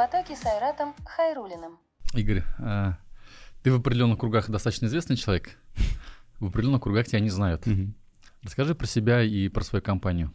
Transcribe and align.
потоке 0.00 0.34
с 0.34 0.46
Айратом 0.46 0.94
Хайрулиным. 1.04 1.78
Игорь, 2.14 2.42
а, 2.58 2.94
ты 3.62 3.70
в 3.70 3.80
определенных 3.80 4.18
кругах 4.18 4.48
достаточно 4.48 4.86
известный 4.86 5.14
человек. 5.14 5.58
В 6.38 6.46
определенных 6.46 6.80
кругах 6.80 7.06
тебя 7.06 7.20
не 7.20 7.28
знают. 7.28 7.64
Расскажи 8.42 8.74
про 8.74 8.86
себя 8.86 9.22
и 9.22 9.50
про 9.50 9.62
свою 9.62 9.82
компанию. 9.82 10.32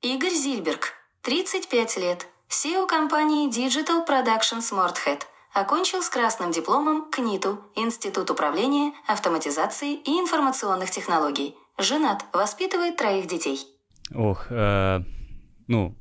Игорь 0.00 0.30
Зильберг, 0.30 0.92
35 1.22 1.96
лет, 1.96 2.28
SEO 2.50 2.86
компании 2.86 3.50
Digital 3.50 4.06
Production 4.06 4.60
SmartHead. 4.60 5.22
Окончил 5.54 6.00
с 6.00 6.08
красным 6.08 6.52
дипломом 6.52 7.10
КНИТУ, 7.10 7.58
Институт 7.74 8.30
управления, 8.30 8.92
автоматизации 9.08 9.94
и 9.94 10.20
информационных 10.20 10.92
технологий. 10.92 11.56
Женат, 11.78 12.24
воспитывает 12.32 12.96
троих 12.96 13.26
детей. 13.26 13.58
Ох, 14.14 14.46
э, 14.50 15.00
ну, 15.66 15.96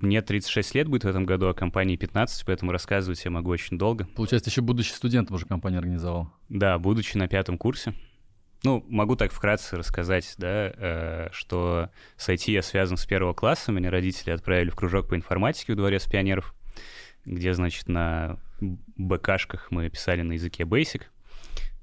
мне 0.00 0.22
36 0.22 0.74
лет 0.74 0.88
будет 0.88 1.04
в 1.04 1.08
этом 1.08 1.24
году, 1.26 1.48
а 1.48 1.54
компании 1.54 1.96
15, 1.96 2.44
поэтому 2.46 2.72
рассказывать 2.72 3.24
я 3.24 3.30
могу 3.30 3.50
очень 3.50 3.78
долго. 3.78 4.06
Получается, 4.14 4.50
еще 4.50 4.60
будучи 4.60 4.90
студентом 4.90 5.36
уже 5.36 5.46
компания 5.46 5.78
организовала. 5.78 6.32
Да, 6.48 6.78
будучи 6.78 7.16
на 7.16 7.28
пятом 7.28 7.58
курсе. 7.58 7.94
Ну, 8.64 8.84
могу 8.88 9.14
так 9.14 9.32
вкратце 9.32 9.76
рассказать, 9.76 10.34
да, 10.36 10.72
э, 10.76 11.28
что 11.32 11.90
с 12.16 12.28
IT 12.28 12.50
я 12.50 12.62
связан 12.62 12.96
с 12.96 13.06
первого 13.06 13.32
класса. 13.32 13.70
Меня 13.70 13.90
родители 13.90 14.30
отправили 14.30 14.70
в 14.70 14.76
кружок 14.76 15.08
по 15.08 15.14
информатике 15.14 15.74
в 15.74 15.76
дворец 15.76 16.06
пионеров, 16.06 16.54
где, 17.24 17.54
значит, 17.54 17.88
на 17.88 18.38
БКшках 18.60 19.70
мы 19.70 19.88
писали 19.90 20.22
на 20.22 20.32
языке 20.32 20.64
Basic. 20.64 21.02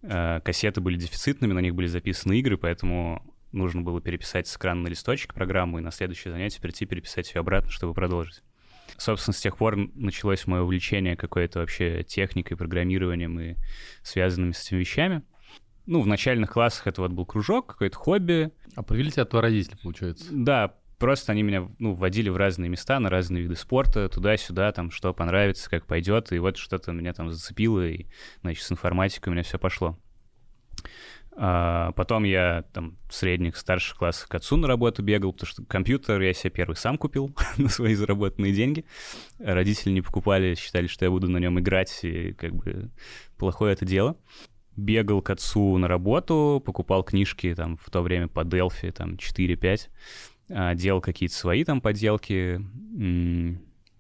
Э, 0.04 0.42
Кассеты 0.42 0.82
были 0.82 0.98
дефицитными, 0.98 1.54
на 1.54 1.60
них 1.60 1.76
были 1.76 1.88
записаны 1.88 2.38
игры, 2.40 2.58
поэтому 2.58 3.35
нужно 3.56 3.82
было 3.82 4.02
переписать 4.02 4.48
с 4.48 4.56
экрана 4.56 4.84
на 4.84 4.88
листочек 4.88 5.34
программу 5.34 5.80
и 5.80 5.82
на 5.82 5.92
следующее 5.92 6.32
занятие 6.32 6.62
прийти 6.62 6.86
переписать 6.86 7.34
ее 7.34 7.40
обратно, 7.40 7.72
чтобы 7.72 7.94
продолжить. 7.94 8.44
Собственно, 8.98 9.34
с 9.34 9.42
тех 9.42 9.58
пор 9.58 9.78
началось 9.96 10.46
мое 10.48 10.62
увлечение 10.62 11.16
какой-то 11.16 11.60
вообще 11.60 12.04
техникой, 12.04 12.56
программированием 12.56 13.40
и 13.40 13.56
связанными 14.04 14.52
с 14.52 14.64
этими 14.66 14.80
вещами. 14.80 15.24
Ну, 15.86 16.02
в 16.02 16.08
начальных 16.08 16.52
классах 16.52 16.88
это 16.88 17.02
вот 17.02 17.12
был 17.12 17.26
кружок, 17.26 17.68
какое-то 17.68 17.98
хобби. 17.98 18.52
А 18.76 18.84
привели 18.84 19.12
тебя 19.12 19.26
твои 19.26 19.42
родители, 19.42 19.78
получается? 19.82 20.28
Да, 20.32 20.76
просто 20.98 21.32
они 21.32 21.44
меня 21.44 21.70
ну, 21.78 21.94
вводили 21.94 22.30
в 22.30 22.38
разные 22.38 22.70
места, 22.70 23.00
на 23.00 23.10
разные 23.10 23.44
виды 23.44 23.56
спорта, 23.56 24.10
туда-сюда, 24.10 24.72
там, 24.72 24.92
что 24.92 25.14
понравится, 25.14 25.70
как 25.70 25.86
пойдет, 25.86 26.32
и 26.32 26.40
вот 26.40 26.58
что-то 26.58 26.92
меня 26.92 27.14
там 27.14 27.32
зацепило, 27.32 27.86
и, 27.86 28.06
значит, 28.42 28.64
с 28.64 28.72
информатикой 28.72 29.32
у 29.32 29.34
меня 29.34 29.44
все 29.44 29.60
пошло. 29.60 30.00
А 31.38 31.92
потом 31.92 32.24
я 32.24 32.64
там 32.72 32.98
в 33.10 33.14
средних, 33.14 33.58
старших 33.58 33.98
классах 33.98 34.30
к 34.30 34.36
отцу 34.36 34.56
на 34.56 34.68
работу 34.68 35.04
бегал, 35.04 35.34
потому 35.34 35.50
что 35.50 35.66
компьютер 35.66 36.22
я 36.22 36.34
себе 36.34 36.50
первый 36.50 36.76
сам 36.76 36.98
купил 36.98 37.36
на 37.58 37.68
свои 37.68 37.94
заработанные 37.94 38.54
деньги. 38.54 38.86
Родители 39.40 39.92
не 39.92 40.02
покупали, 40.02 40.56
считали, 40.56 40.88
что 40.88 41.04
я 41.04 41.12
буду 41.12 41.30
на 41.30 41.38
нем 41.38 41.60
играть, 41.60 42.00
и 42.04 42.32
как 42.34 42.56
бы 42.56 42.90
плохое 43.38 43.74
это 43.74 43.86
дело. 43.86 44.16
Бегал 44.78 45.22
к 45.22 45.30
отцу 45.30 45.78
на 45.78 45.90
работу, 45.90 46.62
покупал 46.66 47.04
книжки 47.04 47.54
там 47.54 47.76
в 47.76 47.90
то 47.90 48.02
время 48.02 48.30
по 48.30 48.42
Delphi, 48.42 48.92
там 48.92 49.16
4-5, 49.16 49.90
а, 50.50 50.74
делал 50.74 51.02
какие-то 51.02 51.36
свои 51.36 51.66
там 51.66 51.82
поделки, 51.82 52.62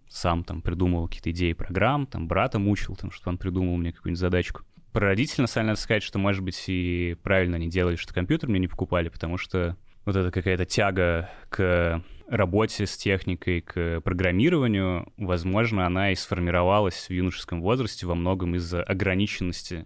сам 0.07 0.45
там 0.45 0.61
придумывал 0.61 1.07
какие-то 1.07 1.31
идеи 1.31 1.51
программ, 1.51 2.07
там 2.07 2.29
брата 2.29 2.59
мучил, 2.59 2.95
там, 2.95 3.11
чтобы 3.11 3.31
он 3.31 3.37
придумал 3.37 3.75
мне 3.75 3.91
какую-нибудь 3.91 4.19
задачку. 4.19 4.61
Про 4.95 5.07
родителей, 5.07 5.41
на 5.41 5.47
самом 5.47 5.65
деле, 5.65 5.71
надо 5.71 5.81
сказать, 5.81 6.03
что, 6.03 6.19
может 6.19 6.41
быть, 6.41 6.63
и 6.67 7.17
правильно 7.21 7.57
они 7.57 7.67
делали, 7.67 7.97
что 7.97 8.13
компьютер 8.13 8.47
мне 8.47 8.59
не 8.59 8.69
покупали, 8.69 9.09
потому 9.09 9.37
что 9.37 9.75
вот 10.05 10.15
эта 10.15 10.31
какая-то 10.31 10.63
тяга 10.63 11.29
к 11.49 12.01
работе 12.29 12.85
с 12.85 12.95
техникой, 12.95 13.59
к 13.59 13.99
программированию, 13.99 15.11
возможно, 15.17 15.85
она 15.85 16.13
и 16.13 16.15
сформировалась 16.15 17.09
в 17.09 17.09
юношеском 17.09 17.61
возрасте 17.61 18.07
во 18.07 18.15
многом 18.15 18.55
из-за 18.55 18.83
ограниченности 18.83 19.85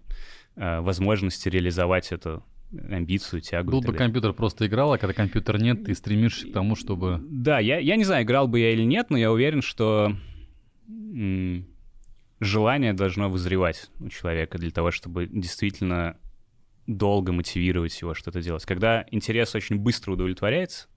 э, 0.56 0.80
возможности 0.80 1.50
реализовать 1.50 2.12
эту 2.12 2.44
амбицию, 2.72 3.42
тягу. 3.42 3.72
Был 3.72 3.82
бы 3.82 3.94
компьютер 3.94 4.34
просто 4.34 4.68
играл, 4.68 4.94
а 4.94 5.00
когда 5.00 5.16
компьютер 5.16 5.60
нет, 5.60 5.86
ты 5.86 5.96
стремишься 5.96 6.48
к 6.48 6.52
тому, 6.52 6.76
чтобы... 6.76 7.20
Да, 7.28 7.58
я, 7.58 7.80
я 7.80 7.96
не 7.96 8.04
знаю, 8.04 8.26
играл 8.26 8.48
бы 8.48 8.60
я 8.60 8.74
или 8.74 8.84
нет, 8.84 9.10
но 9.10 9.18
я 9.18 9.32
уверен, 9.32 9.64
что 9.64 10.16
желание 12.40 12.94
должно 12.94 13.30
вызревать 13.30 13.90
у 14.00 14.10
человека 14.10 14.58
для 14.58 14.72
того, 14.72 14.92
чтобы 14.92 15.28
действительно 15.28 16.18
долго 16.88 17.32
мотивировать 17.32 18.00
его 18.02 18.14
что-то 18.14 18.42
делать. 18.42 18.66
Когда 18.66 19.06
интерес 19.12 19.54
очень 19.56 19.78
быстро 19.78 20.14
удовлетворяется, 20.14 20.88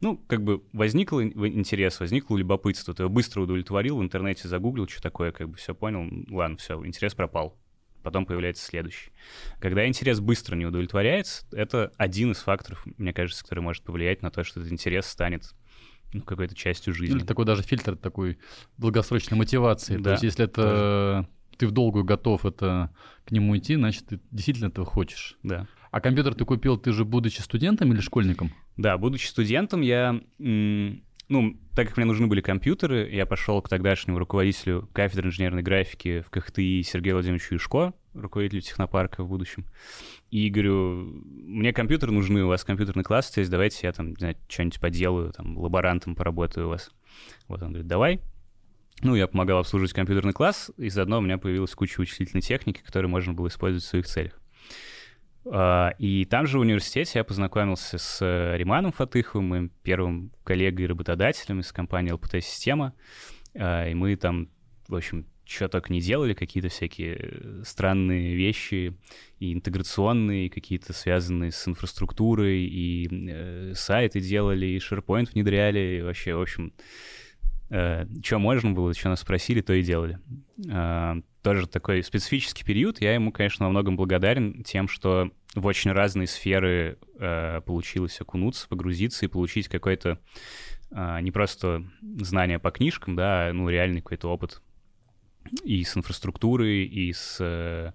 ну, 0.00 0.16
как 0.16 0.44
бы 0.44 0.62
возникл 0.72 1.20
ин- 1.20 1.32
интерес, 1.46 1.98
возникло 1.98 2.36
любопытство, 2.36 2.94
ты 2.94 3.02
его 3.02 3.10
быстро 3.10 3.42
удовлетворил, 3.42 3.98
в 3.98 4.02
интернете 4.02 4.46
загуглил, 4.46 4.86
что 4.88 5.02
такое, 5.02 5.32
как 5.32 5.48
бы 5.48 5.56
все 5.56 5.74
понял, 5.74 6.08
ладно, 6.30 6.56
все, 6.56 6.84
интерес 6.86 7.14
пропал. 7.14 7.58
Потом 8.04 8.24
появляется 8.24 8.64
следующий. 8.64 9.10
Когда 9.58 9.86
интерес 9.86 10.20
быстро 10.20 10.54
не 10.54 10.66
удовлетворяется, 10.66 11.44
это 11.50 11.92
один 11.96 12.30
из 12.30 12.38
факторов, 12.38 12.86
мне 12.96 13.12
кажется, 13.12 13.42
который 13.42 13.60
может 13.60 13.82
повлиять 13.82 14.22
на 14.22 14.30
то, 14.30 14.44
что 14.44 14.60
этот 14.60 14.72
интерес 14.72 15.06
станет 15.06 15.52
ну, 16.12 16.22
какой-то 16.22 16.54
частью 16.54 16.94
жизни. 16.94 17.16
Или 17.16 17.24
такой 17.24 17.44
даже 17.44 17.62
фильтр 17.62 17.96
такой 17.96 18.38
долгосрочной 18.76 19.36
мотивации. 19.36 19.96
То 19.96 20.02
Да, 20.02 20.10
есть 20.12 20.22
если 20.24 20.44
это 20.44 21.28
ты 21.56 21.66
в 21.66 21.72
долгую 21.72 22.04
готов 22.04 22.46
это 22.46 22.90
к 23.24 23.32
нему 23.32 23.56
идти, 23.58 23.74
значит, 23.74 24.06
ты 24.06 24.20
действительно 24.30 24.68
этого 24.68 24.86
хочешь. 24.86 25.36
Да. 25.42 25.66
А 25.90 26.00
компьютер 26.00 26.34
ты 26.34 26.44
купил, 26.44 26.76
ты 26.76 26.92
же 26.92 27.04
будучи 27.04 27.40
студентом 27.40 27.92
или 27.92 28.00
школьником? 28.00 28.52
Да, 28.76 28.96
будучи 28.96 29.26
студентом, 29.26 29.80
я, 29.80 30.20
ну, 30.38 31.60
так 31.74 31.88
как 31.88 31.96
мне 31.96 32.06
нужны 32.06 32.26
были 32.26 32.40
компьютеры, 32.40 33.10
я 33.10 33.26
пошел 33.26 33.60
к 33.60 33.68
тогдашнему 33.68 34.18
руководителю 34.18 34.88
кафедры 34.92 35.28
инженерной 35.28 35.62
графики 35.62 36.20
в 36.20 36.30
КХТИ 36.30 36.82
Сергею 36.82 37.16
Владимировичу 37.16 37.54
Юшко, 37.54 37.92
руководителю 38.20 38.60
технопарка 38.60 39.22
в 39.22 39.28
будущем, 39.28 39.64
и 40.30 40.48
говорю, 40.50 41.22
мне 41.24 41.72
компьютеры 41.72 42.12
нужны, 42.12 42.44
у 42.44 42.48
вас 42.48 42.64
компьютерный 42.64 43.04
класс 43.04 43.36
есть, 43.36 43.50
давайте 43.50 43.86
я 43.86 43.92
там, 43.92 44.10
не 44.10 44.16
знаю, 44.16 44.36
что-нибудь 44.48 44.80
поделаю, 44.80 45.32
там, 45.32 45.56
лаборантом 45.56 46.14
поработаю 46.14 46.66
у 46.66 46.70
вас. 46.70 46.90
Вот 47.46 47.62
он 47.62 47.68
говорит, 47.68 47.86
давай. 47.86 48.20
Ну, 49.00 49.14
я 49.14 49.28
помогал 49.28 49.58
обслуживать 49.58 49.92
компьютерный 49.92 50.32
класс, 50.32 50.72
и 50.76 50.88
заодно 50.88 51.18
у 51.18 51.20
меня 51.20 51.38
появилась 51.38 51.74
куча 51.74 52.00
вычислительной 52.00 52.42
техники, 52.42 52.82
которую 52.84 53.10
можно 53.10 53.32
было 53.32 53.46
использовать 53.46 53.84
в 53.84 53.88
своих 53.88 54.06
целях. 54.06 54.40
А, 55.50 55.94
И 55.98 56.24
там 56.24 56.46
же 56.46 56.58
в 56.58 56.62
университете 56.62 57.20
я 57.20 57.24
познакомился 57.24 57.98
с 57.98 58.18
э, 58.20 58.56
Риманом 58.56 58.92
Фатыховым, 58.92 59.48
моим 59.48 59.70
первым 59.82 60.32
коллегой 60.44 60.84
и 60.84 60.88
работодателем 60.88 61.60
из 61.60 61.72
компании 61.72 62.10
ЛПТ-система. 62.10 62.92
А, 63.54 63.88
И 63.88 63.94
мы 63.94 64.16
там, 64.16 64.48
в 64.88 64.96
общем, 64.96 65.26
что 65.48 65.68
только 65.68 65.92
не 65.92 66.00
делали, 66.00 66.34
какие-то 66.34 66.68
всякие 66.68 67.16
э, 67.18 67.62
странные 67.64 68.34
вещи, 68.34 68.94
и 69.38 69.52
интеграционные, 69.52 70.46
и 70.46 70.50
какие-то 70.50 70.92
связанные 70.92 71.52
с 71.52 71.66
инфраструктурой, 71.66 72.64
и 72.64 73.08
э, 73.10 73.72
сайты 73.74 74.20
делали, 74.20 74.66
и 74.66 74.78
SharePoint 74.78 75.32
внедряли, 75.32 75.98
и 75.98 76.02
вообще, 76.02 76.34
в 76.34 76.42
общем, 76.42 76.72
что 77.70 78.38
можно 78.38 78.70
было, 78.70 78.94
что 78.94 79.10
нас 79.10 79.20
спросили, 79.20 79.60
то 79.60 79.74
и 79.74 79.82
делали. 79.82 80.18
А, 80.70 81.18
Тоже 81.42 81.66
такой 81.66 82.02
специфический 82.02 82.64
период. 82.64 83.02
Я 83.02 83.12
ему, 83.12 83.30
конечно, 83.30 83.66
во 83.66 83.70
многом 83.70 83.94
благодарен 83.94 84.62
тем, 84.64 84.88
что 84.88 85.30
в 85.54 85.66
очень 85.66 85.92
разные 85.92 86.26
сферы 86.26 86.96
э, 87.18 87.60
получилось 87.66 88.18
окунуться, 88.22 88.66
погрузиться 88.68 89.26
и 89.26 89.28
получить 89.28 89.68
какой-то 89.68 90.18
а, 90.90 91.20
не 91.20 91.30
просто 91.30 91.84
знания 92.20 92.58
по 92.58 92.70
книжкам, 92.70 93.14
да, 93.16 93.48
а, 93.48 93.52
ну, 93.52 93.68
реальный 93.68 94.00
какой-то 94.00 94.28
опыт 94.28 94.62
и 95.64 95.84
с 95.84 95.96
инфраструктурой, 95.96 96.84
и 96.84 97.12
с 97.12 97.36
э, 97.40 97.92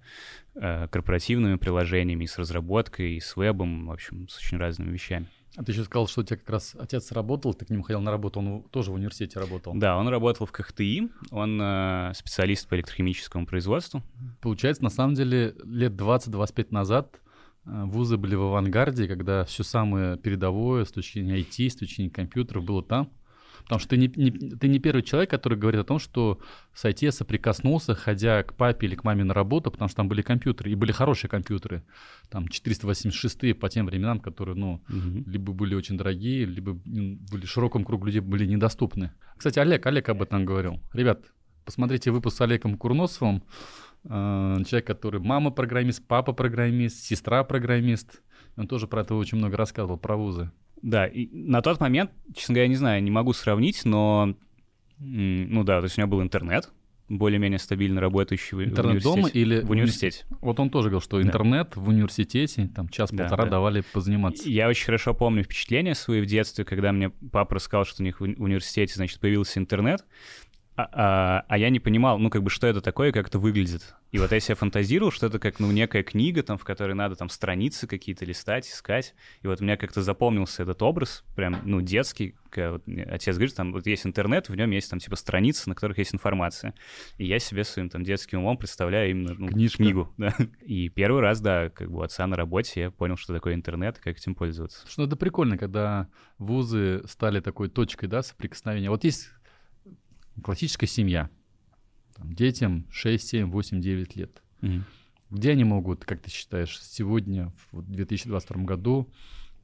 э, 0.55 0.87
корпоративными 0.89 1.55
приложениями, 1.55 2.25
и 2.25 2.27
с 2.27 2.37
разработкой, 2.37 3.15
и 3.15 3.19
с 3.19 3.35
вебом, 3.35 3.87
в 3.87 3.91
общем, 3.91 4.27
с 4.27 4.37
очень 4.37 4.57
разными 4.57 4.91
вещами. 4.91 5.27
А 5.55 5.63
ты 5.63 5.71
еще 5.71 5.83
сказал, 5.83 6.07
что 6.07 6.21
у 6.21 6.23
тебя 6.23 6.37
как 6.37 6.49
раз 6.49 6.75
отец 6.79 7.11
работал, 7.11 7.53
ты 7.53 7.65
к 7.65 7.69
нему 7.69 7.83
ходил 7.83 8.01
на 8.01 8.09
работу, 8.09 8.39
он 8.39 8.63
тоже 8.71 8.91
в 8.91 8.95
университете 8.95 9.39
работал. 9.39 9.73
Да, 9.75 9.97
он 9.97 10.07
работал 10.07 10.47
в 10.47 10.51
КХТИ, 10.51 11.09
он 11.29 11.59
э, 11.61 12.11
специалист 12.15 12.67
по 12.67 12.75
электрохимическому 12.75 13.45
производству. 13.45 14.01
Получается, 14.41 14.83
на 14.83 14.89
самом 14.89 15.13
деле, 15.13 15.55
лет 15.63 15.93
20-25 15.93 16.67
назад 16.71 17.21
э, 17.65 17.83
вузы 17.85 18.17
были 18.17 18.33
в 18.33 18.41
авангарде, 18.41 19.07
когда 19.07 19.45
все 19.45 19.63
самое 19.63 20.17
передовое 20.17 20.85
с 20.85 20.91
точки 20.91 21.19
зрения 21.19 21.41
IT, 21.41 21.69
с 21.69 21.75
точки 21.75 21.95
зрения 21.97 22.11
компьютеров 22.11 22.63
было 22.63 22.83
там. 22.83 23.11
Потому 23.63 23.79
что 23.79 23.89
ты 23.89 23.97
не, 23.97 24.11
не- 24.15 24.31
ты 24.31 24.67
не 24.67 24.79
первый 24.79 25.03
человек, 25.03 25.29
который 25.29 25.57
говорит 25.57 25.81
о 25.81 25.83
том, 25.83 25.99
что 25.99 26.39
с 26.73 26.85
IT 26.85 26.97
я 27.01 27.11
соприкоснулся, 27.11 27.95
ходя 27.95 28.43
к 28.43 28.53
папе 28.55 28.87
или 28.87 28.95
к 28.95 29.03
маме 29.03 29.23
на 29.23 29.33
работу, 29.33 29.71
потому 29.71 29.87
что 29.89 29.97
там 29.97 30.07
были 30.09 30.21
компьютеры, 30.21 30.71
и 30.71 30.75
были 30.75 30.91
хорошие 30.91 31.29
компьютеры, 31.29 31.83
там 32.29 32.47
486 32.47 33.57
по 33.59 33.69
тем 33.69 33.85
временам, 33.85 34.19
которые, 34.19 34.55
ну, 34.55 34.81
либо 35.25 35.53
были 35.53 35.75
очень 35.75 35.97
дорогие, 35.97 36.45
либо 36.45 36.73
были 36.73 37.45
в 37.45 37.49
широком 37.49 37.83
кругу 37.85 38.05
людей 38.05 38.21
были 38.21 38.45
недоступны. 38.45 39.11
Кстати, 39.37 39.59
Олег, 39.59 39.85
Олег 39.85 40.09
об 40.09 40.21
этом 40.21 40.45
говорил. 40.45 40.79
Ребят, 40.93 41.21
посмотрите 41.65 42.11
выпуск 42.11 42.37
с 42.37 42.41
Олегом 42.41 42.77
Курносовым, 42.77 43.43
э, 44.05 44.55
человек, 44.67 44.85
который 44.87 45.19
мама 45.21 45.51
программист, 45.51 46.05
папа 46.07 46.33
программист, 46.33 47.03
сестра 47.03 47.43
программист. 47.43 48.21
Он 48.57 48.67
тоже 48.67 48.87
про 48.87 49.01
это 49.01 49.15
очень 49.15 49.37
много 49.37 49.57
рассказывал, 49.57 49.97
про 49.97 50.15
вузы. 50.15 50.51
Да, 50.83 51.07
и 51.07 51.29
на 51.31 51.61
тот 51.61 51.79
момент, 51.79 52.11
честно 52.35 52.55
говоря, 52.55 52.67
не 52.67 52.75
знаю, 52.75 53.01
не 53.01 53.09
могу 53.09 53.33
сравнить, 53.33 53.85
но 53.85 54.35
Ну 54.99 55.63
да, 55.63 55.79
то 55.79 55.85
есть 55.85 55.97
у 55.97 56.01
меня 56.01 56.07
был 56.07 56.21
интернет, 56.21 56.69
более-менее 57.07 57.57
стабильно 57.57 58.01
работающий 58.01 58.57
в 58.57 58.63
интернет 58.63 59.01
в 59.01 59.03
дома 59.03 59.29
или 59.29 59.61
в 59.61 59.71
университете. 59.71 60.25
Вот 60.41 60.59
он 60.59 60.69
тоже 60.69 60.89
говорил, 60.89 61.01
что 61.01 61.21
интернет 61.21 61.71
да. 61.73 61.81
в 61.81 61.87
университете 61.87 62.69
там 62.75 62.89
час-полтора 62.89 63.37
да, 63.37 63.43
да. 63.43 63.49
давали 63.49 63.83
позаниматься. 63.93 64.49
Я 64.49 64.67
очень 64.67 64.85
хорошо 64.85 65.13
помню 65.13 65.43
впечатления 65.43 65.95
свои 65.95 66.21
в 66.21 66.25
детстве, 66.25 66.65
когда 66.65 66.91
мне 66.91 67.09
папа 67.09 67.55
рассказал, 67.55 67.85
что 67.85 68.03
у 68.03 68.05
них 68.05 68.19
в 68.19 68.23
университете, 68.23 68.93
значит, 68.95 69.19
появился 69.19 69.59
интернет. 69.59 70.05
А, 70.75 70.89
а, 70.91 71.45
а 71.47 71.57
я 71.57 71.69
не 71.69 71.79
понимал, 71.79 72.17
ну, 72.17 72.31
как 72.31 72.41
бы, 72.41 72.49
что 72.49 72.65
это 72.65 72.81
такое, 72.81 73.11
как 73.11 73.27
это 73.27 73.37
выглядит. 73.37 73.93
И 74.11 74.17
вот 74.17 74.31
я 74.31 74.39
себе 74.39 74.55
фантазировал, 74.55 75.11
что 75.11 75.27
это 75.27 75.37
как, 75.37 75.59
ну, 75.59 75.71
некая 75.71 76.01
книга, 76.01 76.41
там, 76.41 76.57
в 76.57 76.63
которой 76.63 76.93
надо 76.93 77.15
там 77.15 77.29
страницы 77.29 77.85
какие-то 77.85 78.25
листать, 78.25 78.67
искать. 78.67 79.13
И 79.43 79.47
вот 79.47 79.61
у 79.61 79.63
меня 79.63 79.77
как-то 79.77 80.01
запомнился 80.01 80.63
этот 80.63 80.81
образ, 80.81 81.23
прям, 81.35 81.59
ну, 81.63 81.81
детский. 81.81 82.35
Вот 82.55 82.83
отец 83.07 83.35
говорит, 83.35 83.55
там, 83.55 83.71
вот 83.71 83.85
есть 83.85 84.05
интернет, 84.05 84.49
в 84.49 84.55
нем 84.55 84.71
есть 84.71 84.89
там, 84.89 84.97
типа, 84.97 85.15
страницы, 85.15 85.69
на 85.69 85.75
которых 85.75 85.99
есть 85.99 86.13
информация. 86.15 86.73
И 87.17 87.25
я 87.25 87.37
себе 87.37 87.63
своим 87.63 87.89
там 87.89 88.03
детским 88.03 88.39
умом 88.39 88.57
представляю 88.57 89.11
именно 89.11 89.35
ну, 89.37 89.69
книгу. 89.69 90.11
Да. 90.17 90.35
И 90.61 90.89
первый 90.89 91.21
раз, 91.21 91.39
да, 91.39 91.69
как 91.69 91.91
бы 91.91 91.99
у 91.99 92.01
отца 92.01 92.25
на 92.25 92.35
работе 92.35 92.81
я 92.81 92.91
понял, 92.91 93.17
что 93.17 93.33
такое 93.33 93.53
интернет 93.53 93.97
и 93.99 94.01
как 94.01 94.17
этим 94.17 94.33
пользоваться. 94.33 94.87
Что 94.87 95.03
это 95.03 95.15
прикольно, 95.17 95.57
когда 95.57 96.07
вузы 96.39 97.03
стали 97.07 97.41
такой 97.41 97.69
точкой, 97.69 98.07
да, 98.07 98.23
соприкосновения. 98.23 98.89
Вот 98.89 99.03
есть 99.03 99.29
классическая 100.41 100.87
семья. 100.87 101.29
Там, 102.15 102.33
детям 102.33 102.87
6, 102.91 103.27
7, 103.27 103.51
8, 103.51 103.81
9 103.81 104.15
лет. 104.15 104.41
Угу. 104.61 104.83
Где 105.31 105.51
они 105.51 105.63
могут, 105.63 106.05
как 106.05 106.21
ты 106.21 106.29
считаешь, 106.29 106.79
сегодня, 106.81 107.51
в 107.71 107.81
2022 107.81 108.63
году, 108.63 109.11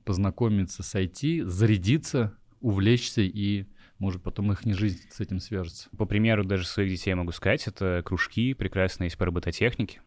познакомиться 0.03 0.83
с 0.83 0.95
IT, 0.95 1.45
зарядиться, 1.45 2.35
увлечься 2.59 3.21
и 3.21 3.65
может, 3.99 4.23
потом 4.23 4.51
их 4.53 4.65
не 4.65 4.73
жизнь 4.73 5.01
с 5.11 5.19
этим 5.19 5.39
свяжется. 5.41 5.89
По 5.97 6.05
примеру 6.05 6.45
даже 6.45 6.65
своих 6.65 6.89
детей 6.89 7.13
могу 7.13 7.33
сказать, 7.33 7.67
это 7.67 8.01
кружки 8.05 8.53
прекрасные 8.53 9.07
есть 9.07 9.17
по 9.17 9.25
робототехнике. 9.25 10.01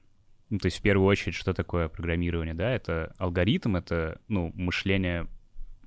Ну, 0.49 0.59
то 0.59 0.67
есть 0.67 0.79
в 0.79 0.83
первую 0.83 1.07
очередь, 1.07 1.35
что 1.35 1.53
такое 1.53 1.89
программирование, 1.89 2.55
да, 2.55 2.71
это 2.71 3.15
алгоритм, 3.19 3.77
это, 3.77 4.21
ну, 4.29 4.51
мышление 4.55 5.29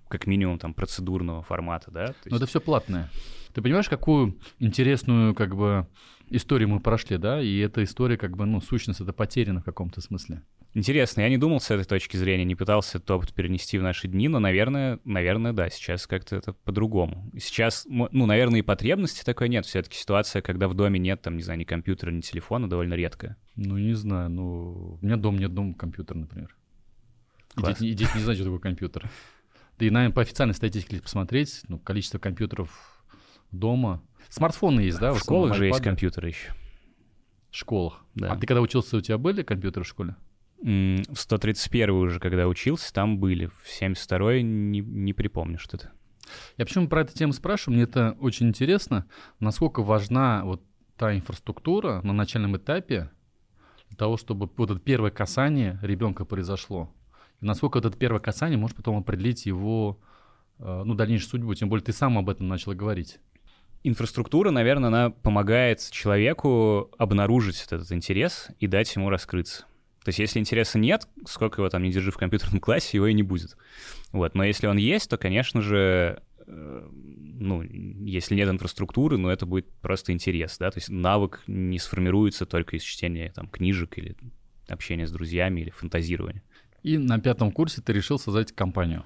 как 0.08 0.28
минимум 0.28 0.60
там 0.60 0.74
процедурного 0.74 1.42
формата, 1.42 1.92
да. 1.92 2.06
есть... 2.06 2.26
Но 2.26 2.38
это 2.38 2.46
все 2.46 2.60
платное. 2.62 3.10
Ты 3.54 3.62
понимаешь, 3.62 3.90
какую 3.90 4.38
интересную 4.60 5.34
как 5.34 5.56
бы 5.56 5.88
историю 6.30 6.70
мы 6.70 6.80
прошли, 6.80 7.18
да? 7.18 7.42
И 7.42 7.58
эта 7.60 7.84
история 7.84 8.18
как 8.18 8.36
бы, 8.36 8.46
ну, 8.46 8.62
сущность 8.62 9.02
это 9.02 9.14
потеряна 9.14 9.62
в 9.62 9.64
каком-то 9.64 10.02
смысле. 10.02 10.42
Интересно, 10.74 11.22
я 11.22 11.30
не 11.30 11.38
думал 11.38 11.62
с 11.62 11.72
этой 11.72 11.86
точки 11.86 12.18
зрения, 12.18 12.44
не 12.44 12.56
пытался 12.56 12.98
этот 12.98 13.10
опыт 13.10 13.34
перенести 13.34 13.78
в 13.78 13.82
наши 13.82 14.10
дни, 14.10 14.28
но, 14.28 14.40
наверное, 14.40 15.00
наверное, 15.06 15.54
да, 15.54 15.70
сейчас 15.70 16.06
как-то 16.06 16.36
это 16.36 16.52
по-другому. 16.52 17.32
Сейчас, 17.40 17.88
ну, 17.88 18.26
наверное, 18.26 18.60
и 18.60 18.62
потребности 18.62 19.24
такой 19.24 19.48
нет. 19.48 19.66
Все-таки 19.66 19.96
ситуация, 19.96 20.42
когда 20.42 20.68
в 20.68 20.74
доме 20.74 21.00
нет, 21.00 21.22
там, 21.22 21.38
не 21.38 21.44
знаю, 21.44 21.60
ни 21.60 21.64
компьютера, 21.64 22.12
ни 22.12 22.20
телефона, 22.20 22.70
довольно 22.70 22.96
редкая. 22.96 23.38
Ну, 23.56 23.78
не 23.78 23.94
знаю, 23.94 24.30
ну, 24.30 25.00
у 25.02 25.06
меня 25.06 25.16
дом 25.16 25.38
нет 25.38 25.54
дома 25.54 25.74
компьютера, 25.76 26.18
например. 26.18 26.54
Класс. 27.54 27.80
И 27.80 27.86
дети, 27.86 27.92
и 27.94 27.96
дети 27.96 28.18
не 28.18 28.24
знают, 28.24 28.38
что 28.38 28.44
такое 28.44 28.60
компьютер. 28.60 29.10
Да 29.78 29.86
и, 29.86 29.90
наверное, 29.90 30.14
по 30.14 30.22
официальной 30.22 30.56
статистике 30.56 31.02
посмотреть, 31.02 31.62
ну, 31.68 31.78
количество 31.80 32.18
компьютеров 32.18 33.04
дома. 33.52 34.02
Смартфоны 34.30 34.82
есть, 34.82 35.00
да? 35.00 35.14
В, 35.14 35.18
в 35.18 35.20
школах 35.20 35.56
же 35.56 35.66
есть 35.66 35.82
компьютеры 35.82 36.30
еще. 36.30 36.54
В 37.52 37.56
школах, 37.56 38.04
да. 38.16 38.32
А 38.32 38.38
ты 38.38 38.48
когда 38.48 38.62
учился, 38.62 38.98
у 38.98 39.02
тебя 39.02 39.18
были 39.18 39.44
компьютеры 39.44 39.84
в 39.84 39.88
школе? 39.88 40.16
В 40.62 41.16
131 41.16 41.90
уже, 41.92 42.20
когда 42.20 42.48
учился, 42.48 42.94
там 42.94 43.20
были. 43.20 43.48
В 43.48 43.68
72 43.68 44.42
не, 44.42 44.80
не 44.80 45.14
припомню 45.14 45.60
что-то. 45.60 45.92
Я 46.58 46.66
почему 46.66 46.88
про 46.88 47.02
эту 47.02 47.14
тему 47.14 47.34
спрашиваю? 47.34 47.76
Мне 47.76 47.84
это 47.84 48.18
очень 48.20 48.48
интересно, 48.48 49.06
насколько 49.40 49.84
важна 49.84 50.44
вот 50.44 50.64
та 50.98 51.16
инфраструктура 51.16 52.02
на 52.02 52.14
начальном 52.14 52.58
этапе 52.58 53.12
для 53.90 53.98
того, 53.98 54.18
чтобы 54.18 54.50
вот 54.58 54.72
это 54.72 54.80
первое 54.80 55.12
касание 55.12 55.80
ребенка 55.82 56.26
произошло. 56.26 56.92
Насколько 57.42 57.78
вот 57.78 57.86
это 57.86 57.98
первое 57.98 58.20
касание 58.20 58.58
может 58.58 58.78
потом 58.78 58.98
определить 58.98 59.46
его 59.46 60.00
э, 60.60 60.84
ну, 60.86 60.94
дальнейшую 60.94 61.30
судьбу, 61.30 61.54
тем 61.54 61.70
более 61.70 61.84
ты 61.84 61.94
сам 61.94 62.18
об 62.18 62.30
этом 62.30 62.48
начал 62.48 62.74
говорить 62.74 63.20
инфраструктура, 63.88 64.50
наверное, 64.50 64.88
она 64.88 65.10
помогает 65.12 65.80
человеку 65.92 66.90
обнаружить 66.98 67.64
этот 67.70 67.92
интерес 67.92 68.50
и 68.60 68.66
дать 68.66 68.94
ему 68.96 69.10
раскрыться. 69.10 69.66
То 70.04 70.10
есть 70.10 70.20
если 70.20 70.40
интереса 70.40 70.80
нет, 70.80 71.08
сколько 71.28 71.62
его 71.62 71.70
там 71.70 71.84
не 71.84 71.92
держи 71.92 72.12
в 72.12 72.18
компьютерном 72.18 72.60
классе, 72.60 72.98
его 72.98 73.08
и 73.08 73.14
не 73.14 73.24
будет. 73.24 73.56
Вот. 74.12 74.34
Но 74.34 74.44
если 74.44 74.68
он 74.68 74.78
есть, 74.78 75.10
то, 75.10 75.18
конечно 75.18 75.62
же, 75.62 76.22
э, 76.48 76.90
ну, 76.92 77.62
если 77.62 78.36
нет 78.36 78.50
инфраструктуры, 78.50 79.18
ну, 79.18 79.30
это 79.30 79.46
будет 79.46 79.70
просто 79.82 80.14
интерес, 80.14 80.58
да, 80.58 80.72
то 80.72 80.80
есть 80.80 80.90
навык 80.90 81.44
не 81.46 81.78
сформируется 81.78 82.48
только 82.48 82.78
из 82.78 82.84
чтения 82.84 83.32
там 83.34 83.48
книжек 83.48 83.98
или 84.00 84.16
общения 84.68 85.06
с 85.06 85.12
друзьями 85.12 85.62
или 85.62 85.70
фантазирования. 85.70 86.44
И 86.86 86.98
на 87.00 87.20
пятом 87.20 87.52
курсе 87.52 87.82
ты 87.82 87.94
решил 87.94 88.20
создать 88.20 88.52
компанию. 88.52 89.04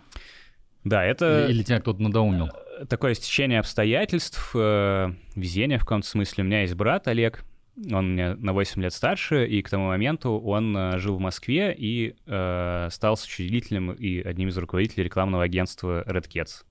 Да, 0.83 1.03
это... 1.03 1.45
Или, 1.45 1.53
или 1.53 1.63
тебя 1.63 1.79
кто-то 1.79 2.01
надоумил? 2.01 2.49
такое 2.87 3.13
стечение 3.13 3.59
обстоятельств, 3.59 4.51
э, 4.53 5.13
везение 5.35 5.77
в 5.77 5.81
каком-то 5.81 6.07
смысле. 6.07 6.43
У 6.43 6.47
меня 6.47 6.61
есть 6.61 6.75
брат 6.75 7.07
Олег, 7.07 7.43
он 7.91 8.13
мне 8.13 8.35
на 8.35 8.53
8 8.53 8.81
лет 8.81 8.93
старше, 8.93 9.47
и 9.47 9.61
к 9.61 9.69
тому 9.69 9.87
моменту 9.87 10.31
он 10.39 10.75
э, 10.75 10.97
жил 10.97 11.17
в 11.17 11.19
Москве 11.19 11.73
и 11.77 12.15
э, 12.25 12.87
стал 12.91 13.13
учредителем 13.13 13.91
и 13.91 14.19
одним 14.19 14.49
из 14.49 14.57
руководителей 14.57 15.03
рекламного 15.03 15.43
агентства 15.43 16.03
Red 16.07 16.27
Cats. 16.27 16.63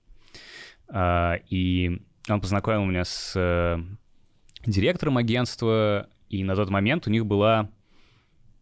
Э, 0.93 1.41
и 1.49 2.01
он 2.27 2.41
познакомил 2.41 2.85
меня 2.85 3.05
с 3.05 3.33
э, 3.35 3.77
директором 4.65 5.17
агентства, 5.17 6.07
и 6.29 6.43
на 6.43 6.55
тот 6.55 6.69
момент 6.69 7.07
у 7.07 7.09
них 7.09 7.25
была... 7.25 7.69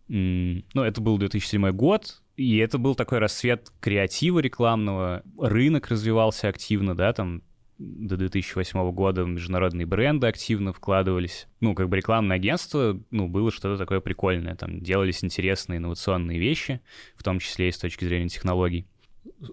ну, 0.08 0.64
это 0.76 1.02
был 1.02 1.18
2007 1.18 1.72
год, 1.72 2.22
и 2.38 2.58
это 2.58 2.78
был 2.78 2.94
такой 2.94 3.18
рассвет 3.18 3.72
креатива 3.82 4.40
рекламного, 4.40 5.24
рынок 5.40 5.88
развивался 5.88 6.48
активно, 6.48 6.96
да, 6.96 7.12
там 7.12 7.42
до 7.80 8.16
2008 8.16 8.92
года 8.92 9.24
международные 9.24 9.88
бренды 9.88 10.28
активно 10.28 10.72
вкладывались. 10.72 11.48
Ну, 11.62 11.74
как 11.74 11.90
бы 11.90 11.98
рекламное 11.98 12.38
агентство, 12.38 13.00
ну, 13.10 13.28
было 13.28 13.52
что-то 13.52 13.78
такое 13.78 14.02
прикольное. 14.02 14.56
Там 14.56 14.82
делались 14.82 15.24
интересные 15.24 15.78
инновационные 15.78 16.40
вещи, 16.40 16.80
в 17.16 17.24
том 17.24 17.40
числе 17.40 17.70
и 17.70 17.72
с 17.72 17.78
точки 17.78 18.06
зрения 18.06 18.30
технологий. 18.30 18.88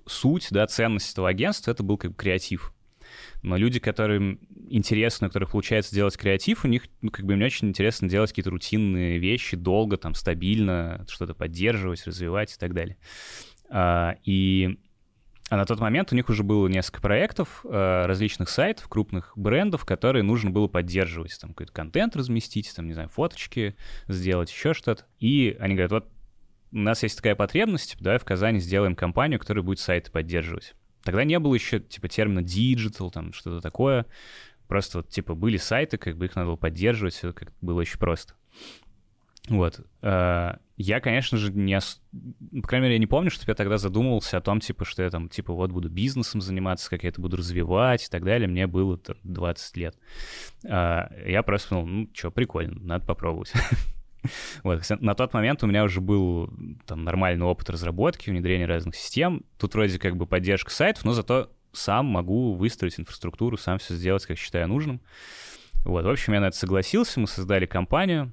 Суть, 0.06 0.49
да, 0.50 0.66
ценность 0.66 1.12
этого 1.12 1.28
агентства— 1.28 1.70
это 1.73 1.82
был 1.82 1.97
как 1.97 2.12
бы 2.12 2.16
креатив. 2.16 2.74
Но 3.44 3.58
люди, 3.58 3.78
которым 3.78 4.40
интересно, 4.70 5.26
у 5.26 5.30
которых 5.30 5.50
получается 5.50 5.94
делать 5.94 6.16
креатив, 6.16 6.64
у 6.64 6.68
них, 6.68 6.84
ну, 7.02 7.10
как 7.10 7.26
бы, 7.26 7.36
мне 7.36 7.44
очень 7.44 7.68
интересно 7.68 8.08
делать 8.08 8.30
какие-то 8.30 8.50
рутинные 8.50 9.18
вещи, 9.18 9.54
долго, 9.54 9.98
там, 9.98 10.14
стабильно, 10.14 11.04
что-то 11.08 11.34
поддерживать, 11.34 12.06
развивать 12.06 12.54
и 12.54 12.58
так 12.58 12.72
далее. 12.72 12.96
А, 13.68 14.16
и 14.24 14.78
а 15.50 15.56
на 15.56 15.66
тот 15.66 15.78
момент 15.78 16.10
у 16.10 16.16
них 16.16 16.30
уже 16.30 16.42
было 16.42 16.68
несколько 16.68 17.02
проектов 17.02 17.66
э, 17.68 18.06
различных 18.06 18.48
сайтов, 18.48 18.88
крупных 18.88 19.34
брендов, 19.36 19.84
которые 19.84 20.22
нужно 20.22 20.50
было 20.50 20.66
поддерживать. 20.66 21.38
Там 21.38 21.50
какой-то 21.50 21.72
контент 21.72 22.16
разместить, 22.16 22.74
там, 22.74 22.86
не 22.86 22.94
знаю, 22.94 23.10
фоточки 23.10 23.76
сделать, 24.08 24.50
еще 24.50 24.72
что-то. 24.72 25.04
И 25.20 25.54
они 25.60 25.74
говорят, 25.74 25.92
вот 25.92 26.08
у 26.72 26.78
нас 26.78 27.02
есть 27.02 27.18
такая 27.18 27.34
потребность, 27.34 27.96
давай 28.00 28.18
в 28.18 28.24
Казани 28.24 28.58
сделаем 28.58 28.96
компанию, 28.96 29.38
которая 29.38 29.62
будет 29.62 29.80
сайты 29.80 30.10
поддерживать. 30.10 30.74
Тогда 31.04 31.25
не 31.25 31.38
было 31.38 31.54
еще, 31.54 31.80
типа, 31.80 32.08
термина 32.08 32.40
digital, 32.40 33.11
там, 33.11 33.32
что-то 33.32 33.61
такое. 33.61 34.06
Просто 34.66 34.99
вот, 34.99 35.11
типа, 35.11 35.34
были 35.34 35.58
сайты, 35.58 35.99
как 35.99 36.16
бы 36.16 36.25
их 36.25 36.34
надо 36.34 36.49
было 36.49 36.56
поддерживать, 36.56 37.14
все 37.14 37.32
как 37.32 37.52
было 37.61 37.80
очень 37.80 37.99
просто. 37.99 38.34
Вот. 39.49 39.80
А, 40.00 40.58
я, 40.76 41.00
конечно 41.00 41.37
же, 41.37 41.52
не... 41.52 41.76
Ос... 41.76 42.00
По 42.62 42.66
крайней 42.66 42.84
мере, 42.84 42.94
я 42.94 42.99
не 42.99 43.06
помню, 43.06 43.30
что 43.30 43.44
я 43.46 43.54
тогда 43.54 43.76
задумывался 43.76 44.38
о 44.38 44.40
том, 44.40 44.61
типа, 44.61 44.87
что 44.87 45.02
я 45.02 45.11
там, 45.11 45.28
типа, 45.28 45.52
вот 45.52 45.70
буду 45.70 45.90
бизнесом 45.90 46.40
заниматься, 46.40 46.88
как 46.88 47.02
я 47.02 47.11
это 47.11 47.20
буду 47.20 47.37
развивать 47.37 48.06
и 48.06 48.11
так 48.11 48.25
далее. 48.25 48.49
Мне 48.49 48.66
было 48.66 48.99
20 49.23 49.76
лет. 49.76 49.99
А, 50.66 51.11
я 51.26 51.42
просто 51.42 51.68
подумал, 51.68 51.87
ну, 51.87 52.11
что, 52.14 52.30
прикольно, 52.30 52.80
надо 52.80 53.04
попробовать. 53.04 53.52
Вот. 54.62 54.83
На 55.00 55.14
тот 55.14 55.33
момент 55.35 55.62
у 55.62 55.66
меня 55.66 55.85
уже 55.85 56.00
был 56.00 56.50
там 56.87 57.04
нормальный 57.04 57.45
опыт 57.45 57.71
разработки, 57.71 58.31
внедрения 58.31 58.66
разных 58.66 58.97
систем. 58.97 59.45
Тут 59.59 59.75
вроде 59.75 59.99
как 59.99 60.16
бы 60.16 60.26
поддержка 60.26 60.71
сайтов, 60.71 61.04
но 61.04 61.12
зато 61.12 61.50
сам 61.73 62.07
могу 62.07 62.54
выстроить 62.54 62.99
инфраструктуру, 62.99 63.57
сам 63.57 63.78
все 63.78 63.95
сделать, 63.95 64.25
как 64.26 64.38
считаю 64.38 64.69
нужным. 64.69 65.00
Вот, 65.85 66.04
в 66.04 66.09
общем, 66.09 66.33
я 66.33 66.40
на 66.40 66.47
это 66.47 66.57
согласился, 66.57 67.21
мы 67.21 67.26
создали 67.26 67.66
компанию, 67.66 68.33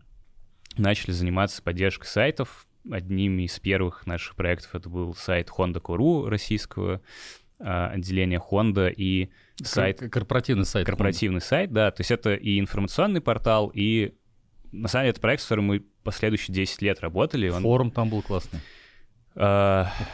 начали 0.78 1.12
заниматься 1.12 1.62
поддержкой 1.62 2.06
сайтов. 2.06 2.66
Одним 2.90 3.40
из 3.40 3.60
первых 3.60 4.08
наших 4.08 4.36
проектов 4.36 4.74
это 4.74 4.90
был 4.90 5.14
сайт 5.14 5.50
Honda.ru 5.50 6.30
российского 6.30 7.02
а, 7.60 7.90
отделения 7.90 8.40
Honda 8.40 8.92
и 8.92 9.30
сайт... 9.62 10.00
Корпоративный 10.12 10.66
сайт. 10.66 10.86
Корпоративный 10.86 11.42
сайт, 11.42 11.72
да. 11.72 11.92
То 11.92 12.02
есть 12.02 12.12
это 12.12 12.34
и 12.34 12.60
информационный 12.60 13.22
портал, 13.22 13.72
и 13.74 14.16
на 14.72 14.88
самом 14.88 15.04
деле, 15.04 15.12
это 15.12 15.22
проект, 15.22 15.42
с 15.42 15.46
которым 15.46 15.66
мы 15.66 15.84
последующие 16.04 16.54
10 16.54 16.82
лет 16.82 17.00
работали. 17.02 17.50
Он... 17.50 17.64
Форум 17.64 17.92
там 17.92 18.10
был 18.10 18.22
классный. 18.22 18.60
У 19.36 19.40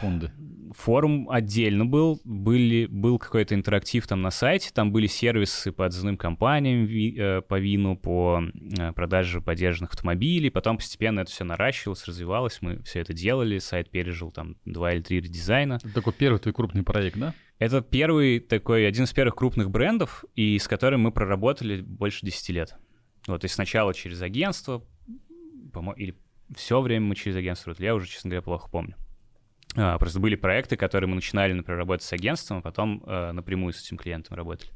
Хонды? 0.00 0.30
Форум 0.76 1.28
отдельно 1.30 1.86
был, 1.86 2.20
были, 2.24 2.86
был 2.86 3.18
какой-то 3.18 3.54
интерактив 3.54 4.06
там 4.06 4.22
на 4.22 4.30
сайте, 4.30 4.70
там 4.72 4.92
были 4.92 5.06
сервисы 5.06 5.72
по 5.72 5.86
отзывным 5.86 6.16
компаниям 6.16 6.84
ви, 6.84 7.16
э, 7.18 7.40
по 7.40 7.58
вину, 7.58 7.96
по 7.96 8.42
э, 8.78 8.92
продаже 8.92 9.40
поддержанных 9.40 9.92
автомобилей, 9.92 10.50
потом 10.50 10.76
постепенно 10.76 11.20
это 11.20 11.30
все 11.30 11.44
наращивалось, 11.44 12.06
развивалось, 12.06 12.58
мы 12.60 12.82
все 12.82 13.00
это 13.00 13.12
делали, 13.12 13.58
сайт 13.58 13.90
пережил 13.90 14.30
там 14.30 14.56
два 14.64 14.92
или 14.92 15.00
три 15.00 15.20
редизайна. 15.20 15.78
Это 15.82 15.94
такой 15.94 16.12
первый 16.12 16.38
твой 16.38 16.52
крупный 16.52 16.82
проект, 16.82 17.18
да? 17.18 17.34
Это 17.58 17.80
первый 17.80 18.38
такой, 18.38 18.86
один 18.86 19.04
из 19.04 19.12
первых 19.12 19.34
крупных 19.34 19.70
брендов, 19.70 20.24
и 20.36 20.58
с 20.58 20.68
которым 20.68 21.00
мы 21.00 21.10
проработали 21.10 21.80
больше 21.80 22.24
10 22.24 22.50
лет. 22.50 22.76
Вот, 23.28 23.44
и 23.44 23.48
сначала 23.48 23.94
через 23.94 24.22
агентство, 24.22 24.82
или 25.96 26.16
все 26.56 26.80
время 26.80 27.06
мы 27.06 27.14
через 27.14 27.36
агентство 27.36 27.74
я 27.78 27.94
уже, 27.94 28.08
честно 28.08 28.30
говоря, 28.30 28.42
плохо 28.42 28.68
помню. 28.70 28.96
А, 29.76 29.98
просто 29.98 30.18
были 30.18 30.34
проекты, 30.34 30.76
которые 30.76 31.08
мы 31.08 31.14
начинали, 31.14 31.52
например, 31.52 31.78
работать 31.78 32.06
с 32.06 32.12
агентством, 32.12 32.58
а 32.58 32.60
потом 32.62 33.02
а, 33.06 33.32
напрямую 33.32 33.74
с 33.74 33.84
этим 33.84 33.98
клиентом 33.98 34.36
работали. 34.36 34.72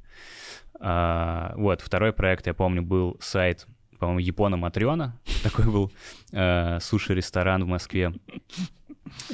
А, 0.79 1.55
вот, 1.57 1.81
второй 1.81 2.13
проект, 2.13 2.47
я 2.47 2.55
помню, 2.55 2.83
был 2.83 3.17
сайт, 3.21 3.67
по-моему, 3.99 4.21
Япона 4.21 4.57
Матрёна. 4.57 5.19
Такой 5.43 5.65
был 5.65 5.93
а, 6.33 6.79
суши-ресторан 6.81 7.65
в 7.65 7.69
Москве. 7.69 8.13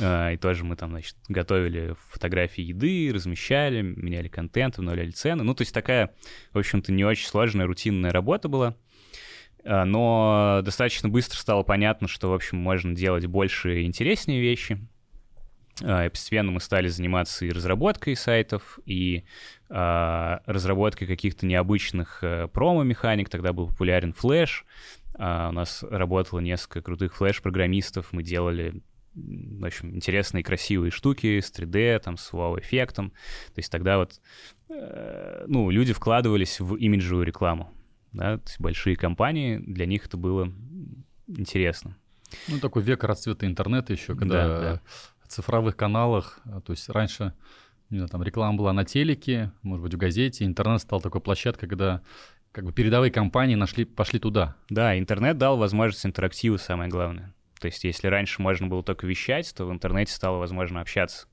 А, 0.00 0.30
и 0.32 0.36
тоже 0.36 0.64
мы 0.64 0.76
там, 0.76 0.90
значит, 0.90 1.16
готовили 1.28 1.96
фотографии 2.10 2.62
еды, 2.62 3.10
размещали, 3.12 3.82
меняли 3.82 4.28
контент, 4.28 4.78
обновляли 4.78 5.10
цены. 5.10 5.42
Ну, 5.42 5.54
то 5.54 5.62
есть 5.62 5.74
такая, 5.74 6.14
в 6.52 6.58
общем-то, 6.58 6.92
не 6.92 7.04
очень 7.04 7.26
сложная, 7.26 7.66
рутинная 7.66 8.12
работа 8.12 8.48
была. 8.48 8.76
А, 9.68 9.84
но 9.84 10.60
достаточно 10.64 11.10
быстро 11.10 11.36
стало 11.36 11.62
понятно, 11.62 12.08
что, 12.08 12.30
в 12.30 12.34
общем, 12.34 12.56
можно 12.56 12.94
делать 12.94 13.26
больше 13.26 13.82
и 13.82 13.86
интереснее 13.86 14.40
вещи. 14.40 14.78
А, 15.84 16.06
и 16.06 16.08
постепенно 16.08 16.50
мы 16.50 16.60
стали 16.60 16.88
заниматься 16.88 17.44
и 17.44 17.50
разработкой 17.50 18.16
сайтов, 18.16 18.78
и 18.86 19.24
а, 19.68 20.40
разработкой 20.46 21.06
каких-то 21.06 21.44
необычных 21.44 22.20
а, 22.22 22.48
промо-механик. 22.48 23.28
Тогда 23.28 23.52
был 23.52 23.68
популярен 23.68 24.14
флеш. 24.14 24.64
А, 25.18 25.50
у 25.50 25.52
нас 25.52 25.82
работало 25.82 26.40
несколько 26.40 26.80
крутых 26.80 27.14
флеш-программистов. 27.14 28.12
Мы 28.12 28.22
делали 28.22 28.82
в 29.14 29.64
общем, 29.64 29.96
интересные 29.96 30.44
красивые 30.44 30.92
штуки 30.92 31.40
с 31.40 31.50
3D, 31.50 31.98
там, 31.98 32.16
с 32.16 32.32
вау-эффектом. 32.32 33.10
То 33.52 33.58
есть 33.58 33.72
тогда 33.72 33.98
вот, 33.98 34.20
э, 34.68 35.44
ну, 35.48 35.70
люди 35.70 35.92
вкладывались 35.92 36.60
в 36.60 36.76
имиджевую 36.76 37.26
рекламу, 37.26 37.72
да, 38.12 38.38
то 38.38 38.44
есть 38.46 38.60
большие 38.60 38.96
компании, 38.96 39.58
для 39.58 39.86
них 39.86 40.06
это 40.06 40.16
было 40.16 40.52
интересно. 41.26 41.96
Ну, 42.46 42.58
такой 42.60 42.82
век 42.82 43.04
расцвета 43.04 43.46
интернета 43.46 43.92
еще, 43.92 44.14
когда 44.14 44.48
да, 44.48 44.60
да 44.60 44.80
цифровых 45.28 45.76
каналах. 45.76 46.40
А, 46.46 46.60
то 46.60 46.72
есть 46.72 46.88
раньше 46.88 47.34
не 47.90 47.98
знаю, 47.98 48.10
там 48.10 48.22
реклама 48.22 48.58
была 48.58 48.72
на 48.72 48.84
телеке, 48.84 49.52
может 49.62 49.82
быть, 49.82 49.94
в 49.94 49.98
газете. 49.98 50.44
Интернет 50.44 50.80
стал 50.80 51.00
такой 51.00 51.20
площадкой, 51.20 51.68
когда 51.68 52.02
как 52.52 52.64
бы 52.64 52.72
передовые 52.72 53.10
компании 53.10 53.54
нашли, 53.54 53.84
пошли 53.84 54.18
туда. 54.18 54.56
Да, 54.68 54.98
интернет 54.98 55.38
дал 55.38 55.56
возможность 55.56 56.04
интерактива, 56.04 56.56
самое 56.56 56.90
главное. 56.90 57.34
То 57.60 57.66
есть 57.66 57.84
если 57.84 58.08
раньше 58.08 58.42
можно 58.42 58.66
было 58.66 58.82
только 58.82 59.06
вещать, 59.06 59.52
то 59.54 59.64
в 59.66 59.72
интернете 59.72 60.12
стало 60.12 60.38
возможно 60.38 60.80
общаться. 60.80 61.28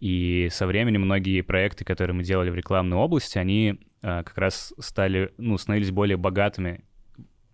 И 0.00 0.48
со 0.50 0.66
временем 0.66 1.02
многие 1.02 1.40
проекты, 1.42 1.84
которые 1.84 2.14
мы 2.14 2.22
делали 2.22 2.50
в 2.50 2.54
рекламной 2.54 2.96
области, 2.96 3.38
они 3.38 3.80
а, 4.02 4.22
как 4.22 4.38
раз 4.38 4.72
стали, 4.78 5.32
ну, 5.38 5.58
становились 5.58 5.90
более 5.90 6.16
богатыми 6.16 6.84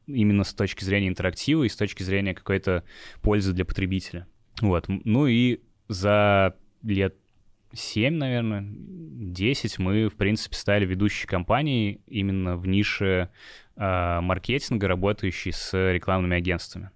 именно 0.07 0.45
с 0.45 0.53
точки 0.53 0.85
зрения 0.85 1.09
интерактива 1.09 1.65
и 1.65 1.69
с 1.69 1.77
точки 1.77 2.03
зрения 2.03 2.35
какой-то 2.35 2.85
пользы 3.23 3.53
для 3.53 3.65
потребителя. 3.65 4.27
Вот. 4.61 4.87
Ну 4.89 5.27
и 5.27 5.61
за 5.89 6.57
лет 6.83 7.17
7, 7.73 8.15
наверное, 8.15 8.65
10 8.65 9.79
мы, 9.79 10.09
в 10.09 10.17
принципе, 10.17 10.57
стали 10.57 10.85
ведущей 10.85 11.27
компанией 11.27 12.01
именно 12.07 12.57
в 12.57 12.67
нише 12.67 13.31
э, 13.77 14.21
маркетинга, 14.21 14.87
работающей 14.87 15.53
с 15.53 15.93
рекламными 15.93 16.37
агентствами. 16.37 16.91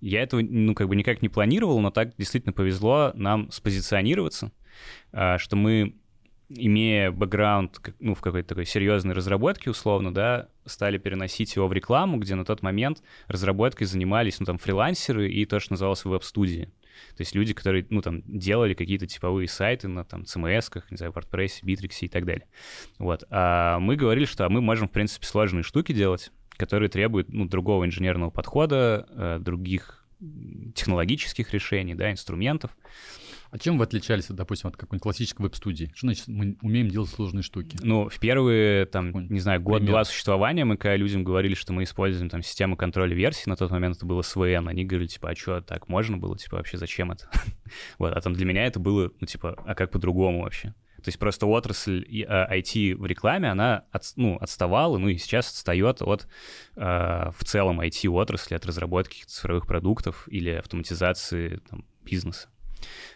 Я 0.00 0.22
этого, 0.22 0.40
ну, 0.40 0.74
как 0.74 0.88
бы 0.88 0.96
никак 0.96 1.22
не 1.22 1.28
планировал, 1.28 1.80
но 1.80 1.90
так 1.90 2.16
действительно 2.16 2.52
повезло 2.52 3.12
нам 3.14 3.50
спозиционироваться, 3.50 4.52
э, 5.12 5.38
что 5.38 5.56
мы, 5.56 5.96
имея 6.48 7.10
бэкграунд, 7.10 7.80
ну, 7.98 8.14
в 8.14 8.20
какой-то 8.20 8.48
такой 8.48 8.64
серьезной 8.64 9.14
разработке, 9.14 9.70
условно, 9.70 10.12
да, 10.12 10.48
стали 10.64 10.98
переносить 10.98 11.54
его 11.54 11.68
в 11.68 11.72
рекламу, 11.72 12.18
где 12.18 12.34
на 12.34 12.44
тот 12.44 12.62
момент 12.62 13.02
разработкой 13.28 13.86
занимались, 13.86 14.40
ну, 14.40 14.46
там, 14.46 14.58
фрилансеры 14.58 15.30
и 15.30 15.44
то, 15.44 15.60
что 15.60 15.74
называлось 15.74 16.04
веб-студии. 16.04 16.72
То 17.16 17.22
есть 17.22 17.34
люди, 17.34 17.54
которые, 17.54 17.86
ну, 17.90 18.02
там, 18.02 18.22
делали 18.26 18.74
какие-то 18.74 19.06
типовые 19.06 19.48
сайты 19.48 19.88
на, 19.88 20.04
там, 20.04 20.22
CMS-ках, 20.22 20.90
не 20.90 20.96
знаю, 20.96 21.12
WordPress, 21.12 21.62
Bittrex 21.62 21.98
и 22.00 22.08
так 22.08 22.24
далее. 22.24 22.46
Вот. 22.98 23.24
А 23.30 23.78
мы 23.78 23.96
говорили, 23.96 24.24
что 24.24 24.48
мы 24.48 24.60
можем, 24.60 24.88
в 24.88 24.92
принципе, 24.92 25.26
сложные 25.26 25.62
штуки 25.62 25.92
делать, 25.92 26.32
которые 26.60 26.90
требуют, 26.90 27.32
ну, 27.32 27.46
другого 27.46 27.86
инженерного 27.86 28.30
подхода, 28.30 29.06
э, 29.10 29.38
других 29.40 30.06
технологических 30.74 31.54
решений, 31.54 31.94
да, 31.94 32.12
инструментов. 32.12 32.76
А 33.50 33.58
чем 33.58 33.78
вы 33.78 33.84
отличались, 33.84 34.26
допустим, 34.28 34.68
от 34.68 34.76
какой-нибудь 34.76 35.02
классической 35.02 35.42
веб-студии? 35.42 35.90
Что 35.94 36.06
значит 36.06 36.28
мы 36.28 36.58
умеем 36.60 36.88
делать 36.88 37.08
сложные 37.08 37.42
штуки? 37.42 37.78
Ну, 37.80 38.08
в 38.10 38.20
первые, 38.20 38.84
там, 38.84 39.28
не 39.28 39.40
знаю, 39.40 39.60
год-два 39.62 40.04
существования 40.04 40.66
мы 40.66 40.76
когда 40.76 40.96
людям 40.96 41.24
говорили, 41.24 41.54
что 41.54 41.72
мы 41.72 41.84
используем 41.84 42.28
там 42.28 42.42
систему 42.42 42.76
контроля 42.76 43.14
версий, 43.14 43.48
на 43.48 43.56
тот 43.56 43.70
момент 43.70 43.96
это 43.96 44.06
было 44.06 44.20
SVN, 44.20 44.68
они 44.68 44.84
говорили, 44.84 45.08
типа, 45.08 45.30
а 45.30 45.34
что, 45.34 45.60
так 45.62 45.88
можно 45.88 46.18
было? 46.18 46.36
Типа, 46.36 46.58
вообще 46.58 46.76
зачем 46.76 47.10
это? 47.10 47.28
вот, 47.98 48.12
а 48.12 48.20
там 48.20 48.34
для 48.34 48.44
меня 48.44 48.66
это 48.66 48.78
было, 48.78 49.10
ну, 49.18 49.26
типа, 49.26 49.56
а 49.66 49.74
как 49.74 49.90
по-другому 49.90 50.42
вообще? 50.42 50.74
То 51.00 51.08
есть 51.08 51.18
просто 51.18 51.46
отрасль 51.46 52.04
IT 52.08 52.92
а, 52.92 52.96
в 52.96 53.06
рекламе, 53.06 53.50
она 53.50 53.84
от, 53.90 54.04
ну, 54.16 54.36
отставала, 54.40 54.98
ну 54.98 55.08
и 55.08 55.18
сейчас 55.18 55.48
отстает 55.48 56.02
от 56.02 56.26
э, 56.76 57.30
в 57.36 57.44
целом 57.44 57.80
IT-отрасли, 57.80 58.54
от 58.54 58.66
разработки 58.66 59.24
цифровых 59.24 59.66
продуктов 59.66 60.28
или 60.28 60.50
автоматизации 60.50 61.60
там, 61.68 61.84
бизнеса. 62.04 62.48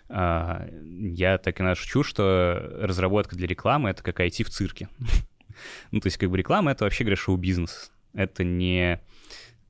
А, 0.08 0.66
я 0.70 1.38
так 1.38 1.60
и 1.60 1.74
шучу, 1.74 2.02
что 2.02 2.70
разработка 2.80 3.36
для 3.36 3.46
рекламы— 3.46 3.90
это 3.90 4.02
как 4.02 4.20
IT 4.20 4.44
в 4.44 4.50
цирке. 4.50 4.88
ну, 5.90 6.00
то 6.00 6.06
есть 6.06 6.18
как 6.18 6.30
бы 6.30 6.36
реклама— 6.36 6.70
это 6.72 6.84
вообще, 6.84 7.04
говоря, 7.04 7.16
шоу-бизнес. 7.16 7.90
Это 8.12 8.44
не 8.44 9.00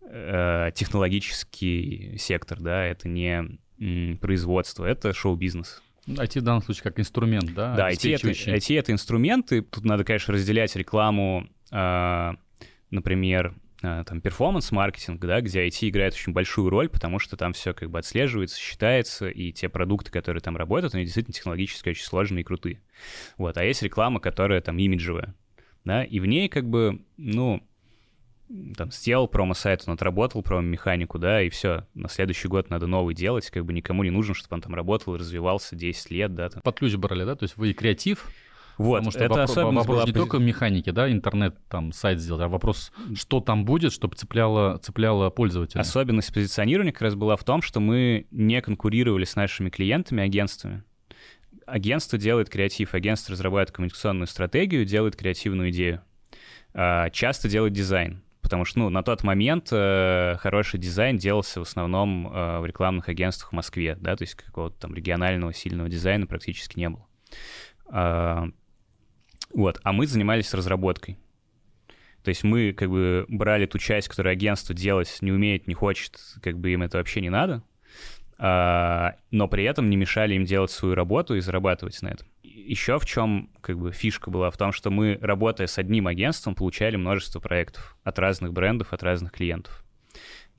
э, 0.02 0.71
технологический 0.75 2.16
сектор, 2.18 2.61
да, 2.61 2.85
это 2.85 3.09
не 3.09 3.59
м, 3.80 4.18
производство, 4.18 4.85
это 4.85 5.12
шоу-бизнес. 5.12 5.83
IT 6.06 6.40
в 6.40 6.42
данном 6.42 6.62
случае 6.62 6.84
как 6.84 7.00
инструмент, 7.00 7.54
да? 7.54 7.75
Да, 7.75 7.90
IT 7.90 8.14
это, 8.14 8.28
IT— 8.28 8.78
это 8.78 8.92
инструменты. 8.92 9.62
Тут 9.62 9.84
надо, 9.84 10.04
конечно, 10.04 10.34
разделять 10.34 10.76
рекламу, 10.76 11.49
э, 11.70 12.32
например, 12.90 13.54
Э, 13.84 14.02
там 14.06 14.23
перформанс-маркетинг, 14.23 15.20
да, 15.20 15.42
где 15.42 15.66
IT 15.66 15.90
играет 15.90 16.14
очень 16.14 16.32
большую 16.32 16.70
роль, 16.70 16.88
потому 16.88 17.18
что 17.18 17.37
там 17.37 17.52
все 17.52 17.75
как 17.75 17.90
бы 17.90 17.99
отслеживается, 17.99 18.58
считается, 18.58 19.28
и 19.28 19.52
те 19.52 19.68
продукты, 19.68 20.11
которые 20.11 20.40
там 20.40 20.56
работают, 20.56 20.94
они 20.94 21.04
действительно 21.04 21.34
технологически 21.34 21.90
очень 21.90 22.04
сложные 22.04 22.40
и 22.40 22.44
крутые. 22.44 22.80
Вот, 23.37 23.58
а 23.58 23.64
есть 23.64 23.82
реклама, 23.82 24.20
которая 24.20 24.62
там 24.62 24.78
имиджевая, 24.78 25.34
да, 25.84 26.02
и 26.02 26.18
в 26.18 26.25
ней 26.25 26.49
как 26.49 26.66
бы, 26.66 27.02
ну, 27.18 27.62
там, 28.76 28.90
сделал 28.90 29.28
промо-сайт, 29.28 29.84
он 29.87 29.94
отработал 29.94 30.42
промо-механику, 30.42 31.18
да, 31.18 31.42
и 31.42 31.49
все, 31.49 31.87
на 31.94 32.08
следующий 32.08 32.49
год 32.49 32.70
надо 32.70 32.87
новый 32.87 33.14
делать, 33.14 33.50
как 33.50 33.64
бы 33.64 33.73
никому 33.73 34.04
не 34.04 34.11
нужно, 34.11 34.34
чтобы 34.34 34.54
он 34.54 34.61
там 34.61 34.75
работал, 34.75 35.16
развивался 35.16 35.76
10 35.76 36.11
лет, 36.11 36.34
да. 36.34 36.49
Там. 36.50 36.62
Под 36.62 36.78
ключ 36.78 36.94
брали, 36.94 37.25
да, 37.25 37.34
то 37.34 37.44
есть 37.44 37.56
вы 37.56 37.70
и 37.70 37.73
креатив, 37.73 38.30
вот, 38.76 38.99
Потому 38.99 39.11
что 39.12 39.20
это 39.20 39.28
вопрос, 39.30 39.50
особенность 39.50 39.87
вопрос 39.87 39.96
была... 39.99 40.06
не 40.06 40.12
только 40.12 40.38
механики, 40.38 40.90
да, 40.90 41.11
интернет, 41.11 41.56
там, 41.68 41.92
сайт 41.92 42.18
сделать, 42.18 42.42
а 42.42 42.49
вопрос, 42.49 42.92
что 43.14 43.40
там 43.40 43.64
будет, 43.64 43.92
чтобы 43.92 44.16
цепляло, 44.16 44.78
цепляло 44.78 45.30
пользователя. 45.30 45.80
Особенность 45.80 46.34
позиционирования 46.34 46.92
как 46.92 47.02
раз 47.02 47.14
была 47.14 47.37
в 47.37 47.44
том, 47.44 47.62
что 47.62 47.78
мы 47.78 48.26
не 48.32 48.61
конкурировали 48.61 49.25
с 49.25 49.37
нашими 49.37 49.70
клиентами, 49.70 50.25
агентствами. 50.25 50.82
Агентство 51.66 52.18
делает 52.18 52.50
креатив, 52.50 52.94
агентство 52.94 53.32
разрабатывает 53.32 53.70
коммуникационную 53.70 54.26
стратегию, 54.26 54.84
делает 54.84 55.14
креативную 55.14 55.70
идею. 55.70 56.02
А, 56.75 57.11
часто 57.11 57.49
делает 57.49 57.73
дизайн, 57.73 58.24
потому 58.44 58.66
что, 58.66 58.80
ну, 58.80 58.90
на 58.90 59.02
тот 59.02 59.22
момент 59.22 59.68
э, 59.72 60.36
хороший 60.38 60.78
дизайн 60.78 61.16
делался 61.16 61.60
в 61.60 61.62
основном 61.62 62.28
э, 62.28 62.58
в 62.60 62.66
рекламных 62.66 63.08
агентствах 63.08 63.52
в 63.52 63.54
Москве, 63.54 63.96
да, 63.98 64.14
то 64.16 64.22
есть 64.22 64.34
какого-то 64.34 64.78
там 64.78 64.94
регионального 64.94 65.54
сильного 65.54 65.88
дизайна 65.88 66.26
практически 66.26 66.78
не 66.78 66.90
было. 66.90 67.06
А, 67.86 68.48
вот, 69.54 69.80
а 69.82 69.92
мы 69.94 70.06
занимались 70.06 70.52
разработкой. 70.52 71.16
То 72.22 72.28
есть 72.28 72.44
мы 72.44 72.74
как 72.74 72.90
бы 72.90 73.24
брали 73.28 73.64
ту 73.64 73.78
часть, 73.78 74.08
которую 74.08 74.32
агентство 74.32 74.74
делать 74.74 75.16
не 75.22 75.32
умеет, 75.32 75.66
не 75.66 75.74
хочет, 75.74 76.20
как 76.42 76.58
бы 76.58 76.70
им 76.70 76.82
это 76.82 76.98
вообще 76.98 77.22
не 77.22 77.30
надо, 77.30 77.62
а, 78.36 79.14
но 79.30 79.48
при 79.48 79.64
этом 79.64 79.88
не 79.88 79.96
мешали 79.96 80.34
им 80.34 80.44
делать 80.44 80.70
свою 80.70 80.94
работу 80.94 81.34
и 81.34 81.40
зарабатывать 81.40 82.00
на 82.02 82.08
этом. 82.08 82.28
Еще 82.54 83.00
в 83.00 83.04
чем 83.04 83.50
как 83.61 83.78
бы 83.78 83.90
фишка 83.90 84.30
была 84.30 84.50
в 84.50 84.56
том, 84.56 84.70
что 84.70 84.90
мы, 84.90 85.18
работая 85.20 85.66
с 85.66 85.76
одним 85.76 86.06
агентством, 86.06 86.54
получали 86.54 86.94
множество 86.94 87.40
проектов 87.40 87.96
от 88.04 88.18
разных 88.20 88.52
брендов, 88.52 88.92
от 88.92 89.02
разных 89.02 89.32
клиентов. 89.32 89.84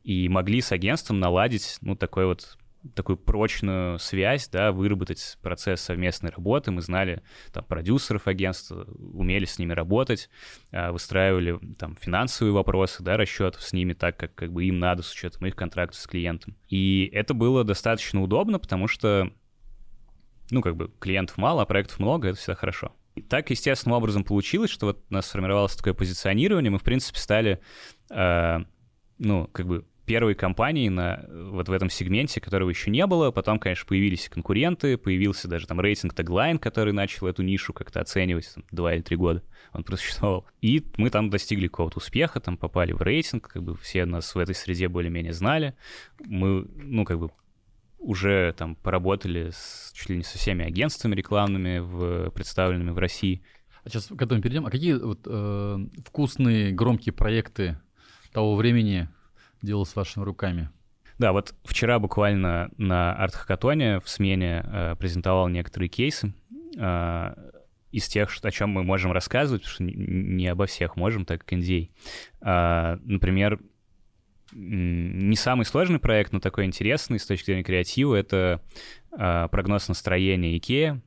И 0.04 0.28
могли 0.28 0.60
с 0.60 0.74
агентством 0.74 1.20
наладить, 1.20 1.78
ну, 1.80 1.96
такой 1.96 2.26
вот 2.26 2.58
такую 2.94 3.18
прочную 3.18 3.98
связь, 3.98 4.48
да, 4.50 4.72
выработать 4.72 5.38
процесс 5.42 5.82
совместной 5.82 6.30
работы. 6.30 6.72
Мы 6.72 6.82
знали 6.82 7.24
там 7.52 7.64
продюсеров 7.64 8.28
агентства, 8.28 8.86
умели 9.14 9.46
с 9.46 9.58
ними 9.58 9.74
работать, 9.74 10.30
а, 10.72 10.92
выстраивали 10.92 11.58
там 11.80 11.96
финансовые 11.96 12.54
вопросы, 12.54 13.02
да, 13.02 13.18
расчетов 13.18 13.64
с 13.64 13.74
ними 13.74 13.94
так, 13.94 14.18
как, 14.18 14.36
как 14.36 14.52
бы 14.52 14.66
им 14.66 14.80
надо 14.80 15.02
с 15.02 15.12
учетом 15.12 15.48
их 15.48 15.56
контрактов 15.56 16.00
с 16.00 16.08
клиентом. 16.08 16.56
И 16.68 17.10
это 17.14 17.34
было 17.34 17.64
достаточно 17.64 18.22
удобно, 18.22 18.60
потому 18.60 18.88
что, 18.88 19.32
ну, 20.52 20.62
как 20.62 20.76
бы 20.76 20.92
клиентов 21.00 21.38
мало, 21.38 21.64
а 21.64 21.66
проектов 21.66 22.00
много, 22.00 22.30
это 22.30 22.38
всегда 22.38 22.56
хорошо. 22.56 22.92
И 23.16 23.22
так 23.22 23.50
естественным 23.50 23.98
образом 23.98 24.24
получилось, 24.24 24.70
что 24.70 24.88
вот 24.88 25.04
у 25.10 25.14
нас 25.14 25.28
сформировалось 25.28 25.76
такое 25.76 25.94
позиционирование, 25.94 26.70
мы, 26.70 26.80
в 26.80 26.84
принципе, 26.84 27.18
стали, 27.20 27.60
э, 28.10 28.60
ну, 29.18 29.48
как 29.48 29.66
бы 29.66 29.86
первой 30.06 30.36
компанией 30.36 30.90
на, 30.90 31.26
вот 31.28 31.68
в 31.68 31.72
этом 31.72 31.90
сегменте, 31.90 32.40
которого 32.40 32.70
еще 32.70 32.92
не 32.92 33.06
было. 33.08 33.32
Потом, 33.32 33.58
конечно, 33.58 33.86
появились 33.88 34.30
конкуренты, 34.30 34.98
появился 34.98 35.48
даже 35.48 35.66
там 35.66 35.82
рейтинг 35.82 36.14
Tagline, 36.14 36.60
который 36.60 36.94
начал 36.94 37.28
эту 37.28 37.42
нишу 37.42 37.74
как-то 37.74 38.02
оценивать, 38.02 38.54
там, 38.54 38.64
два 38.72 38.94
или 38.94 39.02
три 39.02 39.18
года 39.18 39.42
он 39.74 39.84
просуществовал. 39.84 40.46
И 40.62 40.86
мы 40.98 41.10
там 41.10 41.30
достигли 41.30 41.68
какого-то 41.68 41.98
успеха, 41.98 42.40
там 42.40 42.58
попали 42.58 42.94
в 42.94 43.02
рейтинг, 43.02 43.48
как 43.48 43.64
бы 43.64 43.76
все 43.76 44.06
нас 44.06 44.34
в 44.34 44.40
этой 44.40 44.56
среде 44.56 44.88
более-менее 44.88 45.34
знали. 45.34 45.76
Мы, 46.20 46.66
ну, 46.76 47.04
как 47.04 47.20
бы 47.20 47.32
уже 48.06 48.54
там 48.54 48.76
поработали 48.76 49.50
с, 49.50 49.92
чуть 49.94 50.10
ли 50.10 50.18
не 50.18 50.24
со 50.24 50.38
всеми 50.38 50.64
агентствами 50.64 51.16
рекламными, 51.16 51.80
в, 51.80 52.30
представленными 52.30 52.92
в 52.92 53.00
России. 53.00 53.44
А 53.84 53.90
сейчас 53.90 54.08
к 54.08 54.22
этому 54.22 54.42
перейдем. 54.42 54.66
А 54.66 54.70
какие 54.70 54.94
вот, 54.94 55.22
э, 55.26 55.78
вкусные, 56.06 56.72
громкие 56.72 57.14
проекты 57.14 57.80
того 58.32 58.56
времени 58.56 59.10
делал 59.62 59.86
с 59.86 59.96
вашими 59.96 60.24
руками? 60.24 60.70
Да, 61.18 61.32
вот 61.32 61.56
вчера 61.64 61.98
буквально 61.98 62.70
на 62.78 63.14
арт-хакатоне 63.14 64.00
в 64.02 64.10
смене 64.10 64.64
э, 64.66 64.96
презентовал 65.00 65.48
некоторые 65.48 65.90
кейсы 65.90 66.34
э, 66.78 67.36
из 67.92 68.08
тех, 68.08 68.30
что, 68.30 68.50
о 68.50 68.52
чем 68.52 68.70
мы 68.70 68.84
можем 68.84 69.14
рассказывать, 69.14 69.64
потому 69.64 69.74
что 69.74 69.84
не, 69.84 70.48
обо 70.48 70.68
всех 70.68 70.96
можем, 70.96 71.26
так 71.26 71.44
как 71.44 71.54
NDA. 71.54 71.90
Э, 72.42 72.98
например, 73.04 73.60
не 74.56 75.36
самый 75.36 75.66
сложный 75.66 76.00
проект, 76.00 76.32
но 76.32 76.40
такой 76.40 76.66
интересный 76.66 77.20
с 77.20 77.26
точки 77.26 77.48
зрения 77.48 77.64
креатива— 77.64 78.16
это 78.16 78.62
э, 79.12 79.48
прогноз 79.52 79.88
настроения 79.90 80.58
IKEA. 80.58 81.02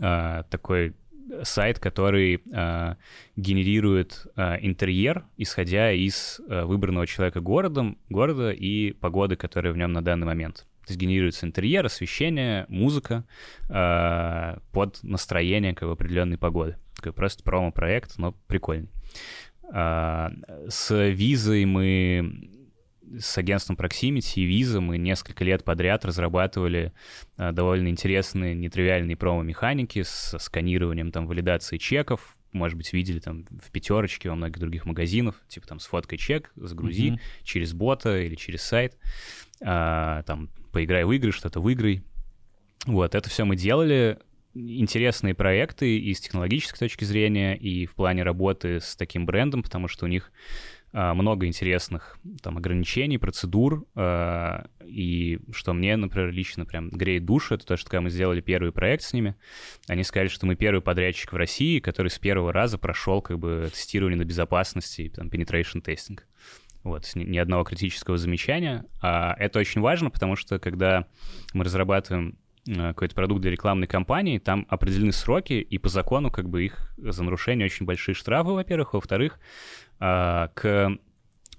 Э, 0.00 0.44
такой 0.50 0.94
сайт, 1.42 1.78
который 1.78 2.42
э, 2.50 2.94
генерирует 3.36 4.26
э, 4.34 4.56
интерьер, 4.62 5.24
исходя 5.36 5.92
из 5.92 6.40
э, 6.48 6.64
выбранного 6.64 7.06
человека 7.06 7.40
городом, 7.40 7.98
города 8.08 8.50
и 8.50 8.92
погоды, 8.92 9.36
которая 9.36 9.72
в 9.72 9.76
нем 9.76 9.92
на 9.92 10.02
данный 10.02 10.26
момент. 10.26 10.66
То 10.86 10.92
есть 10.92 11.00
генерируется 11.00 11.46
интерьер, 11.46 11.84
освещение, 11.84 12.64
музыка 12.68 13.24
э, 13.68 14.58
под 14.72 15.02
настроение 15.02 15.74
как 15.74 15.88
бы, 15.88 15.92
определенной 15.92 16.38
погоды. 16.38 16.78
Такой 16.96 17.12
просто 17.12 17.42
промо-проект, 17.44 18.16
но 18.16 18.32
прикольный. 18.46 18.88
Э, 19.72 20.28
с 20.68 20.94
визой 20.94 21.64
мы 21.64 22.48
с 23.18 23.38
агентством 23.38 23.76
Proximity 23.76 24.40
и 24.40 24.60
Visa 24.60 24.80
мы 24.80 24.98
несколько 24.98 25.44
лет 25.44 25.64
подряд 25.64 26.04
разрабатывали 26.04 26.92
а, 27.36 27.52
довольно 27.52 27.88
интересные, 27.88 28.54
нетривиальные 28.54 29.16
промо-механики 29.16 30.02
с 30.02 30.36
сканированием 30.38 31.10
там 31.10 31.26
валидации 31.26 31.78
чеков, 31.78 32.36
может 32.52 32.76
быть, 32.76 32.92
видели 32.92 33.18
там 33.18 33.44
в 33.44 33.70
пятерочке 33.70 34.28
во 34.28 34.34
многих 34.34 34.58
других 34.58 34.84
магазинах, 34.86 35.42
типа 35.48 35.66
там 35.66 35.80
сфоткай 35.80 36.18
чек, 36.18 36.50
загрузи 36.56 37.12
mm-hmm. 37.12 37.20
через 37.44 37.72
бота 37.72 38.20
или 38.20 38.34
через 38.34 38.62
сайт, 38.62 38.96
а, 39.60 40.22
там 40.24 40.50
поиграй 40.72 41.04
в 41.04 41.12
игры, 41.12 41.32
что-то 41.32 41.60
выиграй. 41.60 42.02
Вот, 42.86 43.14
это 43.14 43.28
все 43.28 43.44
мы 43.44 43.56
делали. 43.56 44.18
Интересные 44.60 45.34
проекты 45.34 45.98
и 45.98 46.12
с 46.12 46.20
технологической 46.20 46.88
точки 46.88 47.04
зрения, 47.04 47.56
и 47.56 47.86
в 47.86 47.94
плане 47.94 48.24
работы 48.24 48.80
с 48.80 48.96
таким 48.96 49.24
брендом, 49.24 49.62
потому 49.62 49.86
что 49.86 50.04
у 50.04 50.08
них 50.08 50.32
а, 50.92 51.14
много 51.14 51.46
интересных 51.46 52.18
там 52.42 52.56
ограничений, 52.56 53.18
процедур, 53.18 53.86
э, 53.94 54.64
и 54.84 55.38
что 55.52 55.74
мне, 55.74 55.96
например, 55.96 56.32
лично 56.32 56.64
прям 56.64 56.90
греет 56.90 57.24
душу, 57.24 57.54
это 57.54 57.66
то, 57.66 57.76
что 57.76 57.88
когда 57.88 58.00
мы 58.00 58.10
сделали 58.10 58.40
первый 58.40 58.72
проект 58.72 59.04
с 59.04 59.12
ними, 59.12 59.36
они 59.86 60.02
сказали, 60.02 60.28
что 60.28 60.46
мы 60.46 60.56
первый 60.56 60.80
подрядчик 60.80 61.32
в 61.32 61.36
России, 61.36 61.78
который 61.78 62.08
с 62.08 62.18
первого 62.18 62.52
раза 62.52 62.78
прошел 62.78 63.22
как 63.22 63.38
бы 63.38 63.68
тестирование 63.72 64.18
на 64.18 64.24
безопасности 64.24 65.12
там 65.14 65.28
penetration 65.28 65.84
testing. 65.84 66.18
Вот, 66.82 67.08
ни 67.14 67.36
одного 67.36 67.64
критического 67.64 68.16
замечания. 68.16 68.86
А 69.02 69.34
это 69.38 69.58
очень 69.58 69.80
важно, 69.80 70.10
потому 70.10 70.36
что 70.36 70.58
когда 70.58 71.06
мы 71.52 71.64
разрабатываем 71.64 72.38
какой-то 72.74 73.14
продукт 73.14 73.40
для 73.40 73.50
рекламной 73.50 73.86
кампании, 73.86 74.38
там 74.38 74.66
определены 74.68 75.12
сроки, 75.12 75.54
и 75.54 75.78
по 75.78 75.88
закону 75.88 76.30
как 76.30 76.48
бы 76.48 76.64
их 76.64 76.92
за 76.98 77.22
нарушение 77.22 77.66
очень 77.66 77.86
большие 77.86 78.14
штрафы, 78.14 78.50
во-первых. 78.50 78.94
Во-вторых, 78.94 79.38
а, 79.98 80.48
к 80.54 80.96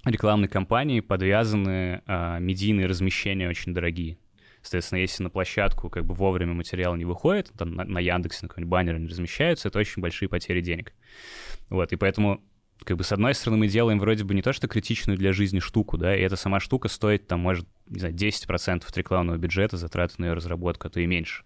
рекламной 0.04 0.48
кампании 0.48 1.00
подвязаны 1.00 2.02
а, 2.06 2.38
медийные 2.38 2.86
размещения 2.86 3.48
очень 3.48 3.74
дорогие. 3.74 4.18
Соответственно, 4.62 4.98
если 5.00 5.22
на 5.22 5.30
площадку 5.30 5.88
как 5.88 6.04
бы 6.04 6.14
вовремя 6.14 6.52
материал 6.52 6.94
не 6.94 7.06
выходит, 7.06 7.50
там 7.56 7.74
на, 7.74 7.84
на 7.84 7.98
Яндексе 7.98 8.40
на 8.42 8.48
какой-нибудь 8.48 8.70
баннер 8.70 8.98
не 8.98 9.08
размещаются, 9.08 9.68
это 9.68 9.78
очень 9.78 10.02
большие 10.02 10.28
потери 10.28 10.60
денег. 10.60 10.92
Вот, 11.70 11.92
и 11.92 11.96
поэтому 11.96 12.42
как 12.84 12.96
бы 12.96 13.04
с 13.04 13.12
одной 13.12 13.34
стороны 13.34 13.58
мы 13.58 13.68
делаем 13.68 13.98
вроде 13.98 14.24
бы 14.24 14.34
не 14.34 14.42
то, 14.42 14.52
что 14.52 14.68
критичную 14.68 15.18
для 15.18 15.32
жизни 15.32 15.58
штуку, 15.58 15.98
да, 15.98 16.16
и 16.16 16.20
эта 16.20 16.36
сама 16.36 16.60
штука 16.60 16.88
стоит 16.88 17.26
там, 17.26 17.40
может, 17.40 17.66
не 17.86 17.98
знаю, 17.98 18.14
10% 18.14 18.84
от 18.86 18.96
рекламного 18.96 19.36
бюджета, 19.36 19.76
затраты 19.76 20.14
на 20.18 20.26
ее 20.26 20.32
разработку, 20.32 20.86
а 20.86 20.90
то 20.90 21.00
и 21.00 21.06
меньше. 21.06 21.44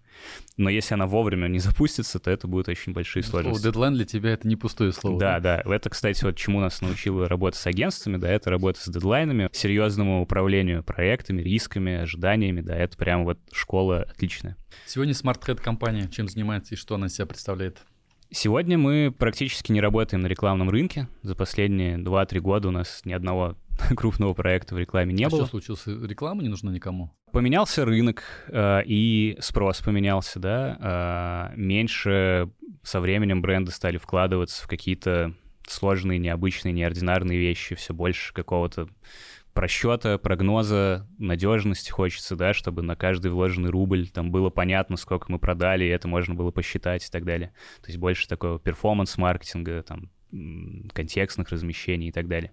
Но 0.57 0.69
если 0.69 0.93
она 0.93 1.07
вовремя 1.07 1.47
не 1.47 1.59
запустится, 1.59 2.19
то 2.19 2.31
это 2.31 2.47
будут 2.47 2.69
очень 2.69 2.93
большие 2.93 3.23
сложности. 3.23 3.59
Слово 3.59 3.71
дедлайн 3.71 3.93
для 3.95 4.05
тебя 4.05 4.31
это 4.31 4.47
не 4.47 4.55
пустое 4.55 4.91
слово. 4.91 5.19
Да, 5.19 5.39
да. 5.39 5.61
Это, 5.65 5.89
кстати, 5.89 6.23
вот 6.23 6.37
чему 6.37 6.59
нас 6.59 6.81
научила 6.81 7.27
работа 7.27 7.57
с 7.57 7.65
агентствами, 7.67 8.17
да, 8.17 8.29
это 8.29 8.49
работа 8.49 8.79
с 8.79 8.87
дедлайнами, 8.87 9.49
серьезному 9.51 10.21
управлению 10.21 10.83
проектами, 10.83 11.41
рисками, 11.41 11.93
ожиданиями, 11.95 12.61
да, 12.61 12.75
это 12.75 12.97
прям 12.97 13.25
вот 13.25 13.39
школа 13.51 14.03
отличная. 14.03 14.57
Сегодня 14.85 15.13
Smart 15.13 15.41
Head 15.41 15.61
компания 15.61 16.07
чем 16.09 16.27
занимается 16.27 16.75
и 16.75 16.77
что 16.77 16.95
она 16.95 17.07
из 17.07 17.15
себя 17.15 17.25
представляет? 17.25 17.81
Сегодня 18.35 18.77
мы 18.77 19.15
практически 19.17 19.71
не 19.71 19.79
работаем 19.79 20.21
на 20.21 20.27
рекламном 20.27 20.69
рынке. 20.69 21.07
За 21.21 21.35
последние 21.35 21.97
2-3 21.97 22.39
года 22.41 22.67
у 22.67 22.71
нас 22.71 22.99
ни 23.05 23.13
одного 23.13 23.55
крупного 23.95 24.33
проекта 24.33 24.75
в 24.75 24.77
рекламе 24.77 25.13
не 25.13 25.23
а 25.23 25.29
было. 25.29 25.43
что 25.43 25.51
случилось? 25.51 25.83
Реклама 25.87 26.43
не 26.43 26.49
нужна 26.49 26.69
никому? 26.73 27.15
Поменялся 27.31 27.85
рынок, 27.85 28.23
э, 28.49 28.81
и 28.85 29.37
спрос 29.39 29.79
поменялся, 29.79 30.39
да. 30.39 31.53
Э, 31.55 31.57
меньше 31.57 32.49
со 32.83 32.99
временем 32.99 33.41
бренды 33.41 33.71
стали 33.71 33.95
вкладываться 33.95 34.65
в 34.65 34.67
какие-то 34.67 35.33
сложные, 35.65 36.19
необычные, 36.19 36.73
неординарные 36.73 37.39
вещи, 37.39 37.75
все 37.75 37.93
больше 37.93 38.33
какого-то 38.33 38.89
просчета, 39.55 40.17
прогноза, 40.17 41.07
надежности 41.17 41.89
хочется, 41.89 42.35
да, 42.35 42.53
чтобы 42.53 42.81
на 42.81 42.97
каждый 42.97 43.31
вложенный 43.31 43.69
рубль 43.69 44.09
там 44.09 44.29
было 44.29 44.49
понятно, 44.49 44.97
сколько 44.97 45.31
мы 45.31 45.39
продали, 45.39 45.85
и 45.85 45.87
это 45.87 46.09
можно 46.09 46.35
было 46.35 46.51
посчитать 46.51 47.07
и 47.07 47.09
так 47.09 47.23
далее. 47.23 47.53
То 47.81 47.87
есть 47.87 47.97
больше 47.97 48.27
такого 48.27 48.59
перформанс-маркетинга, 48.59 49.81
там, 49.83 50.11
контекстных 50.93 51.49
размещений 51.49 52.09
и 52.09 52.11
так 52.11 52.27
далее. 52.27 52.51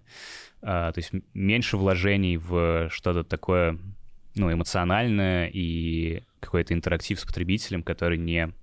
А, 0.61 0.93
то 0.93 0.99
есть 0.99 1.11
меньше 1.33 1.75
вложений 1.75 2.37
в 2.37 2.89
что-то 2.89 3.25
такое, 3.25 3.77
ну, 4.35 4.51
эмоциональное 4.51 5.51
и 5.53 6.23
какой-то 6.39 6.73
интерактив 6.73 7.19
с 7.19 7.25
потребителем, 7.25 7.83
который 7.83 8.17
не 8.17 8.53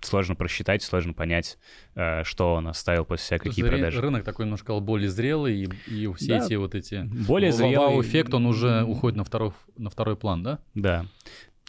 сложно 0.00 0.34
просчитать, 0.34 0.82
сложно 0.82 1.12
понять, 1.12 1.58
э, 1.94 2.24
что 2.24 2.54
он 2.54 2.68
оставил 2.68 3.04
после 3.04 3.26
себя, 3.26 3.38
какие 3.38 3.64
есть, 3.64 3.74
продажи. 3.74 4.00
Рынок 4.00 4.24
такой 4.24 4.46
немножко 4.46 4.78
более 4.80 5.10
зрелый, 5.10 5.64
и, 5.64 5.68
и 5.86 6.12
все 6.14 6.38
да, 6.38 6.44
эти 6.44 6.54
вот 6.54 6.74
эти... 6.74 7.02
Более 7.02 7.52
зрелый. 7.52 8.00
эффект 8.00 8.34
он 8.34 8.46
уже 8.46 8.84
уходит 8.84 9.16
на 9.16 9.24
второй, 9.24 9.52
на 9.76 9.90
второй 9.90 10.16
план, 10.16 10.42
да? 10.42 10.58
Да. 10.74 11.06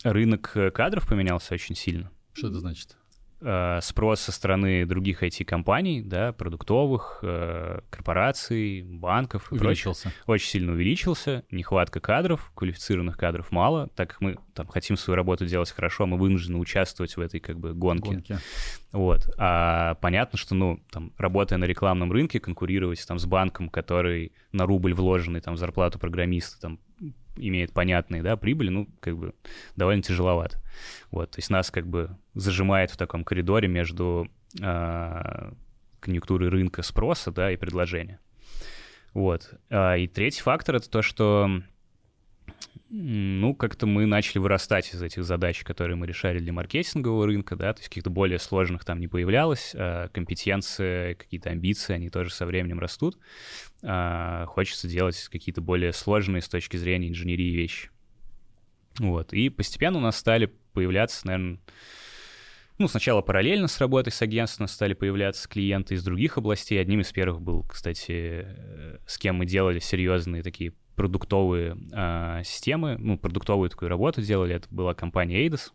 Рынок 0.03 0.55
кадров 0.73 1.07
поменялся 1.07 1.53
очень 1.53 1.75
сильно. 1.75 2.11
Что 2.33 2.47
это 2.47 2.59
значит? 2.59 2.97
Э, 3.43 3.79
спрос 3.81 4.19
со 4.21 4.31
стороны 4.31 4.85
других 4.85 5.23
IT-компаний, 5.23 6.03
да, 6.03 6.31
продуктовых, 6.31 7.19
э, 7.23 7.79
корпораций, 7.89 8.83
банков 8.83 9.51
и 9.51 9.55
увеличился. 9.55 10.03
Прочих, 10.03 10.23
очень 10.29 10.47
сильно 10.47 10.73
увеличился. 10.73 11.43
Нехватка 11.49 11.99
кадров, 11.99 12.51
квалифицированных 12.53 13.17
кадров 13.17 13.51
мало, 13.51 13.87
так 13.95 14.11
как 14.11 14.21
мы 14.21 14.37
там 14.53 14.67
хотим 14.67 14.95
свою 14.95 15.15
работу 15.15 15.47
делать 15.47 15.71
хорошо, 15.71 16.05
мы 16.05 16.17
вынуждены 16.17 16.59
участвовать 16.59 17.17
в 17.17 17.19
этой 17.19 17.39
как 17.39 17.59
бы 17.59 17.73
гонке. 17.73 18.11
гонке. 18.11 18.39
Вот. 18.91 19.27
А 19.39 19.95
понятно, 19.95 20.37
что, 20.37 20.53
ну, 20.53 20.79
там, 20.91 21.11
работая 21.17 21.57
на 21.57 21.65
рекламном 21.65 22.11
рынке, 22.11 22.39
конкурировать 22.39 23.03
там 23.07 23.17
с 23.17 23.25
банком, 23.25 23.69
который 23.69 24.33
на 24.51 24.67
рубль 24.67 24.93
вложенный 24.93 25.41
там 25.41 25.55
в 25.55 25.57
зарплату 25.57 25.97
программиста 25.97 26.61
там 26.61 26.79
имеет 27.47 27.73
понятные, 27.73 28.21
да, 28.21 28.37
прибыли, 28.37 28.69
ну, 28.69 28.87
как 28.99 29.17
бы 29.17 29.33
довольно 29.75 30.01
тяжеловато. 30.01 30.61
Вот, 31.09 31.31
то 31.31 31.39
есть 31.39 31.49
нас 31.49 31.71
как 31.71 31.87
бы 31.87 32.17
зажимает 32.33 32.91
в 32.91 32.97
таком 32.97 33.23
коридоре 33.23 33.67
между 33.67 34.29
э, 34.61 35.51
конъюнктурой 35.99 36.49
рынка 36.49 36.81
спроса, 36.83 37.31
да, 37.31 37.51
и 37.51 37.57
предложения. 37.57 38.19
Вот. 39.13 39.53
А, 39.69 39.95
и 39.97 40.07
третий 40.07 40.41
фактор— 40.41 40.75
это 40.77 40.89
то, 40.89 41.01
что 41.01 41.49
Ну, 42.89 43.55
как-то 43.55 43.85
мы 43.85 44.05
начали 44.05 44.39
вырастать 44.39 44.93
из 44.93 45.01
этих 45.01 45.23
задач, 45.23 45.63
которые 45.63 45.95
мы 45.95 46.07
решали 46.07 46.39
для 46.39 46.53
маркетингового 46.53 47.25
рынка, 47.25 47.55
да, 47.55 47.73
то 47.73 47.79
есть 47.79 47.89
каких-то 47.89 48.09
более 48.09 48.39
сложных 48.39 48.85
там 48.85 48.99
не 48.99 49.07
появлялось, 49.07 49.71
а 49.75 50.09
компетенции, 50.09 51.13
какие-то 51.13 51.49
амбиции, 51.49 51.93
они 51.93 52.09
тоже 52.09 52.31
со 52.31 52.45
временем 52.45 52.79
растут. 52.79 53.17
А 53.83 54.45
хочется 54.47 54.87
делать 54.87 55.17
какие-то 55.31 55.61
более 55.61 55.93
сложные 55.93 56.41
с 56.41 56.49
точки 56.49 56.77
зрения 56.77 57.09
инженерии 57.09 57.55
вещи. 57.55 57.89
Вот, 58.99 59.33
и 59.33 59.49
постепенно 59.49 59.97
у 59.97 60.01
нас 60.01 60.17
стали 60.17 60.51
появляться, 60.73 61.25
наверное, 61.25 61.59
ну, 62.77 62.87
сначала 62.87 63.21
параллельно 63.21 63.67
с 63.67 63.79
работой 63.79 64.11
с 64.11 64.21
агентством 64.21 64.67
стали 64.67 64.93
появляться 64.93 65.47
клиенты 65.47 65.93
из 65.93 66.03
других 66.03 66.37
областей. 66.37 66.81
Одним 66.81 67.01
из 67.01 67.11
первых 67.11 67.39
был, 67.39 67.63
кстати, 67.63 68.45
э, 68.45 68.97
с 69.05 69.19
кем 69.19 69.35
мы 69.35 69.45
делали 69.45 69.77
серьезные 69.77 70.41
такие 70.41 70.73
продуктовые 70.95 71.77
э, 71.91 72.43
системы, 72.43 72.97
ну, 72.97 73.17
продуктовую 73.17 73.69
такую 73.69 73.89
работу 73.89 74.21
делали. 74.21 74.55
Это 74.55 74.67
была 74.69 74.93
компания 74.93 75.45
Eidos. 75.47 75.71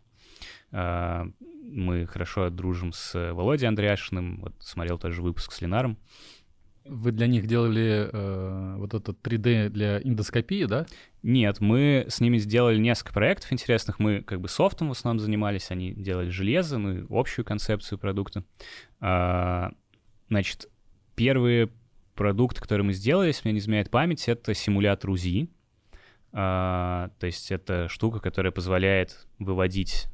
Э, 0.71 1.25
мы 1.63 2.05
хорошо 2.07 2.49
дружим 2.49 2.93
с 2.93 3.33
Володей 3.33 3.67
Андреашиным. 3.67 4.41
Вот 4.41 4.53
смотрел 4.59 4.97
тоже 4.97 5.21
выпуск 5.21 5.51
с 5.51 5.61
Ленаром. 5.61 5.97
Вы 6.89 7.11
для 7.11 7.27
них 7.27 7.47
делали 7.47 8.09
э, 8.11 8.75
вот 8.77 8.93
это 8.93 9.11
3D 9.11 9.69
для 9.69 9.99
эндоскопии, 10.01 10.63
да? 10.65 10.85
Нет, 11.21 11.59
мы 11.59 12.05
с 12.07 12.21
ними 12.21 12.37
сделали 12.37 12.77
несколько 12.77 13.13
проектов 13.13 13.51
интересных. 13.51 13.99
Мы 13.99 14.21
как 14.21 14.39
бы 14.39 14.47
софтом 14.47 14.89
в 14.89 14.91
основном 14.91 15.19
занимались, 15.19 15.71
они 15.71 15.93
делали 15.93 16.29
железо, 16.29 16.77
ну 16.77 17.05
общую 17.09 17.43
концепцию 17.43 17.97
продукта. 17.97 18.45
А, 19.01 19.71
значит, 20.29 20.69
первые 21.15 21.69
продукты, 22.17 22.59
которые 22.59 22.85
мы 22.85 22.93
сделали, 22.93 23.27
если 23.27 23.47
мне 23.47 23.53
не 23.53 23.59
изменяет 23.59 23.89
память, 23.89 24.27
это 24.27 24.53
симулятор 24.53 25.11
УЗИ. 25.11 25.49
А, 26.33 27.09
то 27.19 27.25
есть 27.25 27.51
это 27.51 27.87
штука, 27.87 28.19
которая 28.19 28.51
позволяет 28.51 29.27
выводить 29.39 30.07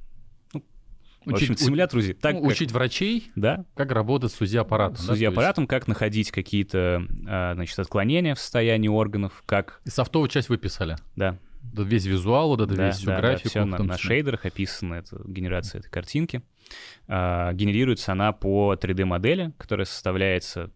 Учить, 1.26 1.50
в 1.50 1.52
общем, 1.54 1.66
симулятор 1.66 2.00
УЗИ. 2.00 2.14
Так, 2.14 2.36
ну, 2.36 2.42
как, 2.42 2.52
учить 2.52 2.72
врачей, 2.72 3.32
да? 3.36 3.64
как 3.76 3.92
работать 3.92 4.32
с 4.34 4.42
УЗИ-аппаратом. 4.42 4.98
С 4.98 5.10
УЗИ-аппаратом, 5.10 5.68
как 5.68 5.88
находить 5.88 6.32
какие-то 6.32 7.08
а, 7.26 7.54
значит, 7.56 7.80
отклонения 7.80 8.36
в 8.36 8.40
состоянии 8.40 8.90
органов, 8.90 9.44
как... 9.46 9.82
И 9.86 9.90
софтовую 9.90 10.28
часть 10.28 10.50
вы 10.50 10.58
писали? 10.58 10.98
Да. 11.16 11.38
Да 11.62 11.84
весь 11.84 12.06
визуал, 12.06 12.50
вот 12.50 12.62
это 12.62 12.76
да, 12.76 12.88
весь 12.88 12.98
всю 12.98 13.06
да, 13.06 13.18
графику. 13.20 13.44
Да, 13.46 13.50
все 13.50 13.66
на, 13.66 13.78
на 13.78 13.98
шейдерах 13.98 14.46
описано, 14.46 14.96
это 14.96 15.22
генерация 15.26 15.80
этой 15.80 15.90
картинки. 15.90 16.42
А, 17.08 17.54
генерируется 17.54 18.12
она 18.12 18.34
по 18.34 18.74
3D-модели, 18.74 19.54
которая 19.58 19.86
составляется 19.86 20.72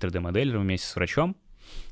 3D-моделером 0.00 0.62
вместе 0.62 0.86
с 0.86 0.96
врачом. 0.96 1.36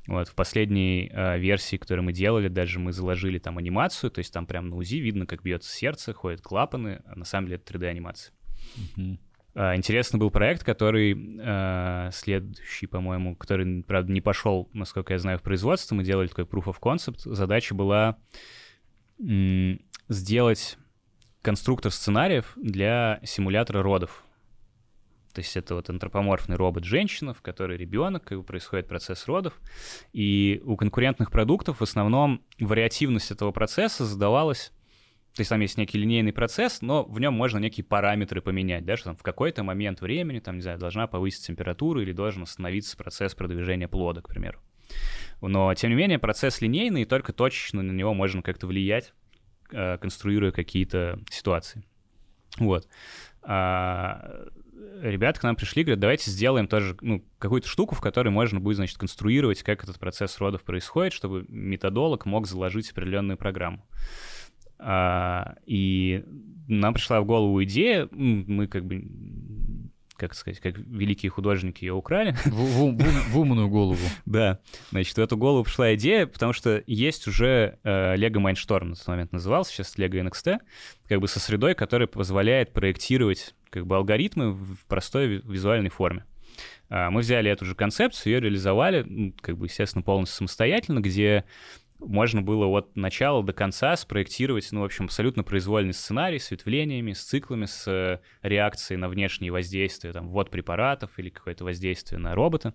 Вот, 0.06 0.28
в 0.28 0.34
последней 0.34 1.10
э, 1.12 1.38
версии, 1.38 1.76
которую 1.76 2.04
мы 2.04 2.12
делали, 2.12 2.48
даже 2.48 2.78
мы 2.78 2.92
заложили 2.92 3.38
там 3.38 3.58
анимацию, 3.58 4.10
то 4.10 4.18
есть 4.18 4.32
там 4.32 4.46
прям 4.46 4.70
на 4.70 4.76
УЗИ 4.76 4.96
видно, 4.96 5.26
как 5.26 5.42
бьется 5.42 5.70
сердце, 5.70 6.12
ходят 6.12 6.40
клапаны, 6.40 7.02
а 7.06 7.16
на 7.16 7.24
самом 7.24 7.48
деле 7.48 7.60
это 7.62 7.74
3D-анимация. 7.74 8.32
Uh-huh. 8.96 9.18
Э, 9.54 9.74
интересный 9.74 10.18
был 10.20 10.30
проект, 10.30 10.62
который 10.64 11.16
э, 11.40 12.10
следующий, 12.12 12.86
по-моему, 12.86 13.34
который, 13.34 13.82
правда, 13.82 14.12
не 14.12 14.20
пошел, 14.20 14.68
насколько 14.72 15.12
я 15.12 15.18
знаю, 15.18 15.38
в 15.38 15.42
производство. 15.42 15.94
Мы 15.94 16.04
делали 16.04 16.28
такой 16.28 16.44
proof 16.44 16.64
of 16.64 16.76
concept. 16.80 17.20
Задача 17.24 17.74
была 17.74 18.18
м- 19.20 19.80
сделать 20.08 20.78
конструктор 21.42 21.90
сценариев 21.90 22.52
для 22.56 23.20
симулятора 23.24 23.82
родов. 23.82 24.24
То 25.38 25.40
есть 25.40 25.56
это 25.56 25.76
вот 25.76 25.88
антропоморфный 25.88 26.56
робот-женщина, 26.56 27.32
в 27.32 27.42
которой 27.42 27.78
ребенок, 27.78 28.32
бы 28.32 28.42
происходит 28.42 28.88
процесс 28.88 29.28
родов. 29.28 29.52
И 30.12 30.60
у 30.64 30.76
конкурентных 30.76 31.30
продуктов 31.30 31.78
в 31.78 31.82
основном 31.84 32.42
вариативность 32.58 33.30
этого 33.30 33.52
процесса 33.52 34.04
задавалась 34.04 34.72
то 35.34 35.42
есть 35.42 35.50
там 35.50 35.60
есть 35.60 35.78
некий 35.78 35.96
линейный 35.96 36.32
процесс, 36.32 36.82
но 36.82 37.04
в 37.04 37.20
нем 37.20 37.34
можно 37.34 37.58
некие 37.58 37.84
параметры 37.84 38.42
поменять, 38.42 38.84
да, 38.84 38.96
что 38.96 39.10
там 39.10 39.16
в 39.16 39.22
какой-то 39.22 39.62
момент 39.62 40.00
времени, 40.00 40.40
там, 40.40 40.56
не 40.56 40.62
знаю, 40.62 40.80
должна 40.80 41.06
повыситься 41.06 41.46
температура 41.46 42.02
или 42.02 42.10
должен 42.10 42.42
остановиться 42.42 42.96
процесс 42.96 43.36
продвижения 43.36 43.86
плода, 43.86 44.20
к 44.20 44.28
примеру. 44.28 44.58
Но, 45.40 45.72
тем 45.74 45.90
не 45.90 45.96
менее, 45.96 46.18
процесс 46.18 46.60
линейный, 46.60 47.02
и 47.02 47.04
только 47.04 47.32
точечно 47.32 47.82
на 47.82 47.92
него 47.92 48.12
можно 48.12 48.42
как-то 48.42 48.66
влиять, 48.66 49.12
э, 49.70 49.98
конструируя 49.98 50.50
какие-то 50.50 51.20
ситуации. 51.30 51.84
Вот. 52.58 52.88
Ребята 55.02 55.40
к 55.40 55.42
нам 55.42 55.56
пришли, 55.56 55.84
говорят, 55.84 56.00
давайте 56.00 56.30
сделаем 56.30 56.66
тоже 56.66 56.96
ну, 57.00 57.24
какую-то 57.38 57.68
штуку, 57.68 57.94
в 57.94 58.00
которой 58.00 58.30
можно 58.30 58.60
будет, 58.60 58.76
значит, 58.76 58.98
конструировать, 58.98 59.62
как 59.62 59.84
этот 59.84 59.98
процесс 59.98 60.38
родов 60.38 60.62
происходит, 60.62 61.12
чтобы 61.12 61.44
методолог 61.48 62.26
мог 62.26 62.46
заложить 62.46 62.90
определенную 62.90 63.36
программу. 63.36 63.86
А, 64.78 65.56
и 65.66 66.24
нам 66.68 66.94
пришла 66.94 67.20
в 67.20 67.26
голову 67.26 67.62
идея, 67.64 68.08
мы 68.12 68.66
как 68.66 68.84
бы 68.84 69.04
как 70.18 70.34
сказать, 70.34 70.60
как 70.60 70.76
великие 70.76 71.30
художники 71.30 71.84
ее 71.84 71.94
украли. 71.94 72.32
В, 72.44 72.50
в, 72.50 72.92
в, 72.92 73.30
в 73.30 73.38
умную 73.38 73.68
голову. 73.68 73.98
Да, 74.26 74.60
значит, 74.90 75.16
в 75.16 75.20
эту 75.20 75.36
голову 75.36 75.64
пришла 75.64 75.94
идея, 75.94 76.26
потому 76.26 76.52
что 76.52 76.82
есть 76.86 77.26
уже 77.26 77.78
э, 77.82 78.16
Lego 78.16 78.42
Mindstorm 78.42 78.84
на 78.84 78.94
тот 78.96 79.06
момент 79.06 79.32
назывался, 79.32 79.72
сейчас 79.72 79.96
Lego 79.96 80.22
NXT, 80.28 80.58
как 81.08 81.20
бы 81.20 81.28
со 81.28 81.40
средой, 81.40 81.74
которая 81.74 82.08
позволяет 82.08 82.72
проектировать 82.72 83.54
как 83.70 83.86
бы 83.86 83.96
алгоритмы 83.96 84.52
в 84.52 84.84
простой 84.86 85.42
визуальной 85.44 85.90
форме. 85.90 86.24
А, 86.90 87.10
мы 87.10 87.20
взяли 87.20 87.50
эту 87.50 87.64
же 87.64 87.74
концепцию, 87.74 88.34
ее 88.34 88.40
реализовали, 88.40 89.34
как 89.40 89.56
бы, 89.56 89.66
естественно, 89.66 90.02
полностью 90.02 90.38
самостоятельно, 90.38 91.00
где 91.00 91.44
можно 91.98 92.42
было 92.42 92.66
от 92.66 92.96
начала 92.96 93.42
до 93.42 93.52
конца 93.52 93.96
спроектировать, 93.96 94.68
ну, 94.72 94.80
в 94.80 94.84
общем, 94.84 95.06
абсолютно 95.06 95.42
произвольный 95.42 95.92
сценарий 95.92 96.38
с 96.38 96.50
ветвлениями, 96.50 97.12
с 97.12 97.22
циклами, 97.22 97.66
с 97.66 97.88
э, 97.88 98.20
реакцией 98.42 98.98
на 98.98 99.08
внешние 99.08 99.50
воздействия, 99.50 100.12
там, 100.12 100.28
ввод 100.28 100.50
препаратов 100.50 101.18
или 101.18 101.28
какое-то 101.28 101.64
воздействие 101.64 102.18
на 102.18 102.34
робота. 102.34 102.74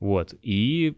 Вот. 0.00 0.34
И 0.42 0.96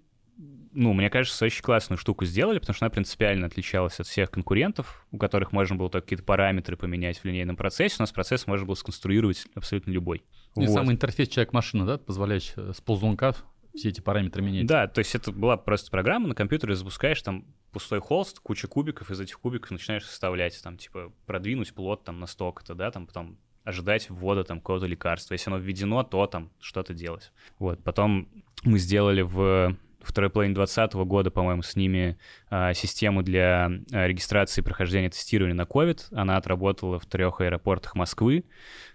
ну, 0.72 0.92
мне 0.92 1.10
кажется, 1.10 1.44
очень 1.44 1.62
классную 1.62 1.98
штуку 1.98 2.24
сделали, 2.24 2.60
потому 2.60 2.76
что 2.76 2.86
она 2.86 2.90
принципиально 2.90 3.46
отличалась 3.46 3.98
от 3.98 4.06
всех 4.06 4.30
конкурентов, 4.30 5.04
у 5.10 5.18
которых 5.18 5.52
можно 5.52 5.74
было 5.74 5.90
только 5.90 6.04
какие-то 6.04 6.24
параметры 6.24 6.76
поменять 6.76 7.18
в 7.18 7.24
линейном 7.24 7.56
процессе. 7.56 7.96
У 7.98 8.02
нас 8.02 8.12
процесс 8.12 8.46
можно 8.46 8.64
было 8.64 8.76
сконструировать 8.76 9.46
абсолютно 9.54 9.90
любой. 9.90 10.22
И 10.56 10.60
вот. 10.60 10.70
самый 10.70 10.94
интерфейс 10.94 11.28
человек-машина, 11.28 11.86
да, 11.86 11.98
позволяющий 11.98 12.52
э, 12.56 12.72
с 12.72 12.80
ползунка 12.80 13.34
все 13.74 13.90
эти 13.90 14.00
параметры 14.00 14.42
менять. 14.42 14.66
Да, 14.66 14.86
то 14.86 14.98
есть 14.98 15.14
это 15.14 15.32
была 15.32 15.56
просто 15.56 15.90
программа, 15.90 16.28
на 16.28 16.34
компьютере 16.34 16.74
запускаешь 16.74 17.20
там 17.22 17.44
пустой 17.72 18.00
холст, 18.00 18.40
куча 18.40 18.66
кубиков, 18.66 19.10
из 19.10 19.20
этих 19.20 19.38
кубиков 19.38 19.70
начинаешь 19.70 20.04
составлять, 20.04 20.60
там, 20.62 20.78
типа, 20.78 21.12
продвинуть 21.26 21.74
плод 21.74 22.04
там 22.04 22.20
на 22.20 22.26
столько-то, 22.26 22.74
да, 22.74 22.90
там, 22.90 23.06
потом 23.06 23.38
ожидать 23.64 24.08
ввода 24.08 24.44
там 24.44 24.60
какого-то 24.60 24.86
лекарства. 24.86 25.34
Если 25.34 25.50
оно 25.50 25.58
введено, 25.58 26.02
то 26.02 26.26
там 26.26 26.50
что-то 26.58 26.94
делать. 26.94 27.32
Вот, 27.58 27.82
потом 27.84 28.28
мы 28.64 28.78
сделали 28.78 29.20
в 29.20 29.76
второй 30.00 30.30
половине 30.30 30.54
2020 30.54 30.94
года, 31.06 31.30
по-моему, 31.30 31.62
с 31.62 31.76
ними 31.76 32.18
а, 32.50 32.72
систему 32.72 33.22
для 33.22 33.70
а, 33.92 34.06
регистрации 34.06 34.62
и 34.62 34.64
прохождения 34.64 35.10
тестирования 35.10 35.54
на 35.54 35.62
COVID. 35.62 36.06
Она 36.12 36.36
отработала 36.36 36.98
в 36.98 37.06
трех 37.06 37.40
аэропортах 37.40 37.94
Москвы. 37.94 38.44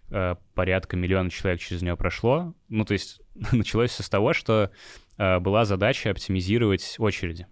А, 0.09 0.38
порядка 0.55 0.97
миллиона 0.97 1.29
человек 1.29 1.62
через 1.62 1.81
нее 1.81 1.95
прошло. 1.95 2.53
Ну, 2.69 2.83
то 2.86 2.93
есть 2.93 3.21
началось 3.52 3.91
все 3.91 4.04
с 4.04 4.10
того, 4.10 4.34
что 4.34 4.72
э, 5.17 5.39
была 5.39 5.65
задача 5.65 6.10
оптимизировать 6.12 6.96
очереди, 7.00 7.48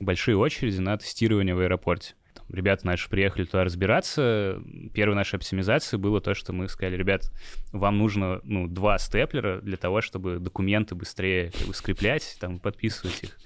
большие 0.00 0.36
очереди 0.36 0.80
на 0.80 0.96
тестирование 0.96 1.54
в 1.54 1.60
аэропорте. 1.60 2.14
Ребята 2.48 2.86
наши 2.86 3.08
приехали 3.08 3.44
туда 3.44 3.64
разбираться. 3.64 4.62
Первой 4.92 5.14
нашей 5.14 5.36
оптимизацией 5.36 6.00
было 6.00 6.20
то, 6.20 6.34
что 6.34 6.52
мы 6.52 6.68
сказали, 6.68 6.96
ребят, 6.96 7.32
вам 7.72 7.98
нужно 7.98 8.40
ну, 8.44 8.68
два 8.68 8.98
степлера 8.98 9.60
для 9.60 9.76
того, 9.76 10.00
чтобы 10.00 10.38
документы 10.38 10.94
быстрее 10.94 11.52
как 11.52 11.74
скреплять, 11.74 12.36
там, 12.40 12.58
подписывать 12.58 13.24
их. 13.24 13.38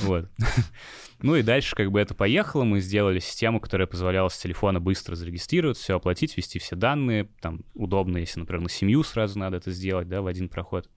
Вот. 0.00 0.30
Ну 1.22 1.34
и 1.34 1.42
дальше 1.42 1.74
как 1.74 1.90
бы 1.90 1.98
это 1.98 2.14
поехало, 2.14 2.64
мы 2.64 2.78
сделали 2.80 3.20
систему, 3.20 3.58
которая 3.58 3.86
позволяла 3.86 4.28
с 4.28 4.36
телефона 4.36 4.80
быстро 4.80 5.14
зарегистрироваться, 5.14 5.82
все 5.82 5.96
оплатить, 5.96 6.36
ввести 6.36 6.58
все 6.58 6.76
данные, 6.76 7.30
там 7.40 7.60
удобно, 7.72 8.18
если, 8.18 8.40
например, 8.40 8.60
на 8.60 8.68
семью 8.68 9.02
сразу 9.02 9.38
надо 9.38 9.56
это 9.56 9.70
сделать, 9.70 10.08
да, 10.10 10.20
в 10.20 10.26
один 10.26 10.50
проход. 10.50 10.90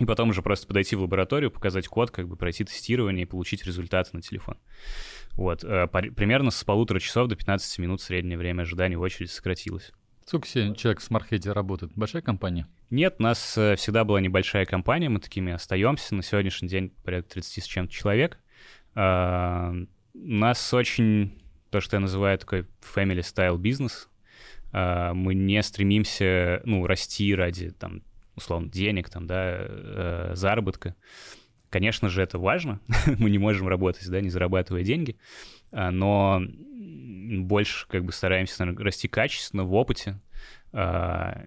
И 0.00 0.06
потом 0.06 0.30
уже 0.30 0.40
просто 0.40 0.66
подойти 0.66 0.96
в 0.96 1.02
лабораторию, 1.02 1.50
показать 1.50 1.86
код, 1.86 2.10
как 2.10 2.26
бы 2.26 2.34
пройти 2.34 2.64
тестирование 2.64 3.24
и 3.24 3.28
получить 3.28 3.66
результаты 3.66 4.10
на 4.14 4.22
телефон. 4.22 4.56
Вот. 5.36 5.64
Э, 5.64 5.86
примерно 5.88 6.50
с 6.50 6.62
полутора 6.64 7.00
часов 7.00 7.28
до 7.28 7.36
15 7.36 7.78
минут 7.78 8.00
среднее 8.00 8.38
время 8.38 8.62
ожидания 8.62 8.96
в 8.96 9.00
очередь 9.00 9.30
сократилось. 9.30 9.92
Сколько 10.30 10.46
сегодня 10.46 10.76
человек 10.76 11.00
в 11.00 11.02
смарт 11.02 11.46
работает? 11.46 11.92
Большая 11.96 12.22
компания? 12.22 12.68
Нет, 12.90 13.16
у 13.18 13.22
нас 13.24 13.58
э, 13.58 13.74
всегда 13.76 14.04
была 14.04 14.20
небольшая 14.20 14.64
компания, 14.64 15.08
мы 15.08 15.18
такими 15.18 15.52
остаемся. 15.52 16.14
На 16.14 16.22
сегодняшний 16.22 16.68
день 16.68 16.90
порядка 17.04 17.34
30 17.34 17.64
с 17.64 17.66
чем-то 17.66 17.92
человек. 17.92 18.38
А, 18.94 19.72
у 20.14 20.18
нас 20.18 20.72
очень 20.72 21.40
то, 21.70 21.80
что 21.80 21.96
я 21.96 22.00
называю 22.00 22.38
такой 22.38 22.66
family 22.94 23.20
style 23.20 23.58
бизнес. 23.58 24.08
А, 24.72 25.14
мы 25.14 25.34
не 25.34 25.62
стремимся, 25.62 26.62
ну, 26.64 26.86
расти 26.86 27.34
ради, 27.34 27.70
там, 27.70 28.02
условно, 28.36 28.68
денег, 28.68 29.10
там, 29.10 29.26
да, 29.26 29.56
э, 29.58 30.32
заработка. 30.34 30.94
Конечно 31.70 32.08
же, 32.08 32.20
это 32.20 32.38
важно. 32.38 32.80
мы 33.18 33.30
не 33.30 33.38
можем 33.38 33.68
работать, 33.68 34.08
да, 34.08 34.20
не 34.20 34.28
зарабатывая 34.28 34.82
деньги. 34.82 35.16
а, 35.70 35.90
но 35.90 36.42
больше 36.42 37.86
как 37.88 38.04
бы 38.04 38.12
стараемся 38.12 38.56
наверное, 38.58 38.84
расти 38.84 39.06
качественно 39.06 39.64
в 39.64 39.72
опыте, 39.74 40.20
а, 40.72 41.44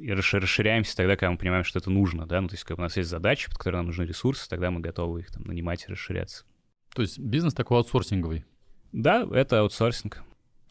и 0.00 0.12
расширяемся 0.12 0.96
тогда, 0.96 1.16
когда 1.16 1.30
мы 1.30 1.38
понимаем, 1.38 1.64
что 1.64 1.78
это 1.78 1.90
нужно, 1.90 2.26
да, 2.26 2.40
ну, 2.40 2.48
то 2.48 2.54
есть, 2.54 2.64
когда 2.64 2.82
у 2.82 2.84
нас 2.84 2.96
есть 2.96 3.08
задачи, 3.08 3.48
под 3.48 3.58
которые 3.58 3.78
нам 3.78 3.86
нужны 3.86 4.02
ресурсы, 4.02 4.48
тогда 4.48 4.70
мы 4.70 4.80
готовы 4.80 5.20
их 5.20 5.30
там 5.30 5.44
нанимать 5.44 5.84
и 5.84 5.92
расширяться. 5.92 6.44
То 6.94 7.02
есть 7.02 7.18
бизнес 7.18 7.54
такой 7.54 7.78
аутсорсинговый? 7.78 8.44
Да, 8.90 9.26
это 9.32 9.60
аутсорсинг. 9.60 10.22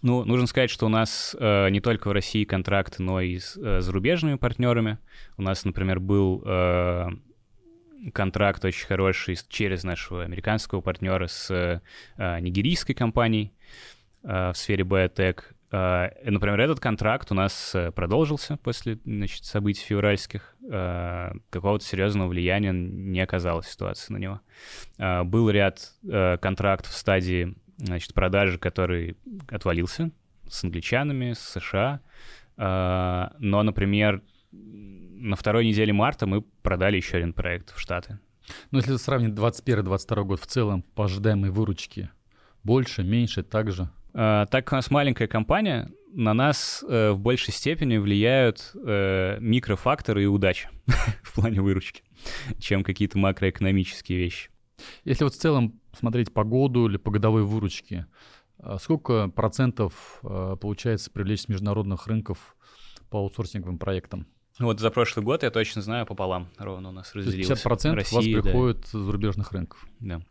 Ну, 0.01 0.25
нужно 0.25 0.47
сказать, 0.47 0.69
что 0.69 0.87
у 0.87 0.89
нас 0.89 1.35
э, 1.39 1.69
не 1.69 1.79
только 1.79 2.09
в 2.09 2.11
России 2.11 2.43
контракты, 2.43 3.01
но 3.03 3.21
и 3.21 3.39
с 3.39 3.55
э, 3.55 3.81
зарубежными 3.81 4.35
партнерами. 4.35 4.97
У 5.37 5.43
нас, 5.43 5.63
например, 5.63 5.99
был 5.99 6.43
э, 6.43 7.09
контракт 8.13 8.63
очень 8.65 8.87
хороший 8.87 9.37
через 9.49 9.83
нашего 9.83 10.23
американского 10.23 10.81
партнера 10.81 11.27
с 11.27 11.51
э, 11.51 12.39
нигерийской 12.39 12.95
компанией 12.95 13.53
э, 14.23 14.51
в 14.51 14.57
сфере 14.57 14.83
биотек. 14.83 15.53
Э, 15.71 16.09
например, 16.23 16.59
этот 16.59 16.79
контракт 16.79 17.31
у 17.31 17.35
нас 17.35 17.75
э, 17.75 17.91
продолжился 17.91 18.57
после 18.57 18.97
значит, 19.05 19.45
событий 19.45 19.85
февральских. 19.85 20.55
Э, 20.69 21.31
какого-то 21.49 21.85
серьезного 21.85 22.27
влияния 22.27 22.71
не 22.71 23.21
оказалась 23.21 23.67
ситуация 23.67 24.13
на 24.13 24.17
него. 24.17 24.41
Э, 24.97 25.23
был 25.23 25.49
ряд 25.49 25.93
э, 26.03 26.37
контрактов 26.37 26.91
в 26.91 26.97
стадии 26.97 27.55
значит, 27.77 28.13
продажи, 28.13 28.57
который 28.57 29.17
отвалился 29.49 30.11
с 30.47 30.63
англичанами, 30.63 31.33
с 31.33 31.39
США. 31.39 32.01
Э, 32.57 33.29
но, 33.39 33.63
например, 33.63 34.21
на 35.21 35.35
второй 35.35 35.65
неделе 35.65 35.93
марта 35.93 36.25
мы 36.25 36.41
продали 36.41 36.97
еще 36.97 37.17
один 37.17 37.33
проект 37.33 37.73
в 37.73 37.79
Штаты. 37.79 38.19
Ну, 38.71 38.79
если 38.79 38.95
сравнить 38.97 39.33
21-22 39.33 40.23
год 40.23 40.41
в 40.41 40.47
целом 40.47 40.81
по 40.95 41.05
ожидаемой 41.05 41.51
выручке, 41.51 42.11
больше, 42.63 43.03
меньше, 43.03 43.43
так 43.43 43.71
же? 43.71 43.89
Uh, 44.13 44.45
так 44.47 44.65
как 44.65 44.73
у 44.73 44.75
нас 44.75 44.91
маленькая 44.91 45.27
компания, 45.27 45.89
на 46.11 46.33
нас 46.33 46.83
uh, 46.85 47.13
в 47.13 47.19
большей 47.19 47.53
степени 47.53 47.97
влияют 47.97 48.71
uh, 48.75 49.39
микрофакторы 49.39 50.23
и 50.23 50.25
удача 50.25 50.69
в 51.23 51.33
плане 51.33 51.61
выручки, 51.61 52.03
чем 52.59 52.83
какие-то 52.83 53.17
макроэкономические 53.17 54.17
вещи. 54.17 54.49
Если 55.05 55.23
вот 55.23 55.33
в 55.33 55.37
целом 55.37 55.79
смотреть 55.97 56.33
по 56.33 56.43
году 56.43 56.89
или 56.89 56.97
по 56.97 57.11
годовой 57.11 57.43
выручке, 57.43 58.07
сколько 58.79 59.27
процентов 59.29 60.21
получается 60.21 61.11
привлечь 61.11 61.41
с 61.41 61.47
международных 61.47 62.07
рынков 62.07 62.55
по 63.09 63.19
аутсорсинговым 63.19 63.77
проектам? 63.77 64.27
Вот 64.61 64.79
за 64.79 64.91
прошлый 64.91 65.25
год, 65.25 65.43
я 65.43 65.51
точно 65.51 65.81
знаю, 65.81 66.05
пополам 66.05 66.49
ровно 66.57 66.89
у 66.89 66.91
нас 66.91 67.13
разделилось. 67.15 67.63
50% 67.65 67.93
России, 67.93 68.15
у 68.15 68.17
вас 68.17 68.43
приходит 68.43 68.81
да. 68.81 68.87
с 68.87 68.91
зарубежных 68.91 69.51
рынков. 69.51 69.85
Да. 69.99 70.21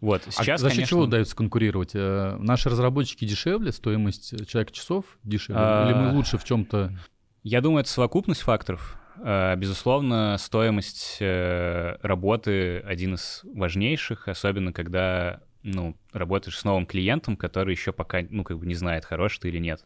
Вот, 0.00 0.22
а 0.26 0.30
сейчас, 0.30 0.60
а 0.60 0.64
за 0.64 0.68
счет 0.68 0.76
конечно... 0.76 0.90
чего 0.90 1.02
удается 1.02 1.34
конкурировать? 1.34 1.90
Э, 1.94 2.36
наши 2.38 2.68
разработчики 2.68 3.24
дешевле, 3.24 3.72
стоимость 3.72 4.46
человека 4.48 4.72
часов 4.72 5.04
дешевле? 5.24 5.60
А... 5.60 5.90
Или 5.90 5.98
мы 5.98 6.16
лучше 6.16 6.38
в 6.38 6.44
чем-то? 6.44 6.96
Я 7.42 7.60
думаю, 7.60 7.80
это 7.80 7.90
совокупность 7.90 8.42
факторов. 8.42 8.96
Э, 9.20 9.56
безусловно, 9.56 10.36
стоимость 10.38 11.16
э, 11.20 11.96
работы 12.02 12.78
один 12.78 13.14
из 13.14 13.42
важнейших, 13.52 14.28
особенно 14.28 14.72
когда 14.72 15.40
ну, 15.64 15.96
работаешь 16.12 16.56
с 16.56 16.64
новым 16.64 16.86
клиентом, 16.86 17.36
который 17.36 17.72
еще 17.72 17.92
пока 17.92 18.20
ну, 18.30 18.44
как 18.44 18.58
бы 18.58 18.66
не 18.66 18.74
знает, 18.74 19.04
хорош 19.04 19.38
ты 19.38 19.48
или 19.48 19.58
нет. 19.58 19.84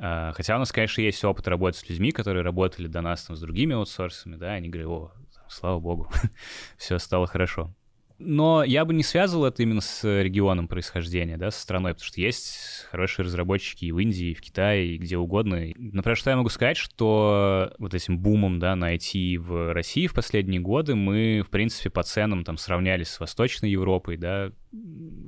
А, 0.00 0.32
хотя 0.32 0.56
у 0.56 0.58
нас, 0.58 0.72
конечно, 0.72 1.00
есть 1.00 1.24
опыт 1.24 1.46
работы 1.48 1.78
с 1.78 1.88
людьми, 1.88 2.12
которые 2.12 2.42
работали 2.42 2.86
до 2.86 3.00
нас 3.00 3.24
там, 3.24 3.36
с 3.36 3.40
другими 3.40 3.74
аутсорсами, 3.74 4.36
да, 4.36 4.52
они 4.52 4.68
говорят, 4.68 4.88
о, 4.88 5.12
слава 5.48 5.78
богу, 5.80 6.10
все 6.76 6.98
стало 6.98 7.26
хорошо. 7.26 7.74
Но 8.18 8.64
я 8.64 8.84
бы 8.84 8.94
не 8.94 9.02
связывал 9.02 9.46
это 9.46 9.62
именно 9.62 9.80
с 9.80 10.04
регионом 10.04 10.68
происхождения, 10.68 11.36
да, 11.36 11.50
со 11.50 11.60
страной, 11.60 11.94
потому 11.94 12.06
что 12.06 12.20
есть 12.20 12.86
хорошие 12.90 13.26
разработчики 13.26 13.84
и 13.84 13.92
в 13.92 13.98
Индии, 13.98 14.28
и 14.30 14.34
в 14.34 14.40
Китае, 14.40 14.94
и 14.94 14.98
где 14.98 15.16
угодно. 15.16 15.66
Например, 15.76 16.16
что 16.16 16.30
я 16.30 16.36
могу 16.36 16.48
сказать, 16.48 16.76
что 16.76 17.74
вот 17.78 17.94
этим 17.94 18.18
бумом, 18.18 18.58
да, 18.58 18.76
на 18.76 18.94
IT 18.94 19.38
в 19.38 19.72
России 19.72 20.06
в 20.06 20.14
последние 20.14 20.60
годы 20.60 20.94
мы, 20.94 21.42
в 21.46 21.50
принципе, 21.50 21.90
по 21.90 22.02
ценам 22.02 22.44
там 22.44 22.56
сравнялись 22.56 23.08
с 23.08 23.20
Восточной 23.20 23.70
Европой, 23.70 24.16
да, 24.16 24.52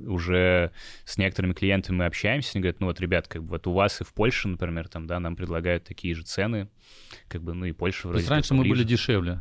уже 0.07 0.71
с 1.05 1.17
некоторыми 1.17 1.53
клиентами 1.53 1.97
мы 1.97 2.05
общаемся, 2.05 2.51
они 2.55 2.61
говорят, 2.61 2.79
ну 2.79 2.87
вот, 2.87 2.99
ребят, 2.99 3.27
как 3.27 3.43
бы 3.43 3.49
вот 3.49 3.67
у 3.67 3.73
вас 3.73 4.01
и 4.01 4.03
в 4.03 4.13
Польше, 4.13 4.47
например, 4.47 4.87
там, 4.87 5.07
да, 5.07 5.19
нам 5.19 5.35
предлагают 5.35 5.83
такие 5.83 6.15
же 6.15 6.23
цены, 6.23 6.69
как 7.27 7.43
бы, 7.43 7.53
ну 7.53 7.65
и 7.65 7.71
Польша 7.71 8.07
вроде 8.07 8.17
То 8.17 8.19
есть 8.19 8.29
раньше 8.31 8.53
мы 8.53 8.63
были 8.63 8.83
дешевле? 8.83 9.39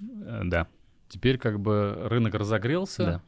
Э, 0.00 0.42
да. 0.44 0.68
Теперь 1.12 1.36
как 1.36 1.60
бы 1.60 1.94
рынок 2.04 2.32
разогрелся, 2.32 3.04
да. 3.04 3.22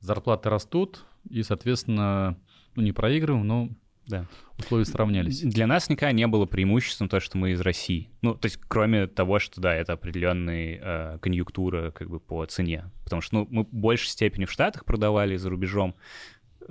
зарплаты 0.00 0.50
растут, 0.50 1.04
и, 1.28 1.44
соответственно, 1.44 2.36
ну, 2.74 2.82
не 2.82 2.90
проигрываем, 2.90 3.46
но 3.46 3.68
да. 4.08 4.26
условия 4.58 4.84
сравнялись. 4.84 5.40
Для 5.42 5.68
нас 5.68 5.88
никогда 5.88 6.10
не 6.10 6.26
было 6.26 6.46
преимуществом 6.46 7.08
то, 7.08 7.20
что 7.20 7.38
мы 7.38 7.52
из 7.52 7.60
России. 7.60 8.10
Ну, 8.20 8.34
то 8.34 8.46
есть, 8.46 8.58
кроме 8.66 9.06
того, 9.06 9.38
что, 9.38 9.60
да, 9.60 9.72
это 9.72 9.92
определенная 9.92 10.80
э, 10.82 11.18
конъюнктура 11.20 11.92
как 11.92 12.10
бы 12.10 12.18
по 12.18 12.44
цене. 12.46 12.90
Потому 13.04 13.22
что, 13.22 13.36
ну, 13.36 13.48
мы 13.48 13.62
в 13.62 13.72
большей 13.72 14.08
степени 14.08 14.44
в 14.44 14.50
Штатах 14.50 14.84
продавали 14.84 15.36
за 15.36 15.50
рубежом, 15.50 15.94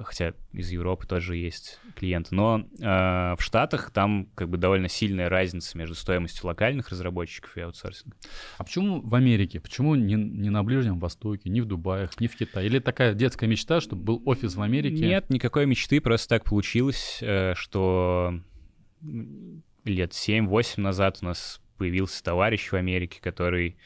хотя 0.04 0.34
из 0.54 0.70
Европы 0.72 1.08
тоже 1.08 1.36
есть 1.36 1.80
клиенты, 1.96 2.34
но 2.34 2.66
э, 2.80 2.84
в 2.84 3.38
Штатах 3.40 3.92
там 3.92 4.30
как 4.36 4.50
бы 4.50 4.58
довольно 4.58 4.90
сильная 4.90 5.30
разница 5.30 5.78
между 5.78 5.96
стоимостью 5.96 6.48
локальных 6.48 6.90
разработчиков 6.90 7.56
и 7.58 7.62
аутсорсинга. 7.62 8.16
А 8.58 8.64
почему 8.64 9.02
в 9.02 9.14
Америке? 9.16 9.60
Почему 9.60 9.96
не, 9.96 10.16
не 10.16 10.50
на 10.50 10.64
Ближнем 10.64 11.00
Востоке, 11.00 11.50
не 11.50 11.62
в 11.62 11.66
Дубаях, 11.66 12.20
не 12.20 12.28
в 12.28 12.36
Китае? 12.36 12.68
Или 12.68 12.80
такая 12.80 13.14
детская 13.14 13.48
мечта, 13.48 13.82
чтобы 13.82 14.04
был 14.04 14.22
офис 14.26 14.56
в 14.56 14.62
Америке? 14.62 15.06
Нет, 15.06 15.30
никакой 15.30 15.66
мечты, 15.66 16.02
просто 16.02 16.30
так 16.30 16.46
получилось, 16.46 17.20
э, 17.22 17.54
что 17.56 18.40
лет 19.86 20.12
7-8 20.12 20.82
назад 20.82 21.20
у 21.22 21.26
нас 21.26 21.62
появился 21.78 22.24
товарищ 22.24 22.70
в 22.72 22.76
Америке, 22.76 23.20
который 23.22 23.78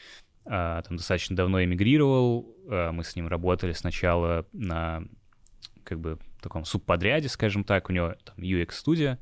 э, 0.45 0.81
там 0.87 0.97
достаточно 0.97 1.35
давно 1.35 1.63
эмигрировал, 1.63 2.55
э, 2.69 2.91
мы 2.91 3.03
с 3.03 3.15
ним 3.15 3.27
работали 3.27 3.71
сначала 3.73 4.45
на 4.51 5.03
как 5.83 5.99
бы 5.99 6.19
таком 6.41 6.65
субподряде, 6.65 7.29
скажем 7.29 7.63
так, 7.63 7.89
у 7.89 7.93
него 7.93 8.15
там 8.23 8.35
UX-студия, 8.37 9.17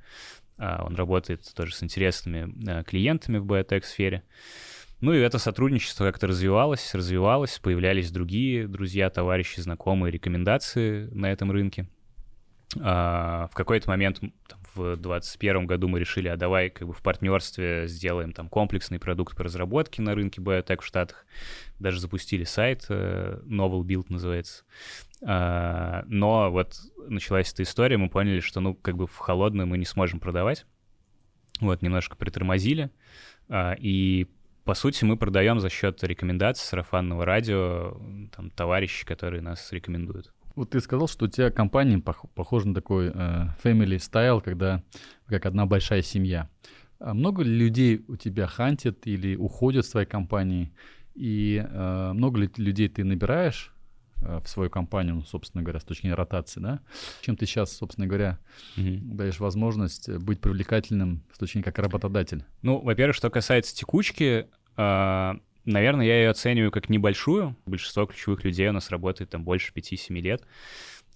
а, 0.58 0.84
он 0.86 0.96
работает 0.96 1.44
тоже 1.56 1.74
с 1.74 1.84
интересными 1.84 2.54
а, 2.70 2.84
клиентами 2.84 3.38
в 3.38 3.46
биотек-сфере. 3.46 4.24
Ну 5.00 5.14
и 5.14 5.20
это 5.20 5.40
сотрудничество 5.40 6.06
как-то 6.06 6.28
развивалось, 6.28 6.94
развивалось, 6.94 7.58
появлялись 7.60 8.12
другие 8.12 8.68
друзья, 8.68 9.10
товарищи, 9.10 9.60
знакомые, 9.60 10.12
рекомендации 10.12 11.08
на 11.12 11.32
этом 11.32 11.52
рынке. 11.52 11.88
А, 12.80 13.48
в 13.52 13.56
какой-то 13.56 13.90
момент 13.90 14.20
там, 14.20 14.60
в 14.76 14.96
2021 14.96 15.66
году 15.66 15.88
мы 15.88 16.00
решили, 16.00 16.28
а 16.28 16.38
давай 16.38 16.70
как 16.70 16.88
бы 16.88 16.94
в 16.94 17.02
партнерстве 17.02 17.88
сделаем 17.88 18.32
там 18.32 18.48
комплексный 18.48 19.00
продукт 19.00 19.36
по 19.36 19.44
разработке 19.44 20.02
на 20.02 20.16
рынке 20.16 20.42
биотек 20.42 20.82
в 20.82 20.86
Штатах. 20.86 21.26
Даже 21.80 22.00
запустили 22.00 22.44
сайт, 22.44 22.86
э, 22.90 23.40
Novel 23.46 23.82
Build 23.82 24.06
называется. 24.10 24.64
А, 25.24 26.04
но 26.08 26.52
вот 26.52 26.80
началась 27.08 27.52
эта 27.54 27.64
история, 27.64 27.98
мы 27.98 28.10
поняли, 28.10 28.40
что, 28.40 28.60
ну, 28.60 28.74
как 28.74 28.98
бы 28.98 29.08
в 29.08 29.18
холодную 29.18 29.68
мы 29.68 29.78
не 29.78 29.86
сможем 29.86 30.20
продавать. 30.20 30.66
Вот, 31.60 31.82
немножко 31.82 32.16
притормозили. 32.16 32.90
А, 33.48 33.76
и, 33.78 34.28
по 34.64 34.74
сути, 34.74 35.06
мы 35.06 35.18
продаем 35.18 35.60
за 35.60 35.70
счет 35.70 36.04
рекомендаций 36.04 36.66
сарафанного 36.66 37.26
радио, 37.26 38.00
там, 38.36 38.50
товарищей, 38.50 39.06
которые 39.06 39.42
нас 39.42 39.72
рекомендуют. 39.72 40.34
Вот 40.56 40.72
ты 40.72 40.82
сказал, 40.82 41.08
что 41.08 41.26
у 41.26 41.28
тебя 41.28 41.50
компания 41.50 41.98
пох- 41.98 42.28
похожа 42.36 42.68
на 42.68 42.76
такой 42.76 43.08
э, 43.08 43.12
family 43.64 43.98
style, 43.98 44.42
когда 44.42 44.84
как 45.28 45.46
одна 45.46 45.66
большая 45.66 46.02
семья. 46.02 46.50
А 47.00 47.14
много 47.14 47.44
ли 47.44 47.52
людей 47.52 48.04
у 48.08 48.16
тебя 48.16 48.48
хантят 48.48 49.08
или 49.08 49.36
уходят 49.36 49.86
с 49.86 49.92
твоей 49.92 50.08
компании? 50.08 50.74
И 51.16 51.64
э, 51.66 52.12
много 52.14 52.42
ли 52.42 52.50
людей 52.58 52.90
ты 52.90 53.04
набираешь 53.04 53.74
в 54.22 54.48
свою 54.48 54.70
компанию, 54.70 55.16
ну, 55.16 55.24
собственно 55.24 55.64
говоря, 55.64 55.80
с 55.80 55.84
точки 55.84 56.04
зрения 56.04 56.16
ротации, 56.16 56.60
да? 56.60 56.80
Чем 57.22 57.36
ты 57.36 57.46
сейчас, 57.46 57.76
собственно 57.76 58.08
говоря, 58.08 58.40
угу. 58.78 59.00
даешь 59.02 59.40
возможность 59.40 60.10
быть 60.10 60.40
привлекательным 60.40 61.24
с 61.34 61.38
точки 61.38 61.54
зрения 61.54 61.66
как 61.66 61.80
работодатель? 61.80 62.46
Ну, 62.62 62.80
во-первых, 62.80 63.16
что 63.16 63.30
касается 63.30 63.76
текучки, 63.76 64.48
э, 64.78 65.34
наверное, 65.66 66.06
я 66.06 66.22
ее 66.22 66.30
оцениваю 66.30 66.72
как 66.72 66.90
небольшую. 66.90 67.56
Большинство 67.66 68.06
ключевых 68.06 68.44
людей 68.44 68.70
у 68.70 68.74
нас 68.74 68.90
работает 68.90 69.30
там 69.30 69.44
больше 69.44 69.74
5-7 69.74 70.20
лет. 70.20 70.44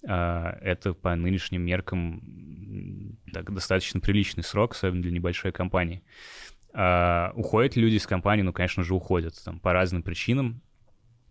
Uh, 0.02 0.56
это 0.60 0.92
по 0.92 1.16
нынешним 1.16 1.62
меркам 1.62 3.18
так, 3.32 3.52
достаточно 3.52 3.98
приличный 3.98 4.44
срок, 4.44 4.72
особенно 4.72 5.02
для 5.02 5.10
небольшой 5.10 5.50
компании. 5.50 6.02
Uh, 6.72 7.32
уходят 7.34 7.74
люди 7.76 7.96
из 7.96 8.06
компании, 8.06 8.42
ну, 8.42 8.52
конечно 8.52 8.84
же, 8.84 8.94
уходят 8.94 9.34
там, 9.42 9.58
по 9.58 9.72
разным 9.72 10.02
причинам 10.02 10.62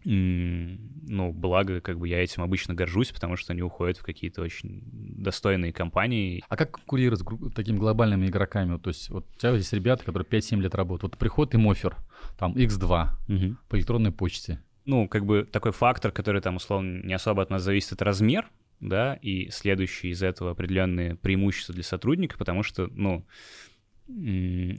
ну, 0.06 1.34
благо, 1.34 1.82
как 1.82 1.98
бы 1.98 2.08
я 2.08 2.24
этим 2.24 2.44
обычно 2.44 2.74
горжусь, 2.74 3.12
потому 3.12 3.36
что 3.36 3.54
они 3.54 3.62
уходят 3.62 3.98
в 3.98 4.04
какие-то 4.04 4.42
очень 4.42 4.84
достойные 4.86 5.74
компании. 5.74 6.44
А 6.48 6.56
как 6.56 6.72
конкурировать 6.72 7.22
с 7.22 7.54
такими 7.54 7.78
глобальными 7.78 8.28
игроками? 8.28 8.78
То 8.78 8.90
есть 8.90 9.10
вот 9.10 9.26
у 9.36 9.40
тебя 9.40 9.52
есть 9.52 9.74
ребята, 9.74 10.06
которые 10.06 10.28
5-7 10.28 10.62
лет 10.62 10.76
работают. 10.76 11.14
Вот 11.14 11.20
приходит 11.20 11.56
им 11.56 11.70
офер, 11.70 11.98
там, 12.38 12.54
X2 12.54 13.08
угу. 13.28 13.58
по 13.68 13.76
электронной 13.78 14.12
почте. 14.12 14.62
Ну, 14.86 15.08
как 15.08 15.26
бы 15.26 15.48
такой 15.52 15.72
фактор, 15.72 16.12
который 16.12 16.42
там, 16.42 16.58
условно, 16.58 17.02
не 17.04 17.14
особо 17.14 17.42
от 17.42 17.50
нас 17.50 17.64
зависит, 17.64 17.94
это 17.94 18.06
размер 18.06 18.48
да, 18.80 19.16
и 19.16 19.50
следующие 19.50 20.12
из 20.12 20.22
этого 20.22 20.52
определенные 20.52 21.16
преимущества 21.16 21.74
для 21.74 21.84
сотрудника, 21.84 22.38
потому 22.38 22.64
что, 22.64 22.88
ну, 22.92 23.26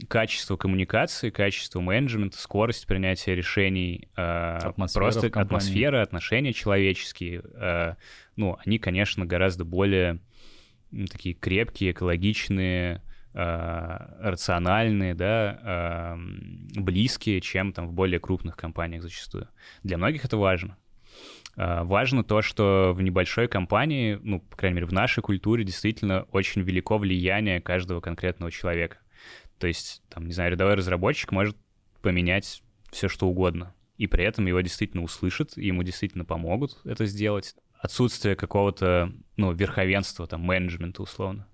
качество 0.08 0.56
коммуникации, 0.56 1.30
качество 1.30 1.80
менеджмента, 1.80 2.38
скорость 2.38 2.86
принятия 2.86 3.34
решений, 3.34 4.08
а, 4.14 4.58
атмосфера 4.58 5.02
просто 5.02 5.26
атмосфера, 5.26 6.02
отношения 6.02 6.52
человеческие, 6.52 7.42
а, 7.54 7.96
ну, 8.36 8.56
они, 8.64 8.78
конечно, 8.78 9.26
гораздо 9.26 9.64
более 9.64 10.20
такие 11.10 11.34
крепкие, 11.34 11.90
экологичные, 11.90 13.02
а, 13.34 14.16
рациональные, 14.20 15.14
да, 15.14 16.16
близкие, 16.76 17.40
чем 17.40 17.72
там 17.72 17.88
в 17.88 17.92
более 17.92 18.20
крупных 18.20 18.56
компаниях 18.56 19.02
зачастую. 19.02 19.48
Для 19.82 19.98
многих 19.98 20.24
это 20.24 20.36
важно. 20.36 20.76
Важно 21.56 22.22
то, 22.22 22.42
что 22.42 22.92
в 22.94 23.00
небольшой 23.00 23.48
компании, 23.48 24.20
ну, 24.22 24.40
по 24.40 24.56
крайней 24.56 24.76
мере, 24.76 24.86
в 24.86 24.92
нашей 24.92 25.22
культуре 25.22 25.64
действительно 25.64 26.24
очень 26.30 26.60
велико 26.60 26.98
влияние 26.98 27.60
каждого 27.62 28.00
конкретного 28.00 28.52
человека. 28.52 28.98
То 29.58 29.66
есть, 29.66 30.02
там, 30.08 30.26
не 30.26 30.32
знаю, 30.32 30.52
рядовой 30.52 30.74
разработчик 30.74 31.32
может 31.32 31.56
поменять 32.02 32.62
все, 32.90 33.08
что 33.08 33.26
угодно. 33.26 33.74
И 33.96 34.06
при 34.06 34.24
этом 34.24 34.46
его 34.46 34.60
действительно 34.60 35.02
услышат, 35.02 35.56
ему 35.56 35.82
действительно 35.82 36.24
помогут 36.24 36.78
это 36.84 37.06
сделать. 37.06 37.54
Отсутствие 37.78 38.36
какого-то, 38.36 39.12
ну, 39.36 39.52
верховенства, 39.52 40.26
там, 40.26 40.42
менеджмента, 40.42 41.02
условно. 41.02 41.46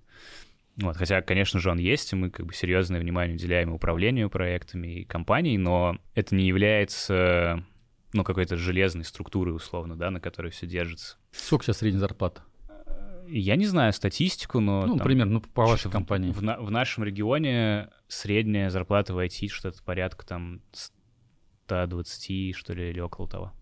Вот, 0.75 0.97
хотя, 0.97 1.21
конечно 1.21 1.59
же, 1.59 1.69
он 1.69 1.77
есть, 1.77 2.11
и 2.13 2.15
мы 2.15 2.31
как 2.31 2.47
бы 2.47 2.53
серьезное 2.53 2.99
внимание 2.99 3.35
уделяем 3.35 3.71
управлению 3.71 4.29
проектами 4.29 5.01
и 5.01 5.05
компанией, 5.05 5.57
но 5.57 5.97
это 6.15 6.33
не 6.33 6.47
является, 6.47 7.63
ну, 8.11 8.23
какой-то 8.23 8.57
железной 8.57 9.05
структурой, 9.05 9.55
условно, 9.55 9.95
да, 9.95 10.09
на 10.09 10.19
которой 10.19 10.51
все 10.51 10.65
держится. 10.65 11.17
Сколько 11.31 11.65
сейчас 11.65 11.77
средняя 11.77 11.99
зарплата? 11.99 12.43
Я 13.27 13.55
не 13.55 13.65
знаю 13.65 13.93
статистику, 13.93 14.59
но... 14.59 14.85
Ну, 14.85 14.95
например, 14.95 15.27
ну, 15.27 15.41
по 15.41 15.65
вашей 15.65 15.89
компании. 15.91 16.31
В, 16.31 16.39
в, 16.39 16.71
нашем 16.71 17.03
регионе 17.03 17.89
средняя 18.07 18.69
зарплата 18.69 19.13
в 19.13 19.19
IT 19.19 19.47
что-то 19.49 19.81
порядка 19.83 20.25
там 20.25 20.61
120, 21.65 22.55
что 22.55 22.73
ли, 22.73 22.89
или 22.89 22.99
около 22.99 23.27
того. 23.27 23.53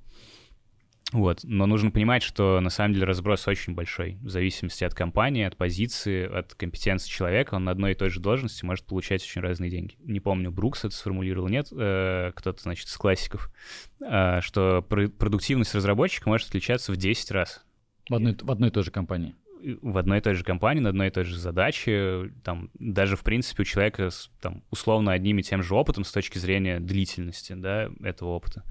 Вот. 1.12 1.42
Но 1.44 1.66
нужно 1.66 1.92
понимать, 1.92 2.24
что 2.24 2.62
на 2.62 2.70
самом 2.70 2.94
деле 2.94 3.06
разброс 3.06 3.48
очень 3.48 3.74
большой. 3.74 4.18
В 4.22 4.30
зависимости 4.30 4.84
от 4.84 4.94
компании, 4.94 5.44
от 5.44 5.58
позиции, 5.58 6.26
от 6.26 6.54
компетенции 6.56 7.10
человека, 7.10 7.56
он 7.56 7.66
на 7.66 7.72
одной 7.72 7.92
и 7.92 7.96
той 7.96 8.10
же 8.10 8.22
должности 8.22 8.64
может 8.64 8.86
получать 8.86 9.22
очень 9.22 9.42
разные 9.42 9.70
деньги. 9.70 9.96
Не 10.00 10.22
помню, 10.22 10.52
Брукс 10.52 10.86
это 10.86 10.96
сформулировал, 10.96 11.50
нет, 11.50 11.68
э, 11.72 12.32
кто-то, 12.34 12.62
значит, 12.62 12.88
из 12.88 12.96
классиков, 12.96 13.52
э, 14.00 14.40
что 14.42 14.82
пр 14.82 15.10
продуктивность 15.10 15.76
разработчика 15.76 16.30
может 16.30 16.48
отличаться 16.48 16.94
в 16.94 16.98
10 16.98 17.32
раз. 17.32 17.66
В 18.10 18.16
одной, 18.16 18.38
в 18.42 18.50
одной 18.50 18.70
и 18.70 18.72
той 18.72 18.84
же 18.84 18.92
компании 18.92 19.36
в 19.82 19.98
одной 19.98 20.20
и 20.20 20.22
той 20.22 20.36
же 20.36 20.44
компании, 20.44 20.82
на 20.82 20.90
одной 20.90 21.08
и 21.08 21.12
той 21.12 21.24
же 21.24 21.38
задаче, 21.38 22.32
там, 22.44 22.70
даже, 22.74 23.16
в 23.16 23.24
принципе, 23.24 23.64
у 23.64 23.66
человека 23.66 24.10
с, 24.10 24.32
там, 24.42 24.64
условно 24.70 25.12
одним 25.12 25.40
и 25.40 25.44
тем 25.44 25.64
же 25.64 25.76
опытом 25.76 26.04
с 26.04 26.12
точки 26.12 26.38
зрения 26.38 26.80
длительности, 26.80 27.54
да, 27.54 27.90
этого 28.04 28.30
опыта, 28.30 28.64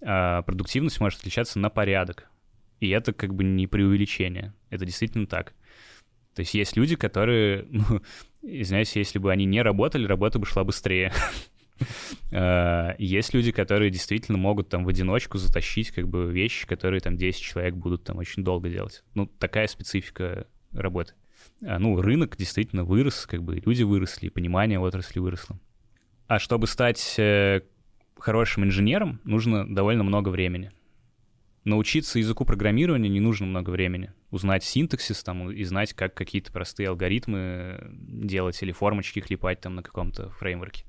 а 0.00 0.42
продуктивность 0.42 1.00
может 1.00 1.20
отличаться 1.20 1.58
на 1.58 1.70
порядок. 1.70 2.28
И 2.80 2.88
это 2.88 3.12
как 3.12 3.34
бы 3.34 3.44
не 3.44 3.66
преувеличение, 3.66 4.54
это 4.70 4.84
действительно 4.84 5.26
так. 5.26 5.54
То 6.34 6.40
есть 6.40 6.54
есть 6.54 6.76
люди, 6.76 6.96
которые, 6.96 7.66
ну, 7.70 8.02
извиняюсь, 8.42 8.96
если 8.96 9.18
бы 9.18 9.30
они 9.30 9.44
не 9.44 9.62
работали, 9.62 10.06
работа 10.06 10.38
бы 10.38 10.46
шла 10.46 10.64
быстрее. 10.64 11.12
Э, 12.30 12.94
есть 12.98 13.34
люди, 13.34 13.52
которые 13.52 13.90
действительно 13.90 14.38
могут 14.38 14.68
там 14.68 14.84
в 14.84 14.88
одиночку 14.88 15.38
затащить 15.38 15.90
как 15.90 16.08
бы 16.08 16.30
вещи, 16.32 16.66
которые 16.66 17.00
там 17.00 17.16
10 17.16 17.40
человек 17.40 17.74
будут 17.74 18.04
там 18.04 18.18
очень 18.18 18.42
долго 18.42 18.68
делать. 18.68 19.02
Ну, 19.14 19.26
такая 19.26 19.66
специфика 19.66 20.46
работы. 20.72 21.14
А, 21.64 21.78
ну, 21.78 22.00
рынок 22.00 22.36
действительно 22.36 22.84
вырос, 22.84 23.26
как 23.26 23.42
бы 23.42 23.56
люди 23.64 23.82
выросли, 23.82 24.28
понимание 24.28 24.78
отрасли 24.78 25.18
выросло. 25.18 25.58
А 26.26 26.38
чтобы 26.38 26.66
стать 26.66 27.14
э, 27.18 27.60
хорошим 28.18 28.64
инженером, 28.64 29.20
нужно 29.24 29.66
довольно 29.72 30.02
много 30.02 30.28
времени. 30.30 30.72
Научиться 31.64 32.18
языку 32.18 32.44
программирования 32.44 33.08
не 33.08 33.20
нужно 33.20 33.46
много 33.46 33.70
времени. 33.70 34.12
Узнать 34.30 34.64
синтаксис 34.64 35.22
там 35.22 35.50
и 35.50 35.62
знать, 35.62 35.92
как 35.92 36.12
какие-то 36.14 36.50
простые 36.50 36.88
алгоритмы 36.88 37.78
делать 37.92 38.60
или 38.62 38.72
формочки 38.72 39.20
клепать 39.20 39.60
там 39.60 39.76
на 39.76 39.82
каком-то 39.82 40.30
фреймворке. 40.30 40.84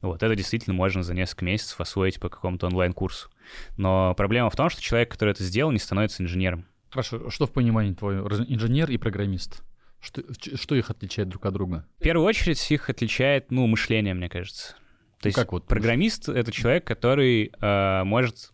Вот, 0.00 0.22
это 0.24 0.34
действительно 0.34 0.74
можно 0.74 1.04
за 1.04 1.14
несколько 1.14 1.44
месяцев 1.44 1.80
освоить 1.80 2.18
по 2.18 2.28
какому-то 2.28 2.66
онлайн-курсу. 2.66 3.30
Но 3.76 4.14
проблема 4.16 4.50
в 4.50 4.56
том, 4.56 4.68
что 4.68 4.82
человек, 4.82 5.12
который 5.12 5.30
это 5.30 5.44
сделал, 5.44 5.70
не 5.70 5.78
становится 5.78 6.24
инженером. 6.24 6.66
Хорошо, 6.90 7.30
что 7.30 7.46
в 7.46 7.52
понимании 7.52 7.94
твое? 7.94 8.20
Инженер 8.48 8.90
и 8.90 8.96
программист? 8.96 9.62
Что, 10.00 10.22
что 10.56 10.74
их 10.74 10.90
отличает 10.90 11.28
друг 11.28 11.46
от 11.46 11.54
друга? 11.54 11.86
В 11.98 12.02
первую 12.02 12.26
очередь 12.26 12.70
их 12.70 12.90
отличает, 12.90 13.50
ну, 13.50 13.66
мышление, 13.66 14.14
мне 14.14 14.28
кажется. 14.28 14.72
То 14.72 15.22
ну, 15.24 15.28
есть 15.28 15.36
как 15.36 15.52
вот 15.52 15.66
программист— 15.66 16.28
это 16.30 16.52
человек, 16.52 16.84
который 16.84 17.52
э, 17.58 18.04
может 18.04 18.52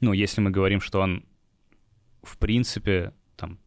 ну, 0.00 0.12
если 0.12 0.40
мы 0.40 0.50
говорим, 0.50 0.80
что 0.80 1.00
он, 1.00 1.24
в 2.22 2.38
принципе, 2.38 3.12
там, 3.36 3.58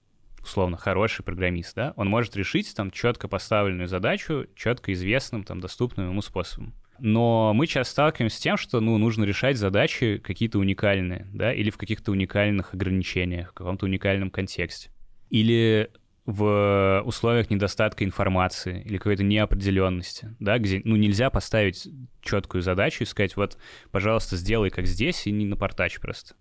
условно, 0.42 0.78
хороший 0.78 1.24
программист, 1.24 1.76
да, 1.76 1.94
он 1.96 2.08
может 2.08 2.36
решить 2.36 2.74
там 2.76 2.92
четко 2.92 3.28
поставленную 3.28 3.88
задачу, 3.88 4.48
четко 4.56 4.94
известным, 4.94 5.44
там, 5.44 5.60
доступным 5.60 6.10
ему 6.10 6.22
способом. 6.22 6.74
Но 7.00 7.54
мы 7.54 7.66
часто 7.66 7.92
сталкиваемся 7.92 8.38
с 8.38 8.42
тем, 8.42 8.58
что, 8.58 8.82
ну, 8.82 8.98
нужно 8.98 9.24
решать 9.24 9.58
задачи 9.58 10.18
какие-то 10.18 10.60
уникальные, 10.60 11.28
да, 11.34 11.54
или 11.54 11.70
в 11.70 11.78
каких-то 11.78 12.12
уникальных 12.12 12.74
ограничениях, 12.74 13.52
в 13.52 13.54
каком-то 13.54 13.86
уникальном 13.86 14.30
контексте. 14.30 14.92
Или 15.30 15.92
в 16.30 17.02
условиях 17.06 17.50
недостатка 17.50 18.06
информации 18.06 18.84
или 18.84 18.98
какой-то 18.98 19.24
неопределенности, 19.24 20.36
да, 20.40 20.60
где 20.60 20.80
ну, 20.86 20.96
нельзя 20.96 21.32
поставить 21.32 21.88
четкую 22.22 22.62
задачу 22.62 23.02
и 23.04 23.08
сказать, 23.08 23.36
вот, 23.36 23.58
пожалуйста, 23.90 24.36
сделай 24.36 24.70
как 24.70 24.86
здесь, 24.86 25.26
и 25.26 25.32
не 25.32 25.48
напортачь 25.48 26.00
просто. 26.00 26.36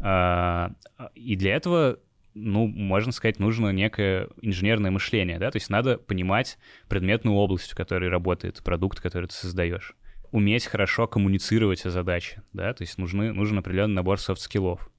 А, 0.00 0.72
и 1.14 1.36
для 1.36 1.54
этого, 1.54 2.00
ну, 2.34 2.66
можно 2.66 3.12
сказать, 3.12 3.38
нужно 3.38 3.68
некое 3.68 4.28
инженерное 4.40 4.90
мышление, 4.90 5.38
да, 5.38 5.52
то 5.52 5.56
есть 5.56 5.70
надо 5.70 5.98
понимать 5.98 6.58
предметную 6.88 7.36
область, 7.36 7.70
в 7.70 7.76
которой 7.76 8.10
работает 8.10 8.60
продукт, 8.64 9.00
который 9.00 9.28
ты 9.28 9.34
создаешь 9.34 9.94
уметь 10.32 10.66
хорошо 10.66 11.06
коммуницировать 11.06 11.86
о 11.86 11.90
задаче, 11.90 12.42
да, 12.52 12.72
то 12.72 12.82
есть 12.82 12.98
нужны, 12.98 13.32
нужен 13.32 13.58
определенный 13.58 13.94
набор 13.94 14.18
софт-скиллов. 14.18 14.90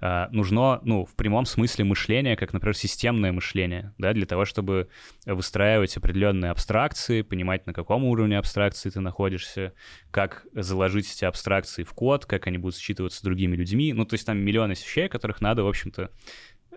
Uh, 0.00 0.28
нужно, 0.30 0.80
ну, 0.82 1.04
в 1.04 1.14
прямом 1.14 1.46
смысле 1.46 1.84
мышление, 1.84 2.36
как, 2.36 2.52
например, 2.52 2.76
системное 2.76 3.32
мышление, 3.32 3.94
да, 3.98 4.12
для 4.12 4.26
того, 4.26 4.44
чтобы 4.44 4.88
выстраивать 5.26 5.96
определенные 5.96 6.50
абстракции, 6.50 7.22
понимать, 7.22 7.66
на 7.66 7.72
каком 7.72 8.04
уровне 8.04 8.38
абстракции 8.38 8.90
ты 8.90 9.00
находишься, 9.00 9.72
как 10.10 10.46
заложить 10.52 11.12
эти 11.12 11.24
абстракции 11.24 11.84
в 11.84 11.92
код, 11.92 12.26
как 12.26 12.46
они 12.46 12.58
будут 12.58 12.76
считываться 12.78 13.22
другими 13.22 13.56
людьми. 13.56 13.92
Ну, 13.92 14.04
то 14.04 14.14
есть 14.14 14.26
там 14.26 14.38
миллионы 14.38 14.72
вещей, 14.72 15.08
которых 15.08 15.40
надо, 15.40 15.64
в 15.64 15.68
общем-то, 15.68 16.10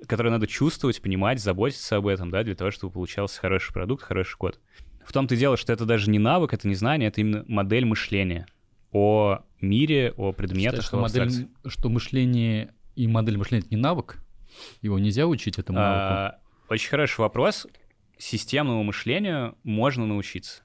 которые 0.08 0.32
надо 0.32 0.48
чувствовать, 0.48 1.02
понимать, 1.02 1.40
заботиться 1.40 1.98
об 1.98 2.08
этом, 2.08 2.30
да, 2.30 2.44
для 2.44 2.56
того, 2.56 2.72
чтобы 2.72 2.94
получался 2.94 3.40
хороший 3.40 3.74
продукт, 3.74 4.04
хороший 4.04 4.38
код. 4.38 4.60
В 5.06 5.14
том-то 5.14 5.36
и 5.36 5.38
дело, 5.38 5.56
что 5.58 5.72
это 5.72 5.86
даже 5.86 6.10
не 6.10 6.20
навык, 6.20 6.54
это 6.54 6.68
не 6.68 6.76
знание, 6.76 7.10
это 7.10 7.22
именно 7.22 7.46
модель 7.48 7.86
мышления 7.86 8.48
о 8.92 9.42
мире, 9.62 10.14
о 10.16 10.32
предметах, 10.32 10.84
Считаешь, 10.84 10.86
что, 10.86 10.98
модель, 11.00 11.48
что 11.66 11.90
мышление 11.90 12.74
и 12.96 13.08
модель 13.08 13.38
мышления— 13.38 13.66
это 13.66 13.76
не 13.76 13.82
навык? 13.82 14.22
Его 14.82 15.00
нельзя 15.00 15.28
учить 15.28 15.60
этому 15.60 15.80
навыку? 15.80 16.14
А, 16.14 16.40
очень 16.70 16.90
хороший 16.90 17.20
вопрос. 17.20 17.68
Системному 18.18 18.84
мышлению 18.84 19.58
можно 19.64 20.06
научиться. 20.06 20.64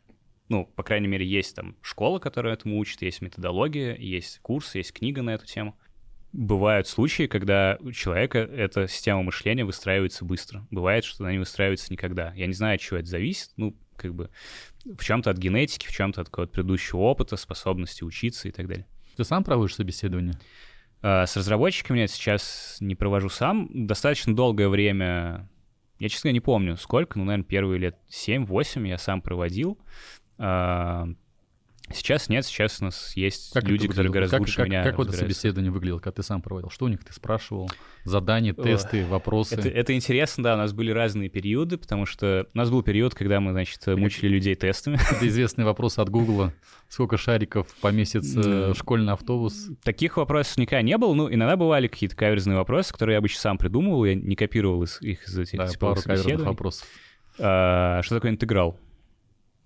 Ну, 0.49 0.66
по 0.75 0.83
крайней 0.83 1.09
мере, 1.09 1.27
есть 1.27 1.55
там 1.55 1.77
школа, 1.81 2.19
которая 2.19 2.55
этому 2.55 2.79
учит, 2.79 3.03
есть 3.03 3.21
методология, 3.23 3.95
есть 3.97 4.40
курс, 4.40 4.75
есть 4.75 4.93
книга 4.93 5.23
на 5.23 5.31
эту 5.31 5.47
тему. 5.47 5.77
Бывают 6.33 6.87
случаи, 6.87 7.27
когда 7.27 7.77
у 7.81 7.90
человека 7.90 8.38
эта 8.38 8.87
система 8.87 9.23
мышления 9.23 9.65
выстраивается 9.65 10.25
быстро. 10.25 10.67
Бывает, 10.71 11.04
что 11.04 11.25
она 11.25 11.33
не 11.33 11.38
выстраивается 11.38 11.92
никогда. 11.92 12.33
Я 12.35 12.46
не 12.46 12.52
знаю, 12.52 12.77
от 12.77 12.81
чего 12.81 12.98
это 12.98 13.09
зависит. 13.09 13.50
Ну, 13.57 13.77
как 13.96 14.15
бы 14.15 14.31
в 14.85 15.04
чем-то 15.04 15.31
от 15.31 15.38
генетики, 15.38 15.87
в 15.87 15.92
чем-то 15.92 16.23
от 16.23 16.29
какого-то 16.29 16.52
предыдущего 16.52 17.00
опыта, 17.00 17.37
способности 17.37 18.04
учиться 18.04 18.48
и 18.48 18.52
так 18.52 18.69
далее. 18.69 18.87
Ты 19.17 19.25
сам 19.25 19.44
проводишь 19.44 19.75
собеседование? 19.75 20.35
А, 21.03 21.27
с 21.27 21.37
разработчиками 21.37 22.01
я 22.01 22.07
сейчас 22.07 22.77
не 22.81 22.94
провожу 22.94 23.29
сам. 23.29 23.69
Достаточно 23.87 24.35
долгое 24.35 24.69
время, 24.69 25.48
я, 25.98 26.09
честно 26.09 26.31
не 26.31 26.40
помню 26.40 26.77
сколько, 26.77 27.19
ну, 27.19 27.25
наверное, 27.25 27.44
первые 27.44 27.79
лет 27.79 27.98
7-8 28.11 28.87
я 28.87 28.98
сам 28.98 29.23
проводил. 29.23 29.79
Сейчас 31.93 32.29
нет, 32.29 32.47
сейчас 32.47 32.81
у 32.81 32.85
нас 32.85 33.17
есть 33.17 33.53
Как 33.53 33.65
люди, 33.65 33.88
которые 33.88 34.13
гораздо 34.13 34.37
как, 34.37 34.41
лучше 34.41 34.57
как, 34.57 34.67
меня 34.67 34.85
Как 34.85 34.97
вот 34.99 35.09
это 35.09 35.17
собеседование 35.17 35.73
выглядело, 35.73 35.99
когда 35.99 36.13
ты 36.13 36.23
сам 36.23 36.41
проводил? 36.41 36.71
Что 36.71 36.85
у 36.85 36.88
них 36.88 37.05
ты 37.05 37.13
спрашивал? 37.13 37.71
Задания, 38.05 38.55
тесты, 38.55 39.05
вопросы? 39.07 39.55
Это, 39.57 39.69
это 39.69 39.95
интересно, 39.95 40.45
да, 40.45 40.55
у 40.55 40.59
нас 40.59 40.73
были 40.73 40.91
разные 40.93 41.29
периоды, 41.29 41.79
потому 41.79 42.07
что 42.07 42.47
у 42.55 42.57
нас 42.59 42.71
был 42.71 42.83
период, 42.83 43.15
когда 43.15 43.41
мы, 43.41 43.53
значит, 43.53 43.85
мучили 43.87 44.29
людей 44.29 44.55
тестами. 44.55 44.99
Это 45.11 45.27
известный 45.27 45.65
вопрос 45.65 45.99
от 45.99 46.09
Гугла. 46.11 46.53
Сколько 46.88 47.17
шариков 47.17 47.67
поместится 47.81 48.43
Да. 48.43 48.73
в 48.73 48.77
школьный 48.77 49.13
автобус? 49.13 49.69
Таких 49.83 50.17
вопросов 50.17 50.59
никогда 50.59 50.83
не 50.83 50.97
было. 50.97 51.13
Ну, 51.15 51.33
иногда 51.33 51.57
бывали 51.57 51.88
какие-то 51.88 52.17
каверзные 52.17 52.57
вопросы, 52.57 52.93
которые 52.93 53.15
я 53.15 53.19
обычно 53.19 53.41
сам 53.41 53.59
придумывал, 53.59 54.05
я 54.05 54.15
не 54.15 54.37
копировал 54.37 54.83
их 54.83 55.01
из 55.29 55.38
этих 55.38 55.59
Да, 55.59 55.69
пару 55.79 55.97
собеседований. 56.01 56.45
вопросов. 56.45 56.87
А, 57.38 58.01
что 58.03 58.17
такое 58.17 58.31
интеграл? 58.33 58.79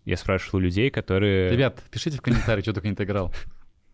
Я 0.05 0.16
спрашивал 0.16 0.59
у 0.59 0.62
людей, 0.62 0.90
которые... 0.90 1.50
Ребят, 1.50 1.82
пишите 1.90 2.18
в 2.18 2.22
комментарии, 2.22 2.62
что 2.62 2.72
такое 2.72 2.90
интеграл. 2.90 3.32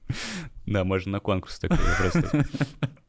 Да, 0.67 0.85
можно 0.85 1.13
на 1.13 1.21
конкурс 1.21 1.59
такой 1.59 1.79
вопрос. 1.79 2.33
дать. 2.33 2.47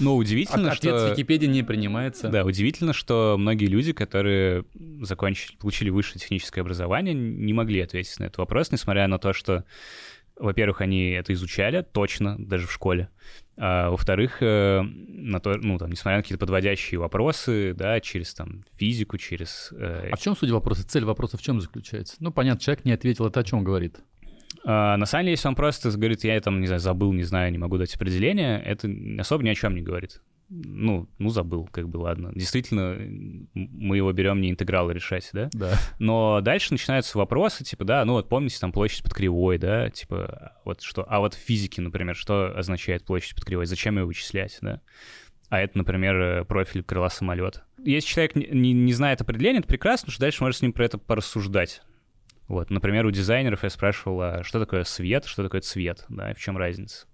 Ну, 0.00 0.16
удивительно, 0.16 0.70
Ответ 0.70 0.96
с 0.96 0.98
что... 1.02 1.12
Википедии 1.12 1.46
не 1.46 1.62
принимается. 1.62 2.28
Да, 2.28 2.44
удивительно, 2.44 2.92
что 2.92 3.36
многие 3.38 3.66
люди, 3.66 3.92
которые 3.92 4.64
закончили, 5.02 5.56
получили 5.56 5.90
высшее 5.90 6.20
техническое 6.20 6.62
образование, 6.62 7.14
не 7.14 7.52
могли 7.52 7.80
ответить 7.80 8.18
на 8.18 8.24
этот 8.24 8.38
вопрос, 8.38 8.72
несмотря 8.72 9.06
на 9.08 9.18
то, 9.18 9.32
что, 9.32 9.64
во-первых, 10.36 10.80
они 10.80 11.10
это 11.10 11.32
изучали 11.34 11.82
точно, 11.82 12.36
даже 12.38 12.66
в 12.66 12.72
школе, 12.72 13.10
а 13.60 13.90
во-вторых, 13.90 14.38
э, 14.40 14.82
на 14.82 15.40
то, 15.40 15.56
ну, 15.56 15.78
там, 15.78 15.90
несмотря 15.90 16.18
на 16.18 16.22
какие-то 16.22 16.40
подводящие 16.40 17.00
вопросы, 17.00 17.74
да, 17.74 18.00
через 18.00 18.32
там 18.34 18.64
физику, 18.76 19.18
через... 19.18 19.72
э, 19.76 20.10
А 20.12 20.16
в 20.16 20.20
чем 20.20 20.36
суть 20.36 20.50
вопроса? 20.50 20.86
Цель 20.86 21.04
вопроса 21.04 21.36
в 21.36 21.42
чем 21.42 21.60
заключается? 21.60 22.16
Ну, 22.20 22.30
понятно, 22.30 22.60
человек 22.60 22.84
не 22.84 22.92
ответил, 22.92 23.26
это 23.26 23.40
о 23.40 23.44
чем 23.44 23.64
говорит? 23.64 23.98
А, 24.64 24.96
на 24.96 25.06
самом 25.06 25.24
деле, 25.24 25.32
если 25.32 25.48
он 25.48 25.54
просто 25.56 25.90
говорит, 25.90 26.24
я 26.24 26.40
там, 26.40 26.60
не 26.60 26.66
знаю, 26.66 26.80
забыл, 26.80 27.12
не 27.12 27.24
знаю, 27.24 27.50
не 27.50 27.58
могу 27.58 27.78
дать 27.78 27.94
определение, 27.94 28.62
это 28.62 28.88
особо 29.18 29.42
ни 29.42 29.48
о 29.48 29.54
чем 29.54 29.74
не 29.74 29.82
говорит. 29.82 30.20
Ну, 30.50 31.08
ну 31.18 31.28
забыл, 31.28 31.68
как 31.70 31.88
бы, 31.88 31.98
ладно. 31.98 32.32
Действительно, 32.34 32.96
мы 33.54 33.96
его 33.96 34.10
берем 34.12 34.40
не 34.40 34.50
интегралы 34.50 34.94
решать, 34.94 35.28
да? 35.32 35.50
Да. 35.52 35.74
Но 35.98 36.40
дальше 36.40 36.72
начинаются 36.72 37.18
вопросы, 37.18 37.64
типа, 37.64 37.84
да, 37.84 38.04
ну 38.04 38.14
вот 38.14 38.28
помните 38.28 38.58
там 38.58 38.72
площадь 38.72 39.02
под 39.02 39.12
кривой, 39.12 39.58
да, 39.58 39.90
типа, 39.90 40.56
вот 40.64 40.80
что, 40.80 41.04
а 41.06 41.20
вот 41.20 41.34
в 41.34 41.38
физике, 41.38 41.82
например, 41.82 42.16
что 42.16 42.56
означает 42.56 43.04
площадь 43.04 43.34
под 43.34 43.44
кривой, 43.44 43.66
зачем 43.66 43.98
ее 43.98 44.04
вычислять, 44.04 44.58
да? 44.62 44.80
А 45.50 45.60
это, 45.60 45.78
например, 45.78 46.16
э, 46.16 46.44
профиль 46.44 46.82
крыла 46.82 47.08
самолета. 47.08 47.64
Если 47.82 48.08
человек 48.08 48.34
не, 48.36 48.46
не- 48.46 48.72
не 48.72 48.92
знает 48.92 49.20
определения, 49.20 49.60
это 49.60 49.68
прекрасно, 49.68 50.06
потому 50.06 50.12
что 50.12 50.20
дальше 50.20 50.42
можно 50.42 50.58
с 50.58 50.62
ним 50.62 50.72
про 50.72 50.84
это 50.84 50.98
порассуждать. 50.98 51.82
Вот, 52.48 52.70
например, 52.70 53.04
у 53.06 53.10
дизайнеров 53.10 53.62
я 53.62 53.70
спрашивал, 53.70 54.20
а 54.22 54.42
что 54.44 54.60
такое 54.60 54.84
свет, 54.84 55.26
что 55.26 55.42
такое 55.42 55.60
цвет, 55.60 56.04
да, 56.08 56.30
и 56.30 56.34
в 56.34 56.38
чем 56.38 56.56
разница. 56.56 57.06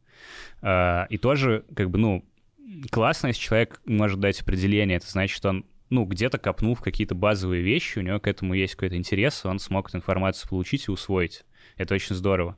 А, 0.62 1.06
и 1.10 1.18
тоже, 1.18 1.64
как 1.74 1.90
бы, 1.90 1.98
ну, 1.98 2.24
классно, 2.90 3.28
если 3.28 3.40
человек 3.40 3.80
может 3.84 4.20
дать 4.20 4.40
определение, 4.40 4.96
это 4.96 5.10
значит, 5.10 5.36
что 5.36 5.50
он, 5.50 5.66
ну, 5.90 6.04
где-то 6.04 6.38
копнул 6.38 6.74
в 6.74 6.80
какие-то 6.80 7.14
базовые 7.14 7.62
вещи, 7.62 7.98
у 7.98 8.02
него 8.02 8.20
к 8.20 8.26
этому 8.26 8.54
есть 8.54 8.74
какой-то 8.74 8.96
интерес, 8.96 9.44
он 9.44 9.58
смог 9.58 9.88
эту 9.88 9.98
информацию 9.98 10.48
получить 10.48 10.88
и 10.88 10.90
усвоить. 10.90 11.44
Это 11.76 11.94
очень 11.94 12.14
здорово. 12.14 12.56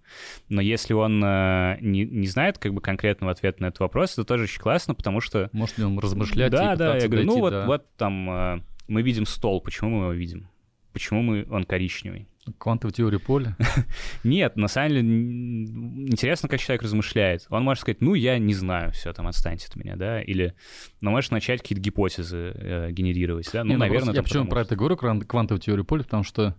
Но 0.49 0.61
если 0.61 0.93
он 0.93 1.23
э, 1.25 1.79
не, 1.81 2.05
не 2.05 2.27
знает 2.27 2.59
как 2.59 2.75
бы 2.75 2.81
конкретного 2.81 3.33
ответа 3.33 3.63
на 3.63 3.67
этот 3.67 3.81
вопрос, 3.81 4.13
это 4.13 4.25
тоже 4.25 4.45
очень 4.45 4.61
классно, 4.61 4.95
потому 4.95 5.21
что... 5.21 5.49
Может 5.53 5.79
ли 5.79 5.85
он 5.85 5.99
размышлять 5.99 6.51
да, 6.51 6.75
и 6.75 6.77
да, 6.77 6.97
я 6.97 7.09
говорю, 7.09 7.25
ну 7.25 7.33
дойти 7.33 7.41
вот, 7.41 7.51
до 7.51 7.67
вот 7.67 7.97
там 7.97 8.31
э, 8.31 8.63
мы 8.89 9.03
видим 9.03 9.25
стол, 9.25 9.61
почему 9.61 9.91
мы 9.91 10.03
его 10.03 10.13
видим? 10.13 10.49
Почему 10.93 11.23
мы, 11.23 11.47
он 11.51 11.65
коричневый? 11.65 12.29
Квантовой 12.59 12.93
теории 12.93 13.19
поля? 13.19 13.57
Нет, 14.25 14.57
на 14.57 14.69
самом 14.69 14.91
деле 14.91 15.01
интересно, 15.01 16.49
как 16.49 16.61
человек 16.61 16.83
размышляет. 16.83 17.47
Он 17.51 17.65
может 17.65 17.83
сказать, 17.83 18.01
ну, 18.01 18.15
я 18.15 18.39
не 18.39 18.55
знаю, 18.55 18.93
все, 18.93 19.13
там, 19.13 19.27
отстаньте 19.27 19.67
от 19.69 19.77
меня, 19.77 19.97
да, 19.97 20.23
или, 20.23 20.55
ну, 21.01 21.11
можешь 21.11 21.31
начать 21.31 21.63
какие-то 21.63 21.83
гипотезы 21.83 22.53
э, 22.55 22.91
генерировать, 22.93 23.49
да, 23.53 23.65
ну, 23.65 23.71
Не, 23.71 23.77
наверное, 23.77 24.13
просто 24.13 24.17
Я 24.17 24.23
почему 24.23 24.45
потому 24.45 24.51
про 24.51 24.61
это 24.63 24.77
говорю, 24.77 24.97
квантовую 25.27 25.61
теорию 25.61 25.85
поля, 25.85 26.03
потому 26.03 26.23
что, 26.23 26.57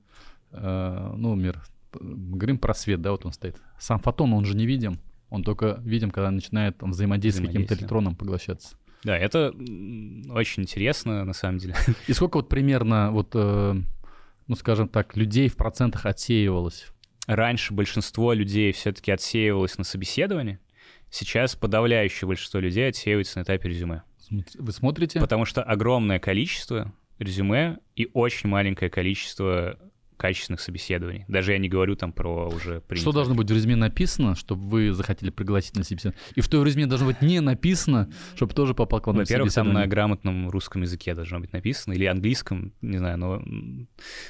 э, 0.51 1.13
ну, 1.15 1.35
мир, 1.35 1.61
говорим 1.93 2.57
про 2.57 2.73
свет, 2.73 3.01
да, 3.01 3.11
вот 3.11 3.25
он 3.25 3.33
стоит. 3.33 3.57
Сам 3.79 3.99
фотон, 3.99 4.33
он 4.33 4.45
же 4.45 4.55
не 4.55 4.65
видим. 4.65 4.99
Он 5.29 5.43
только 5.43 5.79
видим, 5.83 6.11
когда 6.11 6.31
начинает 6.31 6.77
там, 6.77 6.91
взаимодействовать 6.91 7.51
с 7.51 7.53
каким-то 7.53 7.73
электроном 7.75 8.15
поглощаться. 8.15 8.77
Да, 9.03 9.17
это 9.17 9.53
очень 10.29 10.63
интересно, 10.63 11.23
на 11.23 11.33
самом 11.33 11.59
деле. 11.59 11.75
И 12.07 12.13
сколько 12.13 12.37
вот 12.37 12.49
примерно, 12.49 13.11
вот, 13.11 13.31
э, 13.35 13.75
ну, 14.47 14.55
скажем 14.55 14.87
так, 14.87 15.15
людей 15.15 15.49
в 15.49 15.55
процентах 15.55 16.05
отсеивалось? 16.05 16.87
Раньше 17.27 17.73
большинство 17.73 18.33
людей 18.33 18.71
все-таки 18.71 19.11
отсеивалось 19.11 19.77
на 19.77 19.83
собеседовании, 19.83 20.59
сейчас 21.09 21.55
подавляющее 21.55 22.27
большинство 22.27 22.59
людей 22.59 22.87
отсеивается 22.87 23.39
на 23.39 23.43
этапе 23.43 23.69
резюме. 23.69 24.03
Вы 24.29 24.71
смотрите? 24.71 25.19
Потому 25.19 25.45
что 25.45 25.63
огромное 25.63 26.19
количество 26.19 26.93
резюме 27.19 27.79
и 27.95 28.09
очень 28.13 28.49
маленькое 28.49 28.91
количество 28.91 29.77
качественных 30.17 30.59
собеседований. 30.61 31.25
Даже 31.27 31.53
я 31.53 31.59
не 31.59 31.69
говорю 31.69 31.95
там 31.95 32.11
про 32.11 32.47
уже 32.47 32.81
принятые. 32.81 32.97
Что 32.97 33.11
должно 33.11 33.35
быть 33.35 33.49
в 33.49 33.53
резюме 33.53 33.75
написано, 33.75 34.35
чтобы 34.35 34.67
вы 34.67 34.93
захотели 34.93 35.29
пригласить 35.29 35.75
на 35.75 35.83
собеседование? 35.83 36.19
И 36.35 36.41
что 36.41 36.59
в 36.59 36.65
резюме 36.65 36.87
должно 36.87 37.07
быть 37.07 37.21
не 37.21 37.39
написано, 37.39 38.09
чтобы 38.35 38.53
тоже 38.53 38.73
попал 38.73 38.99
к 38.99 39.07
вам 39.07 39.17
на 39.17 39.21
Во-первых, 39.21 39.53
там 39.53 39.71
на 39.71 39.85
грамотном 39.87 40.49
русском 40.49 40.81
языке 40.81 41.13
должно 41.13 41.39
быть 41.39 41.53
написано, 41.53 41.93
или 41.93 42.05
английском, 42.05 42.73
не 42.81 42.97
знаю, 42.97 43.17
но 43.17 43.43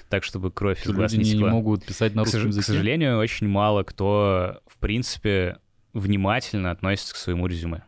так, 0.09 0.23
чтобы 0.23 0.51
кровь 0.51 0.85
из 0.85 0.91
глаз 0.91 1.13
не 1.13 1.19
не, 1.19 1.31
текла. 1.31 1.49
могут 1.49 1.85
писать 1.85 2.13
на 2.15 2.23
К, 2.23 2.25
русском 2.25 2.41
к 2.43 2.45
языке? 2.47 2.65
сожалению, 2.65 3.17
очень 3.17 3.47
мало 3.47 3.83
кто, 3.83 4.61
в 4.67 4.77
принципе, 4.79 5.57
внимательно 5.93 6.71
относится 6.71 7.13
к 7.13 7.17
своему 7.17 7.47
резюме. 7.47 7.83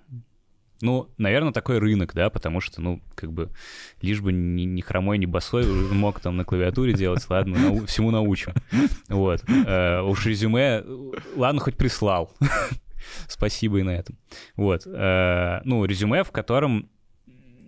Ну, 0.82 1.10
наверное, 1.18 1.52
такой 1.52 1.78
рынок, 1.80 2.14
да, 2.14 2.30
потому 2.30 2.62
что, 2.62 2.82
ну, 2.82 3.02
как 3.16 3.32
бы, 3.34 3.50
лишь 4.02 4.22
бы 4.22 4.32
ни, 4.32 4.64
ни 4.64 4.82
хромой, 4.82 5.18
ни 5.18 5.26
босой 5.26 5.66
мог 5.92 6.20
там 6.20 6.38
на 6.38 6.46
клавиатуре 6.46 6.94
делать, 6.94 7.26
ладно, 7.30 7.58
нау- 7.60 7.86
всему 7.86 8.12
научим. 8.12 8.54
Вот. 9.10 9.44
Э, 9.50 10.02
уж 10.02 10.26
резюме, 10.26 10.84
ладно, 11.36 11.60
хоть 11.60 11.76
прислал. 11.76 12.34
Спасибо 13.28 13.80
и 13.80 13.84
на 13.84 13.92
этом. 13.92 14.18
Вот. 14.56 14.84
Э, 14.86 15.62
ну, 15.66 15.84
резюме, 15.86 16.24
в 16.24 16.32
котором, 16.32 16.90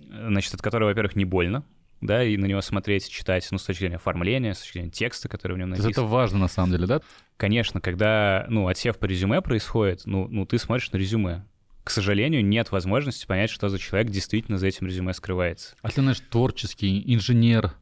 значит, 0.09 0.53
от 0.53 0.62
которого, 0.62 0.89
во-первых, 0.89 1.16
не 1.16 1.26
больно, 1.26 1.66
да, 1.99 2.24
и 2.24 2.36
на 2.38 2.45
него 2.45 2.62
смотреть, 2.62 3.09
читать, 3.09 3.47
ну, 3.51 3.57
с 3.57 3.64
точки 3.64 3.82
зрения 3.82 3.97
оформления, 3.97 4.53
с 4.53 4.59
точки 4.59 4.74
зрения 4.74 4.89
текста, 4.89 5.30
который 5.30 5.53
в 5.53 5.59
нем 5.59 5.70
написан. 5.70 5.91
это 5.91 6.03
важно 6.03 6.39
на 6.39 6.47
самом 6.47 6.72
деле, 6.72 6.88
да? 6.88 7.01
Конечно, 7.38 7.80
когда, 7.82 8.45
ну, 8.49 8.68
отсев 8.68 8.97
по 8.97 9.05
резюме 9.05 9.41
происходит, 9.41 10.03
ну, 10.05 10.28
ну, 10.28 10.45
ты 10.45 10.57
смотришь 10.57 10.91
на 10.91 10.97
резюме. 10.97 11.43
К 11.84 11.89
сожалению, 11.89 12.45
нет 12.45 12.71
возможности 12.71 13.25
понять, 13.25 13.49
что 13.49 13.69
за 13.69 13.79
человек 13.79 14.11
действительно 14.11 14.57
за 14.57 14.67
этим 14.67 14.88
резюме 14.88 15.13
скрывается. 15.13 15.75
А 15.82 15.89
ты, 15.89 16.01
знаешь, 16.01 16.21
творческий, 16.29 17.01
инженер. 17.13 17.73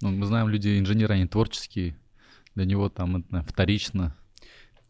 Ну, 0.00 0.10
мы 0.10 0.26
знаем, 0.26 0.48
люди 0.48 0.78
инженеры, 0.78 1.14
они 1.14 1.26
творческие. 1.26 1.96
Для 2.54 2.64
него 2.64 2.88
там 2.88 3.16
это 3.16 3.42
вторично. 3.42 4.16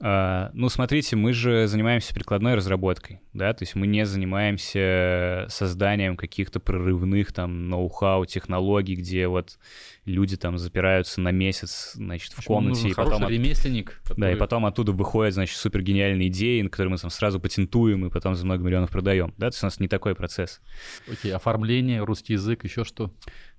А, 0.04 0.50
ну, 0.52 0.68
смотрите, 0.68 1.14
мы 1.14 1.32
же 1.32 1.68
занимаемся 1.68 2.12
прикладной 2.12 2.56
разработкой, 2.56 3.20
да, 3.32 3.52
то 3.52 3.62
есть 3.62 3.76
мы 3.76 3.86
не 3.86 4.04
занимаемся 4.04 5.46
созданием 5.48 6.16
каких-то 6.16 6.58
прорывных 6.60 7.32
там 7.32 7.68
ноу-хау 7.68 8.24
технологий, 8.26 8.96
где 8.96 9.28
вот 9.28 9.58
люди 10.04 10.36
там 10.36 10.58
запираются 10.58 11.20
на 11.20 11.30
месяц, 11.30 11.92
значит, 11.94 12.32
в 12.32 12.36
Почему 12.36 12.56
комнате, 12.56 12.88
и 12.88 12.94
потом 12.94 13.24
от- 13.24 13.30
ремесленник. 13.30 14.00
Да, 14.08 14.12
и 14.12 14.32
который- 14.32 14.38
потом 14.38 14.66
оттуда 14.66 14.90
выходят, 14.92 15.34
значит, 15.34 15.56
супер 15.56 15.82
гениальные 15.82 16.28
идеи, 16.28 16.62
которые 16.66 16.90
мы 16.90 16.98
там 16.98 17.10
сразу 17.10 17.38
патентуем 17.40 18.04
и 18.06 18.10
потом 18.10 18.34
за 18.34 18.44
много 18.44 18.64
миллионов 18.64 18.90
продаем. 18.90 19.32
Да, 19.38 19.50
то 19.50 19.54
есть 19.54 19.62
у 19.62 19.66
нас 19.66 19.78
не 19.78 19.86
такой 19.88 20.14
процесс. 20.16 20.60
Окей, 21.10 21.32
оформление, 21.32 22.02
русский 22.02 22.32
язык, 22.32 22.64
еще 22.64 22.84
что? 22.84 23.12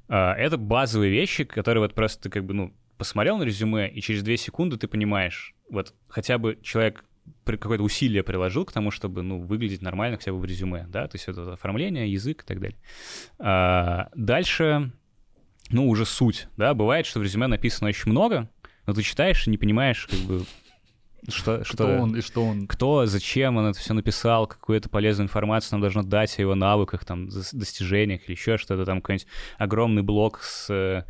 А, 0.09 0.33
Это 0.33 0.57
базовые 0.57 1.09
вещи, 1.11 1.45
которые 1.45 1.81
вот 1.81 1.93
просто 1.93 2.23
ты 2.23 2.29
как 2.29 2.43
бы, 2.45 2.53
ну, 2.53 2.73
посмотрел 2.97 3.37
на 3.37 3.43
резюме, 3.43 3.89
и 3.89 4.01
через 4.01 4.23
две 4.23 4.35
секунды 4.37 4.77
ты 4.77 4.87
понимаешь, 4.87 5.55
вот 5.73 5.93
хотя 6.07 6.37
бы 6.37 6.57
человек 6.61 7.03
какое-то 7.45 7.83
усилие 7.83 8.23
приложил 8.23 8.65
к 8.65 8.71
тому, 8.71 8.91
чтобы, 8.91 9.21
ну, 9.21 9.39
выглядеть 9.39 9.81
нормально 9.81 10.17
хотя 10.17 10.31
бы 10.31 10.39
в 10.39 10.45
резюме, 10.45 10.85
да, 10.87 11.07
то 11.07 11.15
есть 11.15 11.27
это 11.27 11.53
оформление, 11.53 12.11
язык 12.11 12.43
и 12.43 12.45
так 12.45 12.59
далее. 12.59 12.77
А, 13.39 14.09
Дальше, 14.15 14.91
ну, 15.69 15.89
уже 15.89 16.05
суть, 16.05 16.47
да, 16.57 16.73
бывает, 16.73 17.05
что 17.05 17.19
в 17.19 17.23
резюме 17.23 17.47
написано 17.47 17.89
очень 17.89 18.11
много, 18.11 18.49
но 18.85 18.93
ты 18.93 19.01
читаешь 19.01 19.47
и 19.47 19.49
не 19.49 19.57
понимаешь, 19.57 20.07
как 20.07 20.19
бы, 20.19 20.45
что... 21.29 21.63
Что 21.63 21.87
он 21.97 22.17
и 22.17 22.21
что 22.21 22.45
он? 22.45 22.67
кто, 22.67 23.05
зачем 23.05 23.57
он 23.57 23.67
это 23.67 23.79
все 23.79 23.93
написал, 23.93 24.45
какую-то 24.45 24.89
полезную 24.89 25.25
информацию 25.25 25.73
нам 25.73 25.81
должно 25.81 26.03
дать 26.03 26.37
о 26.37 26.41
его 26.41 26.55
навыках, 26.55 27.05
там, 27.05 27.29
достижениях 27.29 28.25
или 28.25 28.31
еще 28.31 28.57
что-то, 28.57 28.85
там 28.85 29.01
какой-нибудь 29.01 29.27
огромный 29.57 30.01
блок 30.01 30.41
с, 30.41 31.05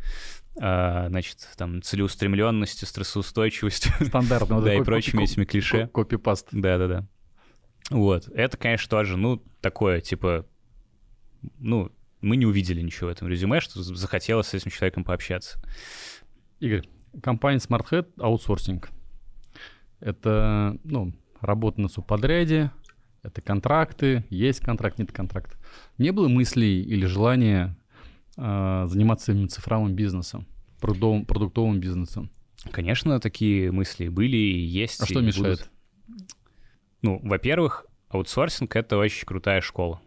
значит, 0.56 1.48
там, 1.56 1.82
целеустремленностью, 1.82 2.86
стрессоустойчивостью, 2.86 3.92
Стандартно. 4.06 4.60
да, 4.62 4.74
и 4.74 4.82
прочими 4.82 5.24
этими 5.24 5.44
клише. 5.44 5.86
ко- 5.86 6.04
Копипаст. 6.04 6.48
Да-да-да. 6.52 7.06
Вот. 7.90 8.28
Это, 8.28 8.56
конечно, 8.56 8.88
тоже, 8.88 9.16
ну, 9.16 9.42
такое, 9.60 10.00
типа, 10.00 10.46
ну, 11.58 11.90
мы 12.20 12.36
не 12.36 12.46
увидели 12.46 12.80
ничего 12.80 13.08
в 13.08 13.12
этом 13.12 13.28
резюме, 13.28 13.60
что 13.60 13.82
захотелось 13.82 14.46
с 14.48 14.54
этим 14.54 14.70
человеком 14.70 15.04
пообщаться. 15.04 15.60
Игорь, 16.60 16.84
компания 17.22 17.58
SmartHead 17.58 18.12
аутсорсинг. 18.18 18.88
Это, 20.00 20.78
ну, 20.84 21.12
работа 21.40 21.80
на 21.80 21.88
субподряде, 21.88 22.70
это 23.22 23.40
контракты, 23.40 24.24
есть 24.30 24.60
контракт, 24.60 24.98
нет 24.98 25.12
контракта. 25.12 25.56
Не 25.98 26.10
было 26.12 26.28
мыслей 26.28 26.82
или 26.82 27.06
желания 27.06 27.76
заниматься 28.36 29.32
именно 29.32 29.48
цифровым 29.48 29.94
бизнесом, 29.94 30.46
продуктовым, 30.80 31.24
продуктовым 31.24 31.80
бизнесом? 31.80 32.30
Конечно, 32.70 33.20
такие 33.20 33.70
мысли 33.70 34.08
были 34.08 34.36
и 34.36 34.58
есть. 34.58 35.00
А 35.00 35.04
и 35.04 35.08
что 35.08 35.20
мешает? 35.20 35.68
Будут. 36.06 36.26
Ну, 37.02 37.20
во-первых, 37.22 37.86
аутсорсинг— 38.08 38.74
это 38.76 38.96
очень 38.96 39.26
крутая 39.26 39.60
школа. 39.60 40.00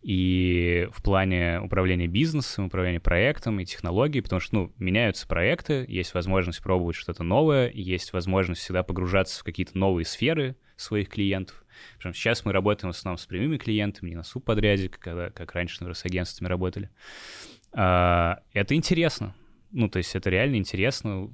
И 0.00 0.88
в 0.92 1.02
плане 1.02 1.60
управления 1.60 2.06
бизнесом, 2.06 2.66
управления 2.66 3.00
проектом 3.00 3.58
и 3.58 3.64
технологией, 3.64 4.22
потому 4.22 4.40
что, 4.40 4.54
ну, 4.54 4.72
меняются 4.78 5.26
проекты, 5.26 5.84
есть 5.88 6.14
возможность 6.14 6.62
пробовать 6.62 6.94
что-то 6.94 7.24
новое, 7.24 7.70
есть 7.74 8.12
возможность 8.12 8.60
всегда 8.60 8.84
погружаться 8.84 9.40
в 9.40 9.44
какие-то 9.44 9.76
новые 9.76 10.04
сферы 10.04 10.56
своих 10.78 11.08
клиентов. 11.08 11.64
Причем 11.96 12.14
сейчас 12.14 12.44
мы 12.44 12.52
работаем 12.52 12.92
в 12.92 12.96
основном 12.96 13.18
с 13.18 13.26
прямыми 13.26 13.56
клиентами, 13.56 14.10
не 14.10 14.16
на 14.16 14.22
субподряде, 14.22 14.88
когда, 14.88 15.30
как 15.30 15.52
раньше, 15.52 15.76
например, 15.76 15.96
с 15.96 16.04
агентствами 16.04 16.48
работали. 16.48 16.90
А, 17.72 18.40
это 18.52 18.74
интересно. 18.74 19.34
Ну, 19.72 19.88
то 19.88 19.98
есть 19.98 20.14
это 20.16 20.30
реально 20.30 20.56
интересно, 20.56 21.30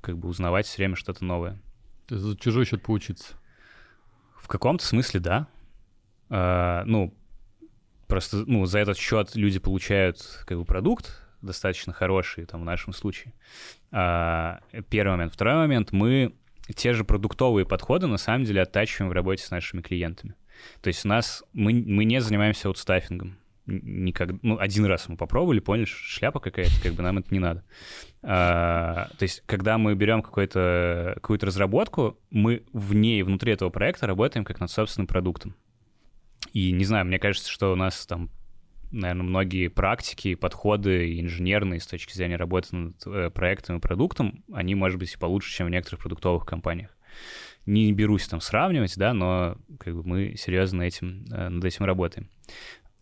как 0.00 0.18
бы 0.18 0.28
узнавать 0.28 0.66
все 0.66 0.78
время 0.78 0.96
что-то 0.96 1.24
новое. 1.24 1.60
То 2.06 2.16
есть 2.16 2.26
за 2.26 2.36
чужой 2.36 2.66
счет 2.66 2.82
поучиться? 2.82 3.34
В 4.36 4.48
каком-то 4.48 4.84
смысле, 4.84 5.20
да. 5.20 5.48
А, 6.28 6.84
ну, 6.84 7.14
просто, 8.06 8.44
ну, 8.46 8.66
за 8.66 8.80
этот 8.80 8.98
счет 8.98 9.34
люди 9.34 9.58
получают, 9.58 10.44
как 10.46 10.58
бы, 10.58 10.64
продукт 10.64 11.22
достаточно 11.42 11.92
хороший, 11.92 12.44
там, 12.44 12.60
в 12.60 12.64
нашем 12.64 12.92
случае. 12.92 13.32
А, 13.92 14.60
первый 14.90 15.12
момент. 15.12 15.32
Второй 15.32 15.54
момент. 15.54 15.92
Мы 15.92 16.34
те 16.74 16.92
же 16.92 17.04
продуктовые 17.04 17.66
подходы, 17.66 18.06
на 18.06 18.18
самом 18.18 18.44
деле, 18.44 18.62
оттачиваем 18.62 19.10
в 19.10 19.12
работе 19.12 19.44
с 19.44 19.50
нашими 19.50 19.80
клиентами. 19.82 20.34
То 20.82 20.88
есть 20.88 21.04
у 21.04 21.08
нас, 21.08 21.42
мы, 21.52 21.72
мы 21.72 22.04
не 22.04 22.20
занимаемся 22.20 22.68
аутстаффингом 22.68 23.38
никогда, 23.70 24.38
ну, 24.42 24.58
один 24.58 24.84
раз 24.86 25.08
мы 25.08 25.16
попробовали, 25.16 25.60
поняли, 25.60 25.84
шляпа 25.84 26.40
какая-то, 26.40 26.72
как 26.82 26.92
бы 26.94 27.02
нам 27.02 27.18
это 27.18 27.32
не 27.32 27.38
надо. 27.38 27.64
А, 28.22 29.08
то 29.18 29.22
есть, 29.22 29.42
когда 29.46 29.78
мы 29.78 29.94
берем 29.94 30.22
какую-то 30.22 31.12
какую 31.16 31.38
разработку, 31.40 32.18
мы 32.30 32.64
вне 32.72 33.20
и 33.20 33.22
внутри 33.22 33.52
этого 33.52 33.70
проекта 33.70 34.06
работаем 34.06 34.44
как 34.44 34.60
над 34.60 34.70
собственным 34.70 35.06
продуктом. 35.06 35.54
И 36.52 36.72
не 36.72 36.84
знаю, 36.84 37.06
мне 37.06 37.18
кажется, 37.18 37.50
что 37.50 37.72
у 37.72 37.76
нас 37.76 38.06
там, 38.06 38.30
наверное, 38.90 39.24
многие 39.24 39.68
практики, 39.68 40.34
подходы 40.34 41.20
инженерные 41.20 41.80
с 41.80 41.86
точки 41.86 42.14
зрения 42.14 42.36
работы 42.36 42.76
над 42.76 43.06
э, 43.06 43.30
проектом 43.30 43.78
и 43.78 43.80
продуктом, 43.80 44.44
они, 44.52 44.74
может 44.74 44.98
быть, 44.98 45.12
и 45.14 45.18
получше, 45.18 45.52
чем 45.52 45.66
в 45.66 45.70
некоторых 45.70 46.00
продуктовых 46.00 46.46
компаниях. 46.46 46.96
Не 47.66 47.92
берусь 47.92 48.26
там 48.26 48.40
сравнивать, 48.40 48.96
да, 48.96 49.12
но 49.12 49.56
как 49.78 49.94
бы 49.94 50.02
мы 50.02 50.34
серьезно 50.36 50.82
этим, 50.82 51.24
э, 51.30 51.48
над 51.48 51.64
этим 51.64 51.84
работаем 51.84 52.28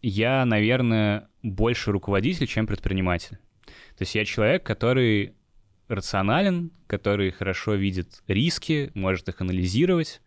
я, 0.02 0.44
наверное, 0.44 1.28
больше 1.42 1.92
руководитель, 1.92 2.46
чем 2.46 2.66
предприниматель. 2.66 3.38
То 3.66 4.02
есть 4.02 4.14
я 4.14 4.24
человек, 4.24 4.64
который 4.64 5.34
рационален, 5.88 6.70
который 6.86 7.30
хорошо 7.30 7.74
видит 7.74 8.22
риски, 8.26 8.90
может 8.94 9.28
их 9.28 9.40
анализировать. 9.40 10.20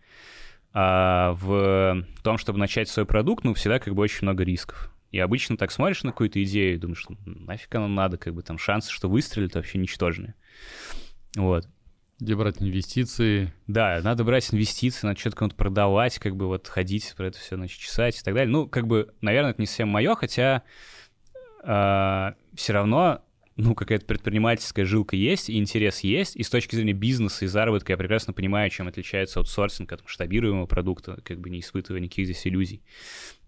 А 0.73 1.33
в 1.33 2.05
том, 2.23 2.37
чтобы 2.37 2.59
начать 2.59 2.89
свой 2.89 3.05
продукт, 3.05 3.43
ну, 3.43 3.53
всегда 3.53 3.79
как 3.79 3.93
бы 3.93 4.01
очень 4.03 4.19
много 4.23 4.43
рисков. 4.43 4.93
И 5.11 5.19
обычно 5.19 5.57
так 5.57 5.71
смотришь 5.71 6.03
на 6.03 6.11
какую-то 6.11 6.41
идею 6.43 6.75
и 6.75 6.77
думаешь, 6.77 7.05
нафиг 7.25 7.73
оно 7.75 7.87
надо, 7.87 8.17
как 8.17 8.33
бы 8.33 8.41
там 8.43 8.57
шансы, 8.57 8.91
что 8.91 9.09
выстрелит, 9.09 9.55
вообще 9.55 9.77
ничтожные. 9.77 10.35
Вот. 11.35 11.67
Где 12.19 12.35
брать 12.35 12.61
инвестиции? 12.61 13.51
Да, 13.67 13.99
надо 14.03 14.23
брать 14.23 14.53
инвестиции, 14.53 15.07
надо 15.07 15.19
что-то 15.19 15.37
кому-то 15.37 15.55
продавать, 15.55 16.19
как 16.19 16.35
бы 16.35 16.47
вот 16.47 16.67
ходить 16.67 17.13
про 17.17 17.27
это 17.27 17.39
все, 17.39 17.55
значит, 17.55 17.79
чесать 17.79 18.19
и 18.19 18.23
так 18.23 18.35
далее. 18.35 18.51
Ну, 18.51 18.67
как 18.67 18.85
бы, 18.85 19.13
наверное, 19.21 19.51
это 19.51 19.61
не 19.61 19.65
совсем 19.65 19.89
мое, 19.89 20.13
хотя 20.15 20.61
э, 21.33 21.63
а, 21.63 22.35
все 22.53 22.73
равно, 22.73 23.23
ну, 23.55 23.73
какая-то 23.73 24.05
предпринимательская 24.05 24.85
жилка 24.85 25.15
есть, 25.15 25.49
и 25.49 25.57
интерес 25.57 26.01
есть, 26.01 26.35
и 26.35 26.43
с 26.43 26.49
точки 26.49 26.75
зрения 26.75 26.93
бизнеса 26.93 27.45
и 27.45 27.47
заработка 27.47 27.93
я 27.93 27.97
прекрасно 27.97 28.33
понимаю, 28.33 28.69
чем 28.69 28.87
отличается 28.87 29.39
аутсорсинг 29.39 29.91
от 29.91 30.03
масштабируемого 30.03 30.67
продукта, 30.67 31.19
как 31.23 31.39
бы 31.39 31.49
не 31.49 31.59
испытывая 31.59 32.01
никаких 32.01 32.25
здесь 32.25 32.45
иллюзий. 32.45 32.83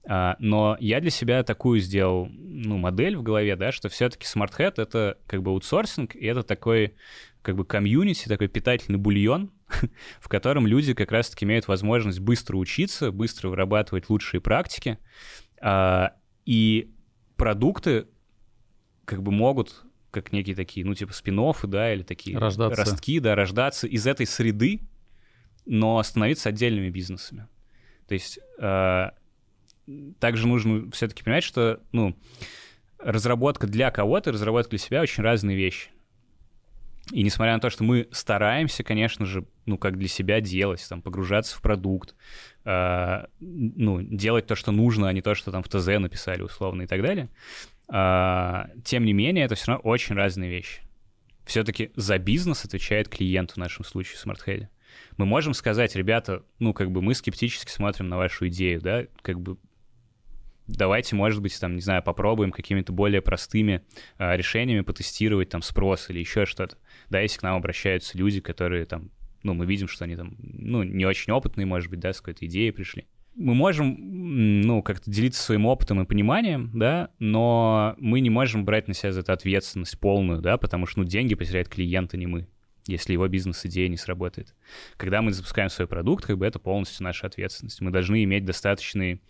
Uh, 0.05 0.35
но 0.37 0.75
я 0.81 0.99
для 0.99 1.09
себя 1.09 1.43
такую 1.43 1.79
сделал, 1.79 2.27
ну, 2.27 2.77
модель 2.77 3.15
в 3.15 3.23
голове, 3.23 3.55
да, 3.55 3.71
что 3.71 3.87
все-таки 3.87 4.25
Smart 4.25 4.51
это 4.59 5.17
как 5.27 5.41
бы 5.41 5.51
аутсорсинг, 5.51 6.13
и 6.15 6.25
это 6.25 6.43
такой 6.43 6.95
как 7.41 7.55
бы 7.55 7.65
комьюнити, 7.65 8.27
такой 8.27 8.47
питательный 8.47 8.97
бульон, 8.97 9.51
в 10.19 10.27
котором 10.27 10.65
люди 10.65 10.93
как 10.93 11.11
раз-таки 11.11 11.45
имеют 11.45 11.67
возможность 11.67 12.19
быстро 12.19 12.57
учиться, 12.57 13.11
быстро 13.11 13.49
вырабатывать 13.49 14.09
лучшие 14.09 14.41
практики, 14.41 14.97
а, 15.61 16.13
и 16.45 16.91
продукты 17.35 18.07
как 19.05 19.21
бы 19.21 19.31
могут 19.31 19.83
как 20.11 20.31
некие 20.31 20.55
такие, 20.55 20.85
ну, 20.85 20.93
типа 20.93 21.11
спин 21.11 21.41
да, 21.63 21.93
или 21.93 22.03
такие 22.03 22.37
рождаться. 22.37 22.81
ростки, 22.81 23.19
да, 23.19 23.35
рождаться 23.35 23.87
из 23.87 24.05
этой 24.05 24.25
среды, 24.25 24.81
но 25.65 26.01
становиться 26.03 26.49
отдельными 26.49 26.89
бизнесами. 26.89 27.47
То 28.07 28.13
есть 28.13 28.39
э, 28.59 29.09
также 30.19 30.47
нужно 30.47 30.89
все-таки 30.91 31.23
понимать, 31.23 31.43
что, 31.43 31.81
ну, 31.91 32.15
разработка 32.99 33.67
для 33.67 33.91
кого-то, 33.91 34.31
разработка 34.31 34.71
для 34.71 34.79
себя 34.79 35.01
очень 35.01 35.23
разные 35.23 35.57
вещи. 35.57 35.89
И 37.11 37.21
несмотря 37.21 37.53
на 37.53 37.59
то, 37.59 37.69
что 37.69 37.83
мы 37.83 38.07
стараемся, 38.11 38.83
конечно 38.83 39.25
же, 39.25 39.45
ну, 39.65 39.77
как 39.77 39.97
для 39.97 40.07
себя 40.07 40.39
делать, 40.39 40.85
там, 40.87 41.01
погружаться 41.01 41.57
в 41.57 41.61
продукт, 41.61 42.15
э, 42.63 43.25
ну, 43.41 44.01
делать 44.01 44.47
то, 44.47 44.55
что 44.55 44.71
нужно, 44.71 45.09
а 45.09 45.13
не 45.13 45.21
то, 45.21 45.35
что 45.35 45.51
там 45.51 45.63
в 45.63 45.67
ТЗ 45.67 45.87
написали 45.99 46.41
условно 46.41 46.83
и 46.83 46.87
так 46.87 47.01
далее, 47.01 47.29
э, 47.89 48.63
тем 48.85 49.03
не 49.03 49.11
менее, 49.11 49.45
это 49.45 49.55
все 49.55 49.73
равно 49.73 49.89
очень 49.89 50.15
разные 50.15 50.49
вещи. 50.49 50.81
Все-таки 51.45 51.91
за 51.97 52.17
бизнес 52.19 52.63
отвечает 52.63 53.09
клиент 53.09 53.51
в 53.51 53.57
нашем 53.57 53.83
случае 53.83 54.17
в 54.17 54.25
SmartHead. 54.25 54.67
Мы 55.17 55.25
можем 55.25 55.53
сказать, 55.53 55.95
ребята, 55.97 56.43
ну, 56.59 56.73
как 56.73 56.89
бы 56.91 57.01
мы 57.01 57.15
скептически 57.15 57.69
смотрим 57.69 58.07
на 58.07 58.15
вашу 58.15 58.47
идею, 58.47 58.79
да, 58.79 59.05
как 59.21 59.41
бы 59.41 59.57
давайте, 60.67 61.15
может 61.15 61.41
быть, 61.41 61.59
там, 61.59 61.75
не 61.75 61.81
знаю, 61.81 62.03
попробуем 62.03 62.51
какими-то 62.51 62.91
более 62.93 63.21
простыми 63.21 63.81
а, 64.17 64.35
решениями 64.35 64.81
потестировать 64.81 65.49
там 65.49 65.61
спрос 65.61 66.09
или 66.09 66.19
еще 66.19 66.45
что-то. 66.45 66.77
Да, 67.09 67.19
если 67.19 67.39
к 67.39 67.43
нам 67.43 67.55
обращаются 67.55 68.17
люди, 68.17 68.39
которые 68.39 68.85
там, 68.85 69.09
ну, 69.43 69.53
мы 69.53 69.65
видим, 69.65 69.87
что 69.87 70.05
они 70.05 70.15
там, 70.15 70.35
ну, 70.39 70.83
не 70.83 71.05
очень 71.05 71.33
опытные, 71.33 71.65
может 71.65 71.89
быть, 71.89 71.99
да, 71.99 72.13
с 72.13 72.21
какой-то 72.21 72.45
идеей 72.45 72.71
пришли. 72.71 73.05
Мы 73.35 73.55
можем, 73.55 74.61
ну, 74.61 74.83
как-то 74.83 75.09
делиться 75.09 75.41
своим 75.41 75.65
опытом 75.65 76.01
и 76.01 76.05
пониманием, 76.05 76.69
да, 76.73 77.09
но 77.17 77.95
мы 77.97 78.19
не 78.19 78.29
можем 78.29 78.63
брать 78.63 78.87
на 78.87 78.93
себя 78.93 79.11
за 79.11 79.21
это 79.21 79.33
ответственность 79.33 79.99
полную, 79.99 80.39
да, 80.41 80.57
потому 80.57 80.85
что, 80.85 80.99
ну, 80.99 81.05
деньги 81.05 81.33
потеряет 81.33 81.67
клиент, 81.67 82.13
а 82.13 82.17
не 82.17 82.27
мы 82.27 82.47
если 82.85 83.13
его 83.13 83.27
бизнес-идея 83.27 83.87
не 83.87 83.97
сработает. 83.97 84.53
Когда 84.97 85.21
мы 85.21 85.31
запускаем 85.31 85.69
свой 85.69 85.87
продукт, 85.87 86.25
как 86.25 86.37
бы 86.37 86.45
это 86.45 86.59
полностью 86.59 87.03
наша 87.03 87.27
ответственность. 87.27 87.81
Мы 87.81 87.91
должны 87.91 88.23
иметь 88.23 88.45
достаточный 88.45 89.21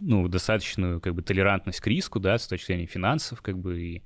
ну, 0.00 0.28
достаточную 0.28 1.00
как 1.00 1.14
бы 1.14 1.22
толерантность 1.22 1.80
к 1.80 1.86
риску, 1.86 2.20
да, 2.20 2.38
с 2.38 2.46
точки 2.46 2.66
зрения 2.66 2.86
финансов, 2.86 3.42
как 3.42 3.58
бы 3.58 3.80
и 3.80 4.02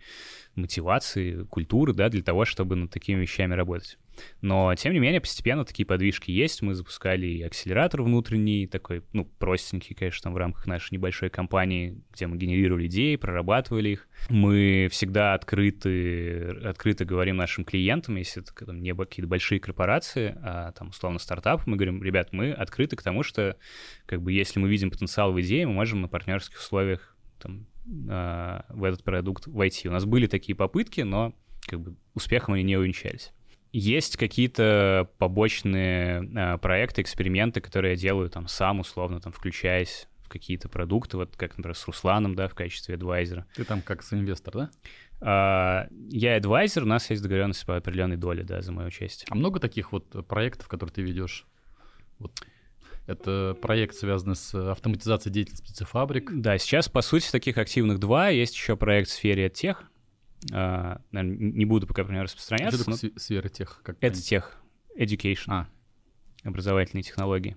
мотивации, 0.55 1.45
культуры, 1.45 1.93
да, 1.93 2.09
для 2.09 2.23
того, 2.23 2.45
чтобы 2.45 2.77
над 2.77 2.91
такими 2.91 3.21
вещами 3.21 3.55
работать. 3.55 3.99
Но, 4.41 4.75
тем 4.75 4.93
не 4.93 4.99
менее, 4.99 5.21
постепенно 5.21 5.65
такие 5.65 5.87
подвижки 5.87 6.31
есть. 6.31 6.63
Мы 6.63 6.75
запускали 6.75 7.27
и 7.27 7.43
акселератор 7.43 8.03
внутренний, 8.03 8.67
такой, 8.67 9.03
ну, 9.13 9.25
простенький, 9.25 9.95
конечно, 9.95 10.25
там 10.25 10.35
в 10.35 10.37
рамках 10.37 10.67
нашей 10.67 10.95
небольшой 10.95 11.31
компании, 11.31 12.01
где 12.13 12.27
мы 12.27 12.37
генерировали 12.37 12.87
идеи, 12.87 13.17
прорабатывали 13.17 13.91
их. 13.91 14.09
Мы 14.29 14.89
всегда 14.91 15.35
открыты, 15.35 16.49
открыто 16.65 17.05
говорим 17.05 17.37
нашим 17.37 17.65
клиентам, 17.65 18.17
если 18.17 18.43
это 18.43 18.53
там, 18.65 18.83
не 18.83 18.95
какие-то 18.95 19.29
большие 19.29 19.61
корпорации, 19.61 20.37
а 20.43 20.73
там, 20.73 20.89
условно, 20.89 21.19
стартап, 21.19 21.67
мы 21.67 21.77
говорим, 21.77 22.03
ребят, 22.03 22.33
мы 22.33 22.53
открыты 22.53 22.97
к 22.97 23.03
тому, 23.03 23.23
что, 23.23 23.57
как 24.07 24.23
бы, 24.23 24.33
если 24.33 24.59
мы 24.59 24.69
видим 24.69 24.91
потенциал 24.91 25.33
в 25.33 25.41
идее, 25.41 25.67
мы 25.67 25.75
можем 25.75 26.01
на 26.01 26.09
партнерских 26.09 26.59
условиях 26.59 27.17
там, 27.41 27.67
а, 28.09 28.65
в 28.69 28.85
этот 28.85 29.05
продукт 29.05 29.47
войти. 29.47 29.89
У 29.89 29.93
нас 29.93 30.05
были 30.05 30.27
такие 30.27 30.57
попытки, 30.57 31.03
но 31.03 31.35
как 31.67 31.81
бы 31.81 31.97
успехом 32.15 32.55
они 32.55 32.65
не 32.65 32.77
увенчались. 32.77 33.33
Есть 33.79 34.17
какие-то 34.17 35.11
побочные 35.19 36.27
э, 36.35 36.57
проекты, 36.57 37.03
эксперименты, 37.03 37.61
которые 37.61 37.93
я 37.93 37.99
делаю 37.99 38.31
там 38.31 38.49
сам, 38.49 38.81
условно, 38.81 39.21
там, 39.21 39.35
включаясь 39.35 40.09
в 40.23 40.31
какие-то 40.31 40.71
продукты, 40.71 41.19
вот 41.19 41.37
как, 41.37 41.59
например, 41.59 41.77
с 41.77 41.87
Русланом, 41.87 42.35
да, 42.35 42.49
в 42.49 42.55
качестве 42.55 42.95
адвайзера. 42.95 43.45
Ты 43.55 43.65
там 43.65 43.83
как 43.83 44.03
инвестор, 44.13 44.55
да? 44.55 44.71
Uh, 45.21 45.93
я 46.11 46.37
адвайзер, 46.37 46.85
у 46.85 46.87
нас 46.87 47.11
есть 47.11 47.23
договоренность 47.23 47.67
по 47.67 47.77
определенной 47.77 48.17
доле, 48.17 48.45
да, 48.45 48.63
за 48.63 48.73
мое 48.73 48.87
участие. 48.87 49.27
А 49.29 49.35
много 49.35 49.61
таких 49.61 49.93
вот 49.93 50.27
проектов, 50.27 50.69
которые 50.69 50.95
ты 50.95 51.03
ведешь? 51.03 51.45
Вот. 52.19 52.33
Это 53.07 53.59
проект, 53.61 53.95
связанный 53.95 54.37
с 54.37 54.55
автоматизацией 54.55 55.35
деятельности 55.35 55.63
птицефабрик. 55.63 56.31
Да, 56.33 56.57
сейчас, 56.57 56.89
по 56.89 57.03
сути, 57.03 57.31
таких 57.31 57.59
активных 57.59 57.99
два. 57.99 58.31
Есть 58.31 58.55
еще 58.55 58.75
проект 58.75 59.11
в 59.11 59.13
сфере 59.13 59.51
тех, 59.51 59.85
наверное, 60.51 61.37
не 61.37 61.65
буду 61.65 61.87
пока 61.87 62.05
про 62.05 62.13
него 62.13 62.25
распространяться. 62.25 62.83
Что 62.83 62.91
такое 62.93 63.11
но... 63.13 63.19
сфера 63.19 63.49
тех? 63.49 63.81
Как 63.83 63.97
это 64.01 64.21
тех, 64.21 64.61
education. 64.99 65.47
А. 65.49 65.69
образовательные 66.45 67.03
технологии. 67.03 67.57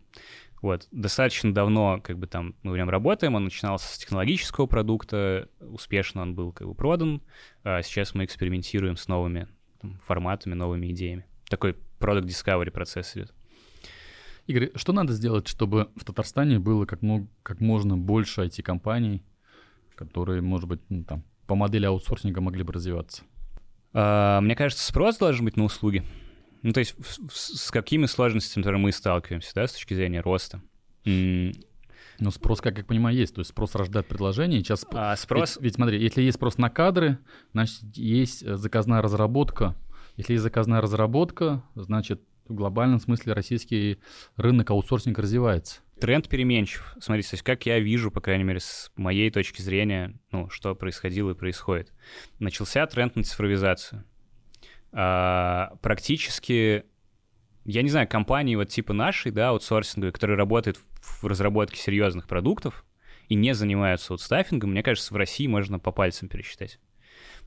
Вот. 0.61 0.87
Достаточно 0.91 1.53
давно 1.53 2.01
как 2.01 2.17
бы 2.17 2.27
там 2.27 2.55
мы 2.63 2.73
в 2.73 2.77
нем 2.77 2.89
работаем, 2.89 3.35
он 3.35 3.45
начинался 3.45 3.87
с 3.93 3.97
технологического 3.97 4.65
продукта, 4.65 5.47
успешно 5.59 6.21
он 6.21 6.35
был 6.35 6.51
как 6.51 6.67
бы 6.67 6.75
продан, 6.75 7.21
а 7.63 7.81
сейчас 7.81 8.13
мы 8.13 8.25
экспериментируем 8.25 8.97
с 8.97 9.07
новыми 9.07 9.47
там, 9.79 9.97
форматами, 10.05 10.55
новыми 10.55 10.91
идеями. 10.91 11.25
Такой 11.49 11.77
product 11.99 12.25
discovery 12.25 12.71
процесс 12.71 13.15
идет. 13.15 13.33
Игорь, 14.47 14.71
что 14.75 14.93
надо 14.93 15.13
сделать, 15.13 15.47
чтобы 15.47 15.91
в 15.95 16.03
Татарстане 16.03 16.59
было 16.59 16.85
как, 16.85 17.01
мог, 17.03 17.29
как 17.43 17.61
можно 17.61 17.97
больше 17.97 18.41
IT-компаний, 18.41 19.23
которые, 19.95 20.41
может 20.41 20.67
быть, 20.67 20.81
ну, 20.89 21.03
там, 21.03 21.23
по 21.49 21.55
модели 21.55 21.87
аутсорсинга 21.87 22.41
могли 22.41 22.63
бы 22.63 22.71
развиваться? 22.71 23.23
А, 23.91 24.39
мне 24.39 24.55
кажется, 24.55 24.85
спрос 24.85 25.17
должен 25.17 25.45
быть 25.45 25.57
на 25.57 25.63
услуги. 25.63 26.05
Ну, 26.61 26.73
то 26.73 26.79
есть 26.79 26.95
с 27.31 27.71
какими 27.71 28.05
сложностями, 28.05 28.61
которые 28.61 28.79
мы 28.79 28.91
сталкиваемся, 28.91 29.51
да, 29.55 29.67
с 29.67 29.73
точки 29.73 29.95
зрения 29.95 30.21
роста? 30.21 30.61
Ну, 31.05 32.31
спрос, 32.31 32.61
как 32.61 32.77
я 32.77 32.83
понимаю, 32.83 33.15
есть. 33.15 33.33
То 33.33 33.39
есть 33.39 33.49
спрос 33.49 33.73
рождает 33.73 34.05
предложение. 34.05 34.59
Сейчас... 34.59 34.85
А 34.91 35.15
спрос... 35.15 35.55
Ведь, 35.55 35.63
ведь 35.63 35.75
смотри, 35.75 35.99
если 35.99 36.21
есть 36.21 36.37
спрос 36.37 36.57
на 36.57 36.69
кадры, 36.69 37.17
значит, 37.53 37.81
есть 37.95 38.43
э, 38.43 38.57
заказная 38.57 39.01
разработка. 39.01 39.75
Если 40.17 40.33
есть 40.33 40.43
заказная 40.43 40.81
разработка, 40.81 41.63
значит, 41.75 42.21
в 42.47 42.53
глобальном 42.53 42.99
смысле 42.99 43.33
российский 43.33 43.99
рынок 44.35 44.69
аутсорсинга 44.69 45.21
развивается. 45.21 45.79
Тренд 45.99 46.29
переменчив. 46.29 46.95
Смотрите, 46.99 47.29
то 47.29 47.33
есть 47.35 47.43
как 47.43 47.65
я 47.65 47.79
вижу, 47.79 48.11
по 48.11 48.21
крайней 48.21 48.43
мере, 48.43 48.59
с 48.59 48.91
моей 48.95 49.29
точки 49.31 49.61
зрения, 49.61 50.17
ну, 50.31 50.49
что 50.49 50.75
происходило 50.75 51.31
и 51.31 51.35
происходит. 51.35 51.91
Начался 52.39 52.85
тренд 52.87 53.15
на 53.15 53.23
цифровизацию. 53.23 54.05
А, 54.91 55.73
практически, 55.81 56.85
я 57.65 57.81
не 57.81 57.89
знаю, 57.89 58.07
компании 58.07 58.55
вот 58.55 58.69
типа 58.69 58.93
нашей, 58.93 59.31
да, 59.31 59.49
аутсорсинговые, 59.49 60.13
которые 60.13 60.37
работают 60.37 60.79
в 61.01 61.25
разработке 61.25 61.77
серьезных 61.77 62.27
продуктов 62.27 62.85
и 63.27 63.35
не 63.35 63.53
занимаются 63.53 64.13
аутстаффингом, 64.13 64.71
мне 64.71 64.83
кажется, 64.83 65.13
в 65.13 65.17
России 65.17 65.47
можно 65.47 65.79
по 65.79 65.91
пальцам 65.91 66.29
пересчитать. 66.29 66.79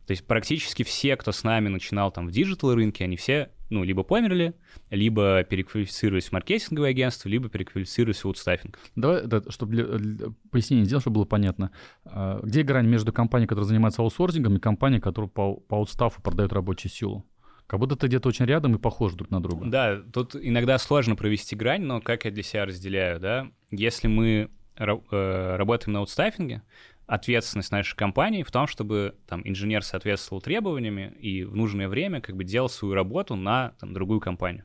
То 0.06 0.12
есть 0.12 0.26
практически 0.26 0.82
все, 0.82 1.16
кто 1.16 1.32
с 1.32 1.44
нами 1.44 1.68
начинал 1.68 2.10
там 2.10 2.26
в 2.26 2.32
digital 2.32 2.74
рынке, 2.74 3.04
они 3.04 3.16
все, 3.16 3.50
ну, 3.72 3.84
либо 3.84 4.02
померли, 4.02 4.54
либо 4.90 5.42
переквалифицировались 5.44 6.28
в 6.28 6.32
маркетинговое 6.32 6.90
агентство, 6.90 7.28
либо 7.28 7.48
переквалифицировались 7.48 8.20
в 8.20 8.26
аутстаффинг. 8.26 8.78
Давай, 8.96 9.26
да, 9.26 9.42
чтобы 9.48 9.72
для, 9.72 9.84
для 9.84 10.26
пояснение 10.50 10.84
сделать, 10.84 11.02
чтобы 11.02 11.14
было 11.14 11.24
понятно. 11.24 11.70
А, 12.04 12.40
где 12.42 12.62
грань 12.62 12.86
между 12.86 13.12
компанией, 13.12 13.48
которая 13.48 13.68
занимается 13.68 14.02
аутсорсингом, 14.02 14.56
и 14.56 14.60
компанией, 14.60 15.00
которая 15.00 15.30
по, 15.30 15.54
по 15.54 15.78
аутстафу 15.78 16.20
продает 16.20 16.52
рабочую 16.52 16.92
силу? 16.92 17.24
Как 17.66 17.80
будто 17.80 17.96
ты 17.96 18.06
где-то 18.06 18.28
очень 18.28 18.44
рядом 18.44 18.74
и 18.74 18.78
похожи 18.78 19.16
друг 19.16 19.30
на 19.30 19.42
друга. 19.42 19.66
Да, 19.66 20.02
тут 20.12 20.36
иногда 20.36 20.76
сложно 20.76 21.16
провести 21.16 21.56
грань, 21.56 21.82
но 21.82 22.02
как 22.02 22.26
я 22.26 22.30
для 22.30 22.42
себя 22.42 22.66
разделяю, 22.66 23.18
да, 23.18 23.50
если 23.70 24.08
мы 24.08 24.50
э, 24.76 25.56
работаем 25.56 25.94
на 25.94 26.00
аутстаффинге, 26.00 26.62
ответственность 27.06 27.72
нашей 27.72 27.96
компании 27.96 28.42
в 28.42 28.50
том, 28.50 28.66
чтобы 28.66 29.16
там 29.26 29.42
инженер 29.44 29.82
соответствовал 29.82 30.40
требованиями 30.40 31.14
и 31.18 31.44
в 31.44 31.54
нужное 31.56 31.88
время 31.88 32.20
как 32.20 32.36
бы 32.36 32.44
делал 32.44 32.68
свою 32.68 32.94
работу 32.94 33.36
на 33.36 33.70
там, 33.80 33.92
другую 33.92 34.20
компанию. 34.20 34.64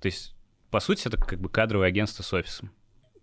То 0.00 0.06
есть, 0.06 0.34
по 0.70 0.80
сути, 0.80 1.08
это 1.08 1.16
как 1.16 1.40
бы 1.40 1.48
кадровое 1.48 1.88
агентство 1.88 2.22
с 2.22 2.32
офисом. 2.32 2.70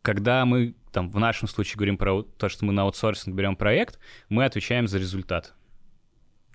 Когда 0.01 0.45
мы 0.45 0.75
там 0.91 1.09
в 1.09 1.19
нашем 1.19 1.47
случае 1.47 1.77
говорим 1.77 1.97
про 1.97 2.23
то, 2.23 2.49
что 2.49 2.65
мы 2.65 2.73
на 2.73 2.83
аутсорсинг 2.83 3.35
берем 3.35 3.55
проект, 3.55 3.99
мы 4.29 4.45
отвечаем 4.45 4.87
за 4.87 4.99
результат. 4.99 5.53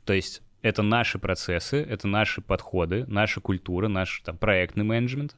То 0.05 0.13
есть 0.13 0.43
это 0.63 0.83
наши 0.83 1.19
процессы, 1.19 1.83
это 1.83 2.09
наши 2.09 2.41
подходы, 2.41 3.05
наша 3.07 3.41
культура, 3.41 3.89
наш 3.89 4.21
там, 4.25 4.37
проектный 4.37 4.85
менеджмент, 4.85 5.37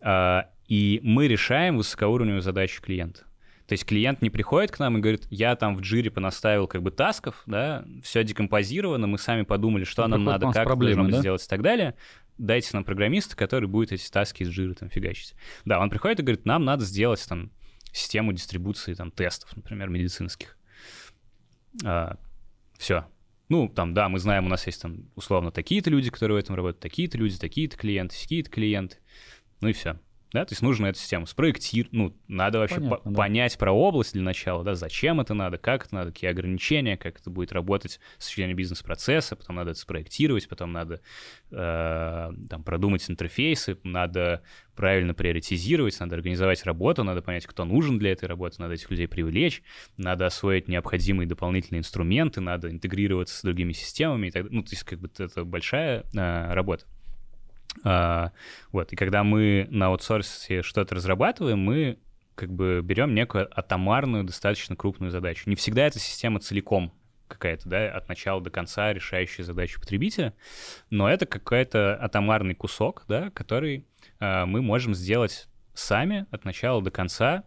э, 0.00 0.42
и 0.66 1.00
мы 1.02 1.28
решаем 1.28 1.76
высокоуровневую 1.76 2.40
задачу 2.40 2.82
клиента. 2.82 3.24
То 3.66 3.72
есть 3.72 3.86
клиент 3.86 4.20
не 4.20 4.30
приходит 4.30 4.70
к 4.70 4.78
нам 4.78 4.98
и 4.98 5.00
говорит, 5.00 5.26
я 5.30 5.56
там 5.56 5.76
в 5.76 5.80
джире 5.80 6.10
понаставил 6.10 6.66
как 6.66 6.82
бы 6.82 6.90
тасков, 6.90 7.42
да, 7.46 7.84
все 8.02 8.22
декомпозировано, 8.22 9.06
мы 9.06 9.18
сами 9.18 9.42
подумали, 9.42 9.84
что 9.84 10.06
нам 10.06 10.24
надо, 10.24 10.52
как 10.52 10.64
проблемы, 10.64 11.10
да? 11.10 11.20
сделать 11.20 11.44
и 11.44 11.48
так 11.48 11.62
далее. 11.62 11.94
Дайте 12.36 12.70
нам 12.72 12.84
программиста, 12.84 13.36
который 13.36 13.68
будет 13.68 13.92
эти 13.92 14.10
таски 14.10 14.42
из 14.42 14.50
джира 14.50 14.74
там 14.74 14.90
фигачить. 14.90 15.34
Да, 15.64 15.80
он 15.80 15.88
приходит 15.88 16.20
и 16.20 16.22
говорит, 16.22 16.44
нам 16.44 16.64
надо 16.64 16.84
сделать 16.84 17.24
там 17.28 17.52
систему 17.92 18.32
дистрибуции 18.32 18.92
там 18.94 19.10
тестов, 19.10 19.56
например, 19.56 19.88
медицинских. 19.88 20.58
А, 21.84 22.18
все, 22.76 23.06
ну, 23.48 23.68
там, 23.68 23.94
да, 23.94 24.08
мы 24.08 24.18
знаем, 24.18 24.46
у 24.46 24.48
нас 24.48 24.66
есть 24.66 24.82
там 24.82 25.10
условно 25.14 25.50
такие-то 25.50 25.90
люди, 25.90 26.10
которые 26.10 26.36
в 26.36 26.40
этом 26.40 26.56
работают, 26.56 26.80
такие-то 26.80 27.18
люди, 27.18 27.38
такие-то 27.38 27.76
клиенты, 27.76 28.16
такие-то 28.20 28.50
клиенты. 28.50 28.96
Ну 29.60 29.68
и 29.68 29.72
все. 29.72 30.00
Да, 30.34 30.44
то 30.44 30.52
есть 30.52 30.62
нужно 30.62 30.86
эту 30.86 30.98
систему 30.98 31.26
спроектировать, 31.26 31.92
ну, 31.92 32.16
надо 32.26 32.58
вообще 32.58 32.78
Понятно, 32.78 32.96
по- 32.96 33.08
да. 33.08 33.16
понять 33.16 33.56
про 33.56 33.70
область 33.70 34.14
для 34.14 34.22
начала, 34.22 34.64
да, 34.64 34.74
зачем 34.74 35.20
это 35.20 35.32
надо, 35.32 35.58
как 35.58 35.86
это 35.86 35.94
надо, 35.94 36.10
какие 36.10 36.28
ограничения, 36.28 36.96
как 36.96 37.20
это 37.20 37.30
будет 37.30 37.52
работать 37.52 38.00
с 38.18 38.34
зрения 38.34 38.54
бизнес-процесса, 38.54 39.36
потом 39.36 39.54
надо 39.54 39.70
это 39.70 39.78
спроектировать, 39.78 40.48
потом 40.48 40.72
надо 40.72 41.00
э, 41.52 42.32
там 42.50 42.64
продумать 42.64 43.08
интерфейсы, 43.08 43.78
надо 43.84 44.42
правильно 44.74 45.14
приоритизировать, 45.14 46.00
надо 46.00 46.16
организовать 46.16 46.64
работу, 46.64 47.04
надо 47.04 47.22
понять, 47.22 47.46
кто 47.46 47.64
нужен 47.64 48.00
для 48.00 48.10
этой 48.10 48.24
работы, 48.24 48.56
надо 48.58 48.74
этих 48.74 48.90
людей 48.90 49.06
привлечь, 49.06 49.62
надо 49.98 50.26
освоить 50.26 50.66
необходимые 50.66 51.28
дополнительные 51.28 51.78
инструменты, 51.78 52.40
надо 52.40 52.72
интегрироваться 52.72 53.38
с 53.38 53.42
другими 53.42 53.70
системами 53.70 54.26
и 54.26 54.30
так. 54.32 54.50
Ну, 54.50 54.64
то 54.64 54.72
есть 54.72 54.82
как 54.82 54.98
бы 54.98 55.08
это 55.16 55.44
большая 55.44 56.02
э, 56.12 56.52
работа. 56.52 56.86
А, 57.82 58.32
вот, 58.72 58.92
и 58.92 58.96
когда 58.96 59.24
мы 59.24 59.66
на 59.70 59.86
аутсорсе 59.86 60.62
что-то 60.62 60.94
разрабатываем, 60.94 61.58
мы 61.58 61.98
как 62.34 62.52
бы 62.52 62.80
берем 62.82 63.14
некую 63.14 63.48
атомарную, 63.58 64.24
достаточно 64.24 64.76
крупную 64.76 65.10
задачу. 65.10 65.48
Не 65.48 65.56
всегда 65.56 65.86
эта 65.86 65.98
система 65.98 66.40
целиком 66.40 66.92
какая-то, 67.28 67.68
да, 67.68 67.90
от 67.90 68.08
начала 68.08 68.40
до 68.40 68.50
конца 68.50 68.92
решающая 68.92 69.44
задачу 69.44 69.80
потребителя, 69.80 70.34
но 70.90 71.08
это 71.08 71.26
какой-то 71.26 71.96
атомарный 72.00 72.54
кусок, 72.54 73.04
да, 73.08 73.30
который 73.30 73.86
э, 74.20 74.44
мы 74.44 74.62
можем 74.62 74.94
сделать 74.94 75.48
сами 75.72 76.26
от 76.30 76.44
начала 76.44 76.82
до 76.82 76.90
конца 76.90 77.44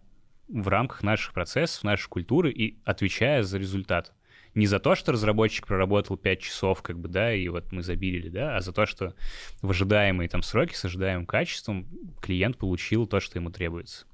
в 0.48 0.68
рамках 0.68 1.04
наших 1.04 1.34
процессов, 1.34 1.84
нашей 1.84 2.08
культуры 2.10 2.52
и 2.52 2.80
отвечая 2.86 3.44
за 3.44 3.58
результат 3.58 4.14
не 4.58 4.66
за 4.66 4.80
то, 4.80 4.96
что 4.96 5.12
разработчик 5.12 5.68
проработал 5.68 6.18
5 6.18 6.40
часов, 6.42 6.82
как 6.82 6.98
бы, 6.98 7.08
да, 7.08 7.32
и 7.32 7.48
вот 7.48 7.72
мы 7.72 7.84
забили, 7.84 8.28
да, 8.28 8.58
а 8.58 8.62
за 8.62 8.74
то, 8.74 8.88
что 8.88 9.14
в 9.62 9.70
ожидаемые 9.70 10.28
там 10.28 10.42
сроки 10.42 10.74
с 10.74 10.84
ожидаемым 10.84 11.28
качеством 11.28 11.88
клиент 12.20 12.58
получил 12.58 13.06
то, 13.06 13.20
что 13.20 13.38
ему 13.38 13.52
требуется. 13.52 14.08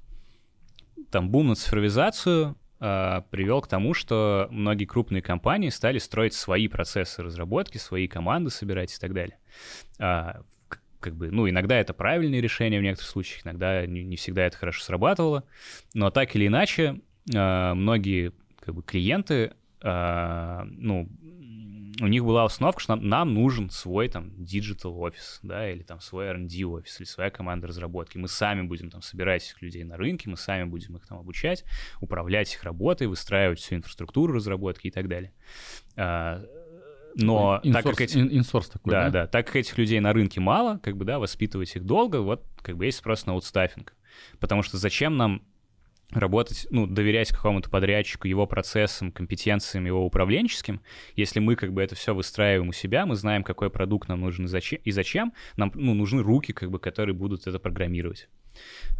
Там 1.10 1.30
бум 1.30 1.48
на 1.48 1.54
цифровизацию 1.54 2.56
э, 2.78 3.22
привел 3.30 3.62
к 3.62 3.68
тому, 3.68 3.94
что 3.94 4.46
многие 4.50 4.84
крупные 4.84 5.22
компании 5.22 5.70
стали 5.70 5.98
строить 5.98 6.34
свои 6.34 6.68
процессы 6.68 7.22
разработки, 7.22 7.78
свои 7.78 8.06
команды 8.06 8.50
собирать 8.50 8.94
и 8.94 8.98
так 8.98 9.14
далее. 9.14 9.38
А, 9.98 10.42
как 11.00 11.16
бы, 11.16 11.30
ну, 11.30 11.48
иногда 11.48 11.80
это 11.80 11.94
правильные 11.94 12.42
решения 12.42 12.78
в 12.78 12.82
некоторых 12.82 13.10
случаях, 13.10 13.46
иногда 13.46 13.86
не, 13.86 14.04
не 14.04 14.16
всегда 14.16 14.42
это 14.42 14.58
хорошо 14.58 14.82
срабатывало, 14.82 15.44
но 15.94 16.10
так 16.10 16.36
или 16.36 16.48
иначе, 16.48 17.00
э, 17.32 17.74
многие 17.74 18.32
как 18.60 18.74
бы, 18.74 18.82
клиенты 18.82 19.54
ну, 19.84 21.08
у 22.00 22.06
них 22.06 22.24
была 22.24 22.44
установка, 22.44 22.80
что 22.80 22.96
нам, 22.96 23.08
нам 23.08 23.34
нужен 23.34 23.70
свой 23.70 24.08
там 24.08 24.32
digital 24.36 24.98
офис, 24.98 25.38
да, 25.42 25.70
или 25.70 25.82
там 25.82 26.00
свой 26.00 26.26
R&D 26.26 26.64
офис, 26.64 27.00
или 27.00 27.06
своя 27.06 27.30
команда 27.30 27.68
разработки. 27.68 28.18
Мы 28.18 28.28
сами 28.28 28.62
будем 28.62 28.90
там 28.90 29.02
собирать 29.02 29.44
этих 29.44 29.62
людей 29.62 29.84
на 29.84 29.96
рынке, 29.96 30.28
мы 30.28 30.36
сами 30.36 30.64
будем 30.64 30.96
их 30.96 31.06
там 31.06 31.18
обучать, 31.18 31.64
управлять 32.00 32.52
их 32.54 32.64
работой, 32.64 33.06
выстраивать 33.06 33.60
всю 33.60 33.76
инфраструктуру 33.76 34.34
разработки 34.34 34.88
и 34.88 34.90
так 34.90 35.08
далее. 35.08 35.32
А, 35.96 36.42
но 37.14 37.60
инсорс, 37.62 37.84
так 37.84 37.92
как 37.92 38.00
эти... 38.00 38.18
инсорс 38.18 38.68
такой, 38.68 38.90
да, 38.90 39.04
да, 39.04 39.10
да, 39.10 39.26
так 39.28 39.46
как 39.46 39.56
этих 39.56 39.78
людей 39.78 40.00
на 40.00 40.12
рынке 40.12 40.40
мало, 40.40 40.78
как 40.78 40.96
бы, 40.96 41.04
да, 41.04 41.18
воспитывать 41.18 41.74
их 41.76 41.84
долго, 41.84 42.16
вот, 42.20 42.44
как 42.62 42.76
бы 42.76 42.86
есть 42.86 42.98
спрос 42.98 43.26
на 43.26 43.34
аутстаффинг. 43.34 43.94
Потому 44.40 44.62
что 44.62 44.78
зачем 44.78 45.16
нам 45.16 45.42
работать, 46.10 46.66
ну, 46.70 46.86
доверять 46.86 47.30
какому-то 47.30 47.70
подрядчику, 47.70 48.28
его 48.28 48.46
процессам, 48.46 49.10
компетенциям, 49.10 49.86
его 49.86 50.04
управленческим. 50.04 50.80
Если 51.16 51.40
мы 51.40 51.56
как 51.56 51.72
бы 51.72 51.82
это 51.82 51.94
все 51.94 52.14
выстраиваем 52.14 52.68
у 52.68 52.72
себя, 52.72 53.06
мы 53.06 53.16
знаем, 53.16 53.42
какой 53.42 53.70
продукт 53.70 54.08
нам 54.08 54.20
нужен 54.20 54.44
и 54.44 54.48
зачем, 54.48 54.80
и 54.84 54.90
зачем 54.90 55.32
нам 55.56 55.72
ну, 55.74 55.94
нужны 55.94 56.22
руки, 56.22 56.52
как 56.52 56.70
бы, 56.70 56.78
которые 56.78 57.14
будут 57.14 57.46
это 57.46 57.58
программировать. 57.58 58.28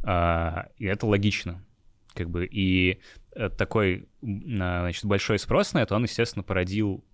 А, 0.02 0.68
и 0.78 0.86
это 0.86 1.06
логично. 1.06 1.64
Как 2.14 2.30
бы, 2.30 2.46
и 2.46 3.00
э, 3.34 3.48
такой 3.50 4.08
значит, 4.22 5.04
большой 5.04 5.38
спрос 5.38 5.72
на 5.72 5.82
это, 5.82 5.96
он, 5.96 6.04
естественно, 6.04 6.44
породил 6.44 7.04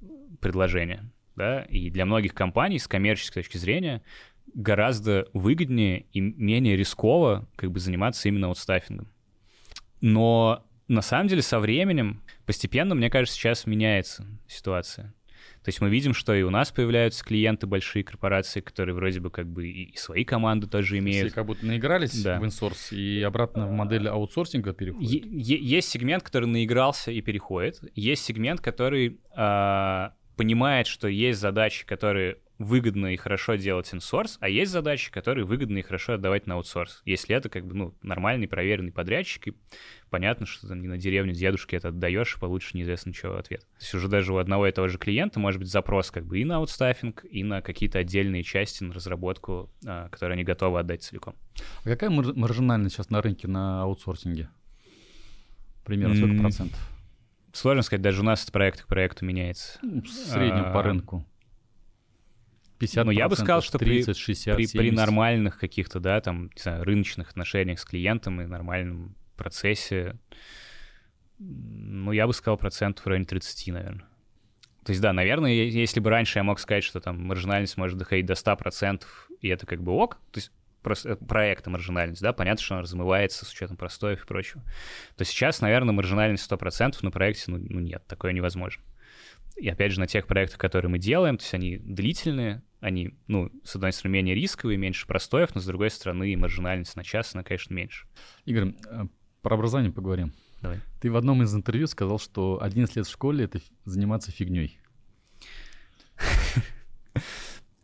предложение. 0.41 1.11
Да? 1.36 1.62
И 1.62 1.91
для 1.91 2.05
многих 2.05 2.34
компаний 2.34 2.78
с 2.78 2.86
коммерческой 2.86 3.43
точки 3.43 3.57
зрения 3.57 4.03
гораздо 4.53 5.28
выгоднее 5.32 6.07
и 6.12 6.20
менее 6.20 6.76
рисково 6.76 7.49
как 7.57 7.70
бы 7.70 7.80
заниматься 7.80 8.28
именно 8.28 8.49
аутстаффингом. 8.49 9.09
Но 10.01 10.64
на 10.88 11.03
самом 11.03 11.28
деле 11.28 11.42
со 11.42 11.61
временем 11.61 12.22
постепенно, 12.46 12.94
мне 12.94 13.11
кажется, 13.11 13.36
сейчас 13.36 13.66
меняется 13.66 14.26
ситуация. 14.48 15.14
То 15.62 15.68
есть 15.68 15.80
мы 15.82 15.90
видим, 15.90 16.14
что 16.14 16.34
и 16.34 16.42
у 16.42 16.48
нас 16.48 16.72
появляются 16.72 17.22
клиенты, 17.22 17.66
большие 17.66 18.03
корпорации, 18.03 18.61
которые 18.61 18.94
вроде 18.94 19.20
бы 19.20 19.30
как 19.30 19.46
бы 19.46 19.68
и 19.68 19.96
свои 19.96 20.24
команды 20.24 20.66
тоже 20.66 20.98
имеют. 20.98 21.28
Все 21.28 21.34
как 21.34 21.46
будто 21.46 21.66
наигрались 21.66 22.22
да. 22.22 22.40
в 22.40 22.44
инсорс 22.44 22.92
и 22.92 23.20
обратно 23.20 23.66
в 23.66 23.70
модель 23.70 24.09
аутсорсинга 24.09 24.72
переходят. 24.72 25.11
Есть 25.11 25.90
сегмент, 25.90 26.22
который 26.22 26.46
наигрался 26.46 27.11
и 27.11 27.20
переходит. 27.20 27.78
Есть 27.94 28.24
сегмент, 28.24 28.62
который 28.62 29.20
э, 29.36 30.09
понимает, 30.36 30.86
что 30.86 31.09
есть 31.09 31.38
задачи, 31.38 31.84
которые 31.84 32.38
выгодно 32.61 33.14
и 33.14 33.16
хорошо 33.16 33.54
делать 33.54 33.92
инсорс, 33.92 34.36
а 34.38 34.48
есть 34.48 34.70
задачи, 34.70 35.11
которые 35.11 35.46
выгодно 35.46 35.78
и 35.78 35.82
хорошо 35.82 36.12
отдавать 36.12 36.46
на 36.46 36.56
аутсорс. 36.56 37.00
Если 37.06 37.34
это 37.34 37.48
как 37.48 37.66
бы 37.66 37.74
ну, 37.74 37.94
нормальный, 38.02 38.46
проверенный 38.46 38.92
подрядчик, 38.92 39.48
и 39.48 39.52
понятно, 40.11 40.44
что 40.44 40.68
там 40.68 40.82
не 40.82 40.86
на 40.86 40.98
деревню 40.98 41.32
дедушки 41.32 41.74
это 41.74 41.88
отдаешь 41.88 42.36
и 42.36 42.38
получишь 42.38 42.74
неизвестно 42.74 43.14
чего 43.14 43.36
ответ. 43.36 43.61
То 43.61 43.80
есть 43.80 43.94
уже 43.94 44.08
даже 44.08 44.34
у 44.34 44.36
одного 44.36 44.66
и 44.66 44.72
того 44.72 44.88
же 44.88 44.98
клиента 44.98 45.40
может 45.40 45.58
быть 45.58 45.70
запрос 45.70 46.11
как 46.11 46.26
бы 46.26 46.38
и 46.38 46.44
на 46.44 46.56
аутстаффинг, 46.56 47.24
и 47.30 47.42
на 47.42 47.62
какие-то 47.62 47.98
отдельные 47.98 48.42
части, 48.42 48.84
на 48.84 48.92
разработку, 48.92 49.70
а, 49.86 50.11
которые 50.11 50.34
они 50.34 50.44
готовы 50.44 50.80
отдать 50.80 51.02
целиком. 51.02 51.36
А 51.82 51.84
какая 51.84 52.11
маржинальность 52.11 52.94
сейчас 52.94 53.08
на 53.08 53.22
рынке 53.22 53.48
на 53.48 53.82
аутсорсинге? 53.84 54.50
Примерно 55.86 56.14
сколько 56.14 56.34
mm-hmm. 56.34 56.40
процентов? 56.40 56.90
Сложно 57.54 57.82
сказать, 57.82 58.02
даже 58.02 58.20
у 58.20 58.24
нас 58.24 58.44
от 58.44 58.52
проекта 58.52 58.82
к 58.82 58.86
проекту 58.86 59.24
меняется. 59.24 59.78
Ну, 59.80 60.02
в 60.02 60.08
среднем 60.08 60.66
а, 60.66 60.72
по 60.74 60.82
рынку. 60.82 61.26
50 62.81 63.05
Ну, 63.05 63.11
я 63.12 63.28
бы 63.28 63.37
сказал, 63.37 63.61
что 63.61 63.78
30, 63.78 64.16
при, 64.16 64.20
60, 64.20 64.57
при, 64.57 64.66
при 64.66 64.91
нормальных 64.91 65.59
каких-то, 65.59 66.01
да, 66.01 66.20
там, 66.20 66.51
не 66.55 66.61
знаю, 66.61 66.83
рыночных 66.83 67.31
отношениях 67.31 67.78
с 67.78 67.85
клиентом 67.85 68.41
и 68.41 68.47
нормальном 68.47 69.14
процессе, 69.37 70.18
ну, 71.39 72.12
я 72.12 72.26
бы 72.26 72.33
сказал, 72.33 72.57
процентов 72.57 73.05
в 73.05 73.09
районе 73.09 73.26
30, 73.26 73.68
наверное. 73.68 74.07
То 74.85 74.93
есть, 74.93 75.03
да, 75.03 75.12
наверное, 75.12 75.53
если 75.53 76.01
бы 76.01 76.09
раньше 76.09 76.39
я 76.39 76.43
мог 76.43 76.59
сказать, 76.59 76.83
что 76.83 77.01
там 77.01 77.22
маржинальность 77.22 77.76
может 77.76 77.99
доходить 77.99 78.24
до 78.24 78.33
100%, 78.33 79.03
и 79.43 79.49
это 79.49 79.66
как 79.66 79.83
бы 79.83 79.93
ок, 79.93 80.16
то 80.33 80.39
есть 80.39 80.51
просто 80.83 81.16
проекта 81.16 81.68
маржинальность, 81.68 82.22
да, 82.22 82.33
понятно, 82.33 82.64
что 82.64 82.74
она 82.74 82.83
размывается 82.83 83.45
с 83.45 83.53
учетом 83.53 83.76
простоев 83.76 84.24
и 84.24 84.26
прочего, 84.26 84.62
то 85.16 85.24
сейчас, 85.26 85.61
наверное, 85.61 85.93
маржинальность 85.93 86.51
100% 86.51 86.97
на 87.03 87.11
проекте, 87.11 87.51
ну, 87.51 87.59
ну 87.59 87.78
нет, 87.78 88.07
такое 88.07 88.33
невозможно. 88.33 88.83
И 89.57 89.68
опять 89.68 89.93
же, 89.93 90.01
на 90.01 90.07
тех 90.07 90.26
проектах, 90.26 90.59
которые 90.59 90.91
мы 90.91 90.99
делаем, 90.99 91.37
то 91.37 91.43
есть 91.43 91.53
они 91.53 91.76
длительные, 91.76 92.62
они, 92.81 93.14
ну, 93.26 93.51
с 93.62 93.76
одной 93.76 93.93
стороны, 93.93 94.14
менее 94.14 94.35
рисковые, 94.35 94.78
меньше 94.78 95.07
простоев, 95.07 95.55
но 95.55 95.61
с 95.61 95.66
другой 95.66 95.91
стороны, 95.91 96.37
маржинальность 96.37 96.97
на 96.97 97.05
час, 97.05 97.35
она, 97.35 97.43
конечно, 97.43 97.74
меньше. 97.74 98.07
Игорь, 98.47 98.74
э, 98.89 99.07
про 99.43 99.55
образование 99.55 99.93
поговорим. 99.93 100.33
Давай. 100.62 100.81
Ты 101.01 101.11
в 101.11 101.16
одном 101.16 101.43
из 101.43 101.55
интервью 101.55 101.87
сказал, 101.87 102.18
что 102.18 102.59
11 102.62 102.97
лет 102.97 103.07
в 103.07 103.11
школе— 103.11 103.45
это 103.47 103.61
заниматься 103.85 104.33
фигней. 104.33 104.78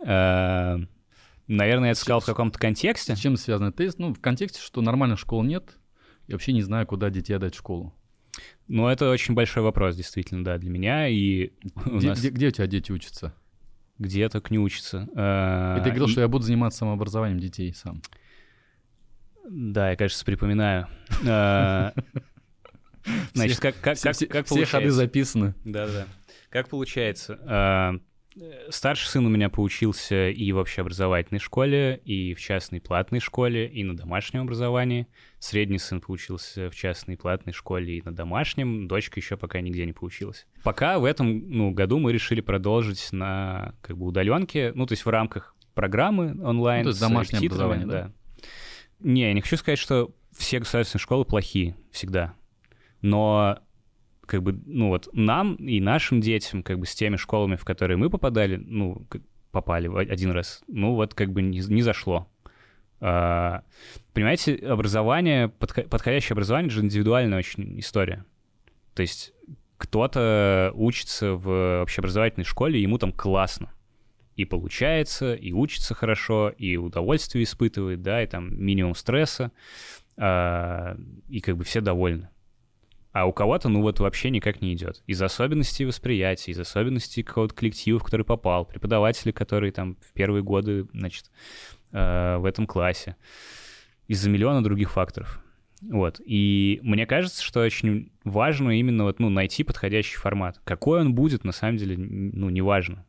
Э, 0.08 0.76
наверное, 1.48 1.86
я 1.86 1.92
это 1.92 2.00
сказал 2.00 2.20
в 2.20 2.26
каком-то 2.26 2.60
контексте. 2.60 3.16
С 3.16 3.18
чем 3.18 3.36
связан 3.36 3.72
тест? 3.72 3.98
Ну, 3.98 4.14
в 4.14 4.20
контексте, 4.20 4.60
что 4.60 4.80
нормальных 4.80 5.18
школ 5.18 5.42
нет, 5.42 5.78
и 6.28 6.32
вообще 6.32 6.52
не 6.52 6.62
знаю, 6.62 6.86
куда 6.86 7.10
детей 7.10 7.34
отдать 7.34 7.54
в 7.54 7.58
школу. 7.58 7.92
Ну, 8.68 8.86
это 8.86 9.10
очень 9.10 9.34
большой 9.34 9.64
вопрос, 9.64 9.96
действительно, 9.96 10.44
да, 10.44 10.58
для 10.58 10.70
меня. 10.70 11.08
И 11.08 11.54
где, 11.86 12.08
нас... 12.10 12.20
где, 12.20 12.30
где 12.30 12.48
у 12.48 12.50
тебя 12.52 12.66
дети 12.68 12.92
учатся? 12.92 13.34
Где 13.98 14.28
так 14.28 14.50
не 14.50 14.58
учатся. 14.58 15.02
И 15.02 15.84
ты 15.84 15.90
говорил, 15.90 16.06
и... 16.06 16.10
что 16.10 16.20
я 16.20 16.28
буду 16.28 16.44
заниматься 16.44 16.80
самообразованием 16.80 17.40
детей 17.40 17.72
сам. 17.74 18.02
Да, 19.48 19.90
я, 19.90 19.96
кажется, 19.96 20.24
припоминаю. 20.24 20.88
А, 21.26 21.92
значит, 23.32 23.60
как, 23.60 23.76
как, 23.80 23.98
как, 24.00 24.16
как 24.28 24.46
Все 24.46 24.66
ходы 24.66 24.90
записаны. 24.90 25.54
Да-да. 25.64 26.06
Как 26.50 26.68
получается? 26.68 28.00
Старший 28.68 29.08
сын 29.08 29.24
у 29.24 29.28
меня 29.30 29.48
поучился 29.48 30.28
и 30.28 30.52
в 30.52 30.58
общеобразовательной 30.58 31.40
школе, 31.40 32.00
и 32.04 32.34
в 32.34 32.40
частной 32.40 32.80
платной 32.80 33.20
школе, 33.20 33.66
и 33.66 33.82
на 33.82 33.96
домашнем 33.96 34.42
образовании. 34.42 35.06
Средний 35.38 35.78
сын 35.78 36.00
поучился 36.00 36.68
в 36.68 36.74
частной 36.74 37.16
платной 37.16 37.54
школе 37.54 37.96
и 37.96 38.02
на 38.02 38.14
домашнем. 38.14 38.88
Дочка 38.88 39.20
еще 39.20 39.36
пока 39.36 39.60
нигде 39.60 39.86
не 39.86 39.92
поучилась. 39.92 40.46
Пока 40.62 40.98
в 40.98 41.04
этом 41.04 41.50
ну, 41.50 41.70
году 41.70 41.98
мы 41.98 42.12
решили 42.12 42.42
продолжить 42.42 43.10
на 43.12 43.74
как 43.80 43.96
бы 43.96 44.06
удаленке, 44.06 44.72
ну 44.74 44.86
то 44.86 44.92
есть 44.92 45.06
в 45.06 45.08
рамках 45.08 45.54
программы 45.74 46.36
онлайн. 46.42 46.84
Ну, 46.84 46.90
то 46.90 46.90
есть 46.90 47.00
домашнее 47.00 47.46
образование, 47.46 47.86
да? 47.86 48.02
да? 48.02 48.12
Не, 49.00 49.22
я 49.22 49.32
не 49.32 49.40
хочу 49.40 49.56
сказать, 49.56 49.78
что 49.78 50.14
все 50.36 50.58
государственные 50.58 51.02
школы 51.02 51.24
плохие 51.24 51.76
всегда. 51.90 52.34
Но 53.00 53.60
как 54.26 54.42
бы, 54.42 54.60
ну 54.66 54.88
вот 54.88 55.08
нам 55.12 55.54
и 55.54 55.80
нашим 55.80 56.20
детям, 56.20 56.62
как 56.62 56.78
бы 56.78 56.86
с 56.86 56.94
теми 56.94 57.16
школами, 57.16 57.56
в 57.56 57.64
которые 57.64 57.96
мы 57.96 58.10
попадали, 58.10 58.56
ну, 58.56 59.06
попали 59.52 59.88
один 60.10 60.32
раз, 60.32 60.62
ну 60.68 60.94
вот 60.94 61.14
как 61.14 61.32
бы 61.32 61.42
не, 61.42 61.60
не 61.60 61.82
зашло. 61.82 62.28
А, 63.00 63.62
понимаете, 64.12 64.56
образование, 64.56 65.48
подходящее 65.48 66.34
образование 66.34 66.70
же 66.70 66.82
индивидуальная 66.82 67.38
очень 67.38 67.78
история. 67.78 68.24
То 68.94 69.02
есть 69.02 69.32
кто-то 69.76 70.72
учится 70.74 71.32
в 71.32 71.82
общеобразовательной 71.82 72.44
школе, 72.44 72.80
ему 72.80 72.98
там 72.98 73.12
классно. 73.12 73.72
И 74.34 74.44
получается, 74.44 75.34
и 75.34 75.52
учится 75.52 75.94
хорошо, 75.94 76.50
и 76.50 76.76
удовольствие 76.76 77.44
испытывает, 77.44 78.02
да, 78.02 78.22
и 78.22 78.26
там 78.26 78.54
минимум 78.62 78.94
стресса, 78.94 79.52
а, 80.16 80.96
и 81.28 81.40
как 81.40 81.56
бы 81.56 81.64
все 81.64 81.80
довольны 81.80 82.28
а 83.16 83.24
у 83.24 83.32
кого-то, 83.32 83.70
ну 83.70 83.80
вот, 83.80 83.98
вообще 83.98 84.28
никак 84.28 84.60
не 84.60 84.74
идет. 84.74 85.02
Из 85.06 85.22
особенностей 85.22 85.86
восприятия, 85.86 86.52
из 86.52 86.60
особенностей 86.60 87.22
какого-то 87.22 87.54
коллектива, 87.54 87.98
в 87.98 88.02
который 88.02 88.26
попал, 88.26 88.66
преподаватели, 88.66 89.32
которые 89.32 89.72
там 89.72 89.96
в 90.02 90.12
первые 90.12 90.42
годы, 90.42 90.86
значит, 90.92 91.30
э, 91.92 92.36
в 92.36 92.44
этом 92.44 92.66
классе, 92.66 93.16
из-за 94.06 94.28
миллиона 94.28 94.62
других 94.62 94.90
факторов. 94.90 95.42
Вот. 95.80 96.20
И 96.26 96.78
мне 96.82 97.06
кажется, 97.06 97.42
что 97.42 97.60
очень 97.60 98.12
важно 98.22 98.78
именно 98.78 99.04
вот, 99.04 99.18
ну, 99.18 99.30
найти 99.30 99.64
подходящий 99.64 100.18
формат. 100.18 100.60
Какой 100.64 101.00
он 101.00 101.14
будет, 101.14 101.42
на 101.42 101.52
самом 101.52 101.78
деле, 101.78 101.96
ну, 101.96 102.50
не 102.50 102.60
важно. 102.60 103.06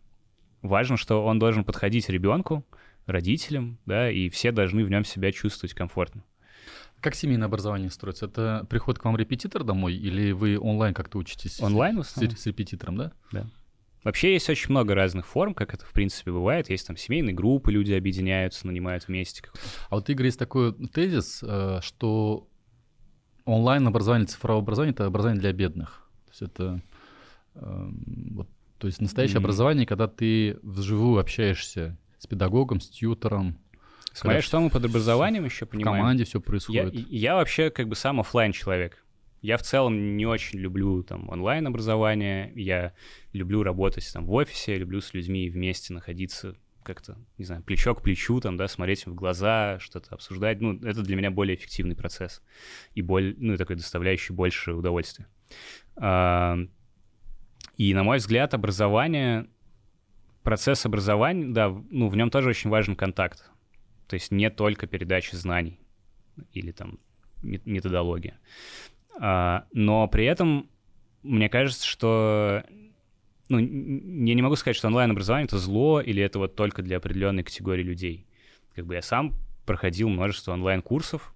Важно, 0.61 0.95
что 0.95 1.25
он 1.25 1.37
должен 1.37 1.65
подходить 1.65 2.07
ребенку, 2.07 2.65
родителям, 3.07 3.77
да, 3.85 4.09
и 4.09 4.29
все 4.29 4.53
должны 4.53 4.85
в 4.85 4.89
нем 4.89 5.03
себя 5.03 5.33
чувствовать 5.33 5.73
комфортно. 5.73 6.23
Как 7.01 7.15
семейное 7.15 7.45
образование 7.47 7.89
строится? 7.91 8.25
Это 8.25 8.65
приход 8.69 8.99
к 8.99 9.05
вам 9.05 9.17
репетитор 9.17 9.63
домой 9.63 9.95
или 9.95 10.31
вы 10.31 10.59
онлайн 10.59 10.93
как-то 10.93 11.17
учитесь? 11.19 11.61
Онлайн 11.61 12.03
с, 12.03 12.09
с, 12.09 12.45
репетитором, 12.45 12.97
да? 12.97 13.11
Да. 13.31 13.47
Вообще 14.03 14.33
есть 14.33 14.49
очень 14.49 14.71
много 14.71 14.95
разных 14.95 15.27
форм, 15.27 15.53
как 15.53 15.73
это 15.73 15.85
в 15.85 15.91
принципе 15.91 16.31
бывает. 16.31 16.69
Есть 16.69 16.87
там 16.87 16.97
семейные 16.97 17.33
группы, 17.33 17.71
люди 17.71 17.93
объединяются, 17.93 18.65
нанимают 18.65 19.07
вместе. 19.07 19.43
А 19.89 19.95
вот, 19.95 20.09
Игорь, 20.09 20.27
есть 20.27 20.39
такой 20.39 20.73
тезис, 20.87 21.43
э, 21.43 21.79
что 21.81 22.47
онлайн-образование, 23.45 24.27
цифровое 24.27 24.61
образование— 24.61 24.93
это 24.95 25.05
образование 25.05 25.41
для 25.41 25.53
бедных. 25.53 26.09
То 26.25 26.31
есть 26.31 26.41
это 26.41 26.81
эм, 27.55 28.33
вот, 28.35 28.49
то 28.77 28.87
есть 28.87 29.01
настоящее 29.01 29.37
mm-hmm. 29.37 29.39
образование, 29.39 29.85
когда 29.85 30.07
ты 30.07 30.57
вживую 30.61 31.19
общаешься 31.19 31.97
с 32.19 32.27
педагогом, 32.27 32.79
с 32.79 32.89
тьютором, 32.89 33.57
Смотря 34.17 34.41
что 34.41 34.59
мы 34.59 34.69
под 34.69 34.85
образованием 34.85 35.45
еще 35.45 35.65
понимаем. 35.65 35.97
В 35.97 36.01
команде 36.01 36.23
все 36.23 36.41
происходит. 36.41 36.93
Я, 36.93 37.05
я 37.09 37.35
вообще 37.35 37.69
как 37.69 37.87
бы 37.87 37.95
сам 37.95 38.19
офлайн 38.19 38.51
человек. 38.51 39.03
Я 39.41 39.57
в 39.57 39.61
целом 39.61 40.17
не 40.17 40.25
очень 40.25 40.59
люблю 40.59 41.03
там 41.03 41.29
онлайн-образование, 41.29 42.51
я 42.55 42.93
люблю 43.33 43.61
работать 43.61 44.09
там 44.11 44.25
в 44.25 44.33
офисе, 44.33 44.77
люблю 44.77 44.99
с 44.99 45.13
людьми 45.13 45.49
вместе 45.49 45.93
находиться 45.93 46.55
как-то, 46.81 47.17
не 47.37 47.43
знаю, 47.43 47.61
плечо 47.63 47.93
к 47.93 48.01
плечу, 48.01 48.39
там, 48.39 48.55
да, 48.55 48.67
смотреть 48.67 49.05
в 49.05 49.13
глаза, 49.13 49.77
что-то 49.79 50.15
обсуждать. 50.15 50.61
Ну, 50.61 50.79
это 50.81 51.01
для 51.03 51.17
меня 51.17 51.29
более 51.29 51.55
эффективный 51.55 51.95
процесс 51.95 52.41
и 52.95 53.01
боль, 53.01 53.35
ну, 53.37 53.53
и 53.53 53.57
такой 53.57 53.75
доставляющий 53.75 54.33
больше 54.33 54.73
удовольствия. 54.73 55.27
А, 55.97 56.57
и, 57.75 57.93
на 57.93 58.03
мой 58.03 58.17
взгляд, 58.17 58.53
образование, 58.53 59.47
процесс 60.43 60.85
образования, 60.85 61.47
да, 61.53 61.69
ну, 61.91 62.07
в 62.07 62.15
нем 62.15 62.29
тоже 62.29 62.49
очень 62.49 62.69
важен 62.69 62.95
контакт. 62.95 63.51
То 64.07 64.15
есть 64.15 64.31
не 64.31 64.49
только 64.49 64.87
передача 64.87 65.35
знаний 65.37 65.79
или 66.53 66.71
там 66.71 66.99
методология. 67.41 68.39
А, 69.19 69.65
но 69.73 70.07
при 70.07 70.25
этом 70.25 70.69
мне 71.23 71.49
кажется, 71.49 71.85
что 71.85 72.63
ну, 73.49 73.59
я 73.59 74.35
не 74.35 74.41
могу 74.41 74.55
сказать, 74.55 74.75
что 74.75 74.87
онлайн-образование— 74.87 75.45
это 75.47 75.57
зло 75.57 76.01
или 76.01 76.21
это 76.21 76.39
вот 76.39 76.55
только 76.55 76.81
для 76.81 76.97
определенной 76.97 77.43
категории 77.43 77.83
людей. 77.83 78.27
Как 78.75 78.85
бы 78.85 78.95
я 78.95 79.01
сам 79.01 79.33
проходил 79.65 80.09
множество 80.09 80.53
онлайн-курсов, 80.53 81.33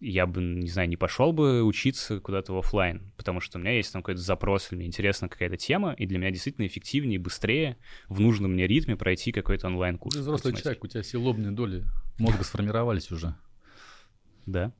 я 0.00 0.26
бы, 0.26 0.42
не 0.42 0.68
знаю, 0.68 0.88
не 0.88 0.96
пошел 0.96 1.32
бы 1.32 1.62
учиться 1.62 2.20
куда-то 2.20 2.52
в 2.52 2.58
офлайн, 2.58 3.12
потому 3.16 3.40
что 3.40 3.58
у 3.58 3.60
меня 3.60 3.72
есть 3.72 3.92
там 3.92 4.02
какой-то 4.02 4.20
запрос, 4.20 4.70
или 4.70 4.78
мне 4.78 4.86
интересна 4.86 5.28
какая-то 5.28 5.56
тема, 5.56 5.92
и 5.92 6.06
для 6.06 6.18
меня 6.18 6.30
действительно 6.30 6.66
эффективнее, 6.66 7.18
быстрее, 7.18 7.78
в 8.08 8.20
нужном 8.20 8.52
мне 8.52 8.66
ритме 8.66 8.96
пройти 8.96 9.32
какой-то 9.32 9.66
онлайн-курс. 9.68 10.14
Ты 10.14 10.20
взрослый 10.20 10.54
человек, 10.54 10.84
у 10.84 10.86
тебя 10.86 11.02
все 11.02 11.18
лобные 11.18 11.52
доли 11.52 11.84
мозга 12.18 12.44
сформировались 12.44 13.10
уже. 13.10 13.34
Да. 14.46 14.72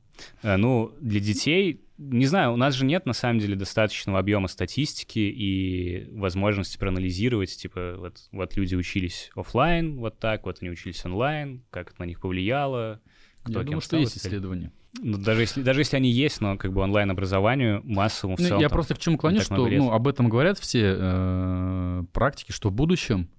Э, 0.43 0.57
ну, 0.57 0.93
для 1.01 1.19
детей, 1.19 1.81
не 1.97 2.25
знаю, 2.25 2.53
у 2.53 2.57
нас 2.57 2.75
же 2.75 2.85
нет 2.85 3.05
на 3.05 3.13
самом 3.13 3.39
деле 3.39 3.55
достаточного 3.55 4.19
объема 4.19 4.47
статистики 4.47 5.19
и 5.19 6.07
возможности 6.11 6.77
проанализировать, 6.77 7.55
типа, 7.55 7.95
вот, 7.97 8.17
вот 8.31 8.55
люди 8.55 8.75
учились 8.75 9.31
офлайн, 9.35 9.97
вот 9.97 10.19
так, 10.19 10.45
вот 10.45 10.57
они 10.61 10.69
учились 10.69 11.03
онлайн, 11.05 11.63
как 11.71 11.91
это 11.91 12.01
на 12.01 12.05
них 12.05 12.21
повлияло. 12.21 13.01
Кто 13.43 13.59
Я 13.59 13.65
думаю, 13.65 13.81
что 13.81 13.97
есть 13.97 14.17
исследования. 14.17 14.71
Ну, 15.01 15.17
даже 15.17 15.41
если, 15.41 15.61
даже 15.61 15.81
если 15.81 15.97
они 15.97 16.09
есть, 16.09 16.41
но 16.41 16.57
как 16.57 16.73
бы 16.73 16.81
онлайн-образованию 16.81 17.81
массовому 17.83 18.37
в 18.37 18.39
ну, 18.39 18.47
целом... 18.47 18.61
Я 18.61 18.69
просто 18.69 18.95
к 18.95 18.99
чему 18.99 19.17
клоню, 19.17 19.41
что 19.41 19.67
ну, 19.67 19.91
об 19.91 20.07
этом 20.07 20.29
говорят 20.29 20.57
все 20.57 20.95
э, 20.97 22.03
практики, 22.13 22.51
что 22.51 22.69
в 22.69 22.73
будущем 22.73 23.29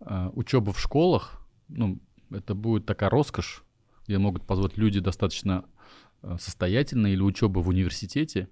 э, 0.00 0.30
учеба 0.34 0.72
в 0.72 0.80
школах, 0.80 1.40
ну, 1.68 1.98
это 2.30 2.54
будет 2.54 2.86
такая 2.86 3.10
роскошь, 3.10 3.64
где 4.06 4.18
могут 4.18 4.46
позволить 4.46 4.76
люди 4.76 5.00
достаточно 5.00 5.64
э, 6.22 6.36
состоятельные 6.38 7.14
или 7.14 7.22
учеба 7.22 7.60
в 7.60 7.68
университете, 7.68 8.48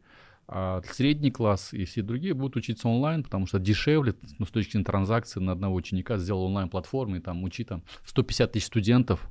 а 0.46 0.80
средний 0.90 1.30
класс 1.30 1.74
и 1.74 1.84
все 1.84 2.01
другие 2.01 2.32
будут 2.32 2.57
учиться 2.57 2.88
онлайн, 2.88 3.22
потому 3.22 3.46
что 3.46 3.59
дешевле, 3.59 4.14
ну, 4.38 4.46
с 4.46 4.51
точки 4.51 4.72
зрения 4.72 4.86
транзакции 4.86 5.40
на 5.40 5.53
одного 5.53 5.74
ученика 5.74 6.16
сделал 6.16 6.44
онлайн-платформу 6.44 7.16
и 7.16 7.20
там 7.20 7.44
учи 7.44 7.64
там 7.64 7.82
150 8.07 8.53
тысяч 8.53 8.66
студентов 8.66 9.30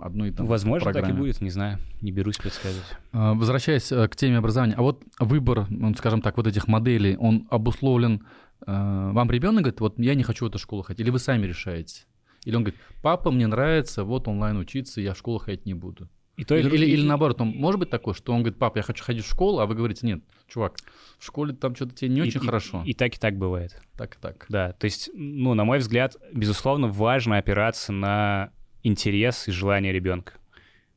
одной 0.00 0.30
там 0.32 0.46
Возможно, 0.46 0.84
программе. 0.84 1.08
так 1.08 1.16
и 1.16 1.18
будет, 1.18 1.40
не 1.40 1.50
знаю, 1.50 1.78
не 2.00 2.12
берусь 2.12 2.36
предсказывать. 2.36 2.86
А, 3.12 3.34
возвращаясь 3.34 3.90
э, 3.92 4.08
к 4.08 4.16
теме 4.16 4.38
образования, 4.38 4.74
а 4.76 4.82
вот 4.82 5.02
выбор, 5.18 5.66
ну, 5.68 5.94
скажем 5.94 6.22
так, 6.22 6.36
вот 6.36 6.46
этих 6.46 6.68
моделей, 6.68 7.16
он 7.16 7.46
обусловлен, 7.50 8.26
э, 8.66 9.10
вам 9.12 9.30
ребенок 9.30 9.64
говорит, 9.64 9.80
вот 9.80 9.98
я 9.98 10.14
не 10.14 10.22
хочу 10.22 10.46
в 10.46 10.48
эту 10.48 10.58
школу 10.58 10.82
ходить, 10.82 11.00
или 11.00 11.10
вы 11.10 11.18
сами 11.18 11.46
решаете? 11.46 12.04
Или 12.44 12.56
он 12.56 12.64
говорит, 12.64 12.80
папа, 13.02 13.30
мне 13.30 13.46
нравится, 13.46 14.04
вот 14.04 14.28
онлайн 14.28 14.56
учиться, 14.56 15.00
я 15.00 15.14
в 15.14 15.18
школу 15.18 15.38
ходить 15.38 15.66
не 15.66 15.74
буду. 15.74 16.08
И 16.36 16.44
то, 16.44 16.56
или, 16.56 16.68
или, 16.74 16.86
или 16.86 17.06
наоборот, 17.06 17.40
он 17.42 17.48
может 17.50 17.78
быть 17.78 17.90
такой, 17.90 18.14
что 18.14 18.32
он 18.32 18.40
говорит, 18.40 18.58
папа, 18.58 18.78
я 18.78 18.82
хочу 18.82 19.04
ходить 19.04 19.24
в 19.24 19.28
школу, 19.28 19.60
а 19.60 19.66
вы 19.66 19.74
говорите, 19.74 20.06
нет, 20.06 20.22
чувак, 20.48 20.76
в 21.18 21.24
школе 21.24 21.52
там 21.52 21.76
что-то 21.76 21.94
тебе 21.94 22.08
не 22.10 22.20
и, 22.20 22.22
очень 22.22 22.42
и, 22.42 22.46
хорошо. 22.46 22.82
И, 22.86 22.90
и 22.90 22.94
так, 22.94 23.14
и 23.14 23.18
так 23.18 23.36
бывает. 23.36 23.80
Так 23.98 24.16
и 24.16 24.18
так. 24.18 24.46
Да, 24.48 24.72
то 24.72 24.86
есть, 24.86 25.10
ну, 25.12 25.52
на 25.52 25.64
мой 25.64 25.78
взгляд, 25.78 26.16
безусловно, 26.32 26.88
важно 26.88 27.36
опираться 27.36 27.92
на 27.92 28.50
интерес 28.82 29.48
и 29.48 29.52
желание 29.52 29.92
ребенка. 29.92 30.34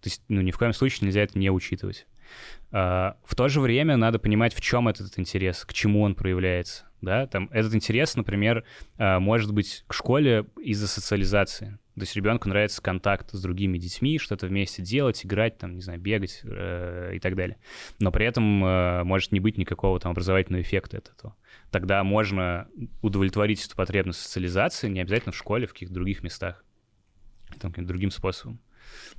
То 0.01 0.09
есть, 0.09 0.21
ну, 0.27 0.41
ни 0.41 0.51
в 0.51 0.57
коем 0.57 0.73
случае 0.73 1.07
нельзя 1.07 1.21
это 1.21 1.37
не 1.37 1.49
учитывать. 1.49 2.05
А, 2.71 3.17
в 3.23 3.35
то 3.35 3.47
же 3.47 3.61
время 3.61 3.97
надо 3.97 4.19
понимать, 4.19 4.53
в 4.53 4.61
чем 4.61 4.87
этот 4.87 5.17
интерес, 5.17 5.65
к 5.65 5.73
чему 5.73 6.01
он 6.01 6.15
проявляется. 6.15 6.85
Да? 7.01 7.27
Там, 7.27 7.49
этот 7.51 7.75
интерес, 7.75 8.15
например, 8.15 8.63
а, 8.97 9.19
может 9.19 9.53
быть 9.53 9.83
к 9.87 9.93
школе 9.93 10.45
из-за 10.61 10.87
социализации. 10.87 11.77
То 11.95 12.01
есть 12.01 12.15
ребенку 12.15 12.49
нравится 12.49 12.81
контакт 12.81 13.31
с 13.31 13.41
другими 13.41 13.77
детьми, 13.77 14.19
что-то 14.19 14.47
вместе 14.47 14.81
делать, 14.81 15.25
играть, 15.25 15.57
там, 15.57 15.75
не 15.75 15.81
знаю, 15.81 15.97
бегать 15.97 16.41
э, 16.43 17.13
и 17.15 17.19
так 17.19 17.37
далее. 17.37 17.57
Но 17.99 18.11
при 18.11 18.25
этом 18.25 18.65
э, 18.65 19.03
может 19.05 19.31
не 19.31 19.39
быть 19.39 19.57
никакого 19.57 19.97
там 20.01 20.11
образовательного 20.11 20.61
эффекта 20.61 20.97
от 20.97 21.07
этого. 21.07 21.37
Тогда 21.71 22.03
можно 22.03 22.67
удовлетворить 23.01 23.65
эту 23.65 23.77
потребность 23.77 24.19
социализации 24.19 24.89
не 24.89 24.99
обязательно 24.99 25.31
в 25.31 25.37
школе, 25.37 25.67
в 25.67 25.71
каких-то 25.71 25.93
других 25.93 26.21
местах, 26.21 26.64
там, 27.59 27.71
каким-то 27.71 27.87
другим 27.87 28.11
способом. 28.11 28.59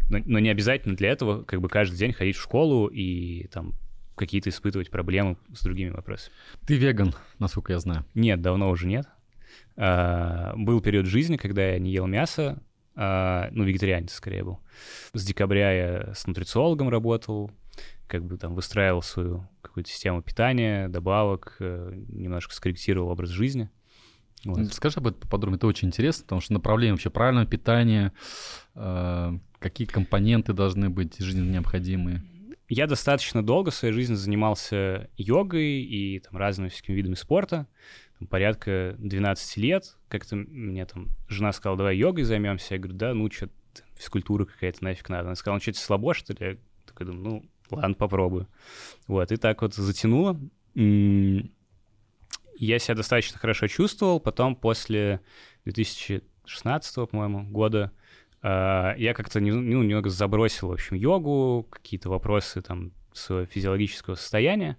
Но, 0.08 0.18
но 0.24 0.38
не 0.38 0.48
обязательно 0.48 0.96
для 0.96 1.10
этого 1.10 1.42
как 1.42 1.60
бы 1.60 1.68
каждый 1.68 1.96
день 1.96 2.12
ходить 2.12 2.36
в 2.36 2.42
школу 2.42 2.86
и 2.86 3.48
там 3.48 3.74
какие-то 4.14 4.50
испытывать 4.50 4.90
проблемы 4.90 5.36
с 5.52 5.62
другими 5.62 5.90
вопросами. 5.90 6.34
Ты 6.66 6.76
веган, 6.76 7.14
насколько 7.38 7.72
я 7.72 7.78
знаю. 7.78 8.04
Нет, 8.14 8.40
давно 8.40 8.70
уже 8.70 8.86
нет. 8.86 9.06
А, 9.76 10.54
был 10.56 10.80
период 10.80 11.06
жизни, 11.06 11.36
когда 11.36 11.70
я 11.70 11.78
не 11.78 11.92
ел 11.92 12.06
мясо, 12.06 12.62
а, 12.94 13.48
ну, 13.52 13.64
вегетарианец 13.64 14.14
скорее 14.14 14.42
был. 14.42 14.60
С 15.12 15.24
декабря 15.24 15.72
я 15.72 16.14
с 16.14 16.26
нутрициологом 16.26 16.88
работал, 16.88 17.50
как 18.06 18.24
бы 18.24 18.38
там 18.38 18.54
выстраивал 18.54 19.02
свою 19.02 19.46
какую-то 19.60 19.90
систему 19.90 20.22
питания, 20.22 20.88
добавок, 20.88 21.56
э, 21.60 21.92
немножко 22.08 22.54
скорректировал 22.54 23.10
образ 23.10 23.30
жизни. 23.30 23.68
Вот. 24.46 24.72
Скажи 24.72 24.98
об 24.98 25.08
этом 25.08 25.20
поподробнее, 25.20 25.56
это 25.56 25.66
очень 25.66 25.88
интересно, 25.88 26.24
потому 26.24 26.40
что 26.40 26.52
направление 26.52 26.92
вообще 26.92 27.10
правильного 27.10 27.46
питания, 27.46 28.12
э, 28.74 29.38
какие 29.58 29.86
компоненты 29.86 30.52
должны 30.52 30.90
быть 30.90 31.18
жизненно 31.18 31.50
необходимые? 31.50 32.22
Я 32.68 32.86
достаточно 32.86 33.44
долго 33.44 33.70
в 33.70 33.74
своей 33.74 33.94
жизни 33.94 34.14
занимался 34.14 35.08
йогой 35.16 35.82
и 35.82 36.18
там, 36.20 36.36
разными 36.36 36.68
всякими 36.68 36.96
видами 36.96 37.14
спорта. 37.14 37.66
Там, 38.18 38.26
порядка 38.28 38.96
12 38.98 39.56
лет. 39.58 39.96
Как-то 40.08 40.36
мне 40.36 40.84
там 40.86 41.08
жена 41.28 41.52
сказала, 41.52 41.78
давай 41.78 41.96
йогой 41.96 42.24
займемся. 42.24 42.74
Я 42.74 42.80
говорю, 42.80 42.96
да, 42.96 43.14
ну 43.14 43.30
что, 43.30 43.48
физкультура 43.94 44.46
какая-то 44.46 44.82
нафиг 44.82 45.08
надо. 45.08 45.28
Она 45.28 45.34
сказала, 45.36 45.56
ну 45.56 45.60
что, 45.62 45.72
тебе 45.72 45.82
слабо, 45.82 46.14
что 46.14 46.32
ли? 46.32 46.38
Я 46.40 46.56
такой 46.86 47.06
думаю, 47.06 47.24
ну, 47.24 47.44
ладно, 47.70 47.94
попробую. 47.94 48.48
Вот, 49.06 49.30
и 49.30 49.36
так 49.36 49.62
вот 49.62 49.74
затянуло. 49.74 50.38
Я 52.58 52.78
себя 52.78 52.94
достаточно 52.94 53.38
хорошо 53.38 53.66
чувствовал. 53.66 54.20
Потом 54.20 54.56
после 54.56 55.20
2016, 55.64 57.08
по-моему, 57.10 57.44
года 57.44 57.92
а, 58.42 58.94
я 58.96 59.14
как-то 59.14 59.40
ну, 59.40 59.60
немного 59.60 60.08
забросил, 60.08 60.68
в 60.68 60.72
общем, 60.72 60.96
йогу, 60.96 61.66
какие-то 61.70 62.08
вопросы 62.08 62.62
там 62.62 62.92
своего 63.12 63.46
физиологического 63.46 64.14
состояния. 64.14 64.76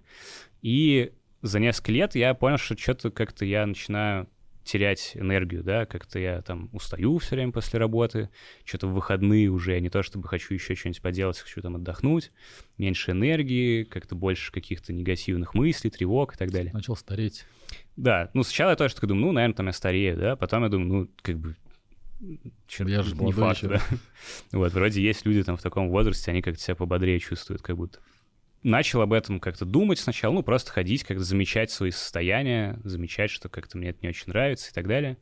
И 0.62 1.12
за 1.42 1.60
несколько 1.60 1.92
лет 1.92 2.14
я 2.14 2.34
понял, 2.34 2.58
что 2.58 2.76
что-то 2.76 3.10
как-то 3.10 3.44
я 3.44 3.66
начинаю 3.66 4.28
терять 4.68 5.12
энергию, 5.14 5.64
да, 5.64 5.86
как-то 5.86 6.18
я 6.18 6.42
там 6.42 6.68
устаю 6.72 7.16
все 7.18 7.36
время 7.36 7.52
после 7.52 7.78
работы, 7.78 8.28
что-то 8.64 8.86
в 8.86 8.92
выходные 8.92 9.48
уже 9.48 9.72
я 9.72 9.80
не 9.80 9.88
то 9.88 10.02
чтобы 10.02 10.28
хочу 10.28 10.52
еще 10.52 10.74
что-нибудь 10.74 11.00
поделать, 11.00 11.38
хочу 11.38 11.62
там 11.62 11.76
отдохнуть, 11.76 12.30
меньше 12.76 13.12
энергии, 13.12 13.84
как-то 13.84 14.14
больше 14.14 14.52
каких-то 14.52 14.92
негативных 14.92 15.54
мыслей, 15.54 15.88
тревог 15.88 16.34
и 16.34 16.36
так 16.36 16.50
далее. 16.50 16.70
Начал 16.74 16.96
стареть. 16.96 17.46
Да, 17.96 18.30
ну 18.34 18.42
сначала 18.42 18.70
я 18.70 18.76
тоже 18.76 18.94
такой 18.94 19.08
думаю, 19.08 19.28
ну, 19.28 19.32
наверное, 19.32 19.56
там 19.56 19.66
я 19.68 19.72
старею, 19.72 20.18
да, 20.18 20.36
потом 20.36 20.62
я 20.64 20.68
думаю, 20.68 20.88
ну, 20.88 21.08
как 21.22 21.38
бы 21.38 21.56
что-то 22.66 22.90
я 22.90 23.02
же 23.02 23.16
не 23.16 23.32
факт, 23.32 23.62
да. 23.62 23.80
Вот, 24.52 24.72
вроде 24.72 25.00
есть 25.00 25.24
люди 25.24 25.42
там 25.44 25.56
в 25.56 25.62
таком 25.62 25.88
возрасте, 25.88 26.30
они 26.30 26.42
как-то 26.42 26.60
себя 26.60 26.74
пободрее 26.74 27.18
чувствуют, 27.20 27.62
как 27.62 27.76
будто. 27.76 28.00
Начал 28.62 29.02
об 29.02 29.12
этом 29.12 29.38
как-то 29.38 29.64
думать 29.64 29.98
сначала, 29.98 30.32
ну, 30.32 30.42
просто 30.42 30.72
ходить, 30.72 31.04
как-то 31.04 31.22
замечать 31.22 31.70
свои 31.70 31.90
состояния, 31.90 32.78
замечать, 32.84 33.30
что 33.30 33.48
как-то 33.48 33.78
мне 33.78 33.90
это 33.90 34.00
не 34.02 34.08
очень 34.08 34.28
нравится 34.28 34.70
и 34.70 34.74
так 34.74 34.88
далее. 34.88 35.16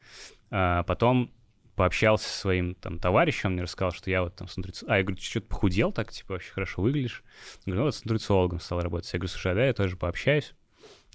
А 0.50 0.82
потом 0.84 1.30
пообщался 1.76 2.28
со 2.28 2.38
своим 2.38 2.74
там 2.74 2.98
товарищем, 2.98 3.48
он 3.48 3.52
мне 3.52 3.62
рассказал, 3.62 3.92
что 3.92 4.10
я 4.10 4.22
вот 4.22 4.34
там 4.34 4.48
с 4.48 4.56
нутрициологом... 4.56 4.94
А, 4.94 4.96
я 4.96 5.04
говорю, 5.04 5.16
ты 5.18 5.24
что-то 5.24 5.46
похудел 5.46 5.92
так, 5.92 6.10
типа, 6.10 6.32
вообще 6.32 6.50
хорошо 6.52 6.82
выглядишь. 6.82 7.22
Я 7.66 7.72
говорю, 7.72 7.80
ну 7.80 7.84
вот 7.84 7.94
с 7.94 8.04
нутрициологом 8.04 8.60
стал 8.60 8.80
работать. 8.80 9.12
Я 9.12 9.18
говорю, 9.18 9.28
слушай, 9.28 9.52
а 9.52 9.54
да, 9.54 9.66
я 9.66 9.74
тоже 9.74 9.96
пообщаюсь. 9.96 10.54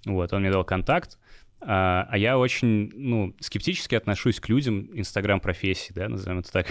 Вот, 0.05 0.31
он 0.33 0.41
мне 0.41 0.51
дал 0.51 0.63
контакт, 0.63 1.17
а, 1.59 2.07
а 2.09 2.17
я 2.17 2.37
очень, 2.37 2.91
ну, 2.93 3.35
скептически 3.39 3.95
отношусь 3.95 4.39
к 4.39 4.49
людям 4.49 4.89
инстаграм-профессии, 4.93 5.93
да, 5.93 6.07
назовем 6.07 6.39
это 6.39 6.51
так. 6.51 6.67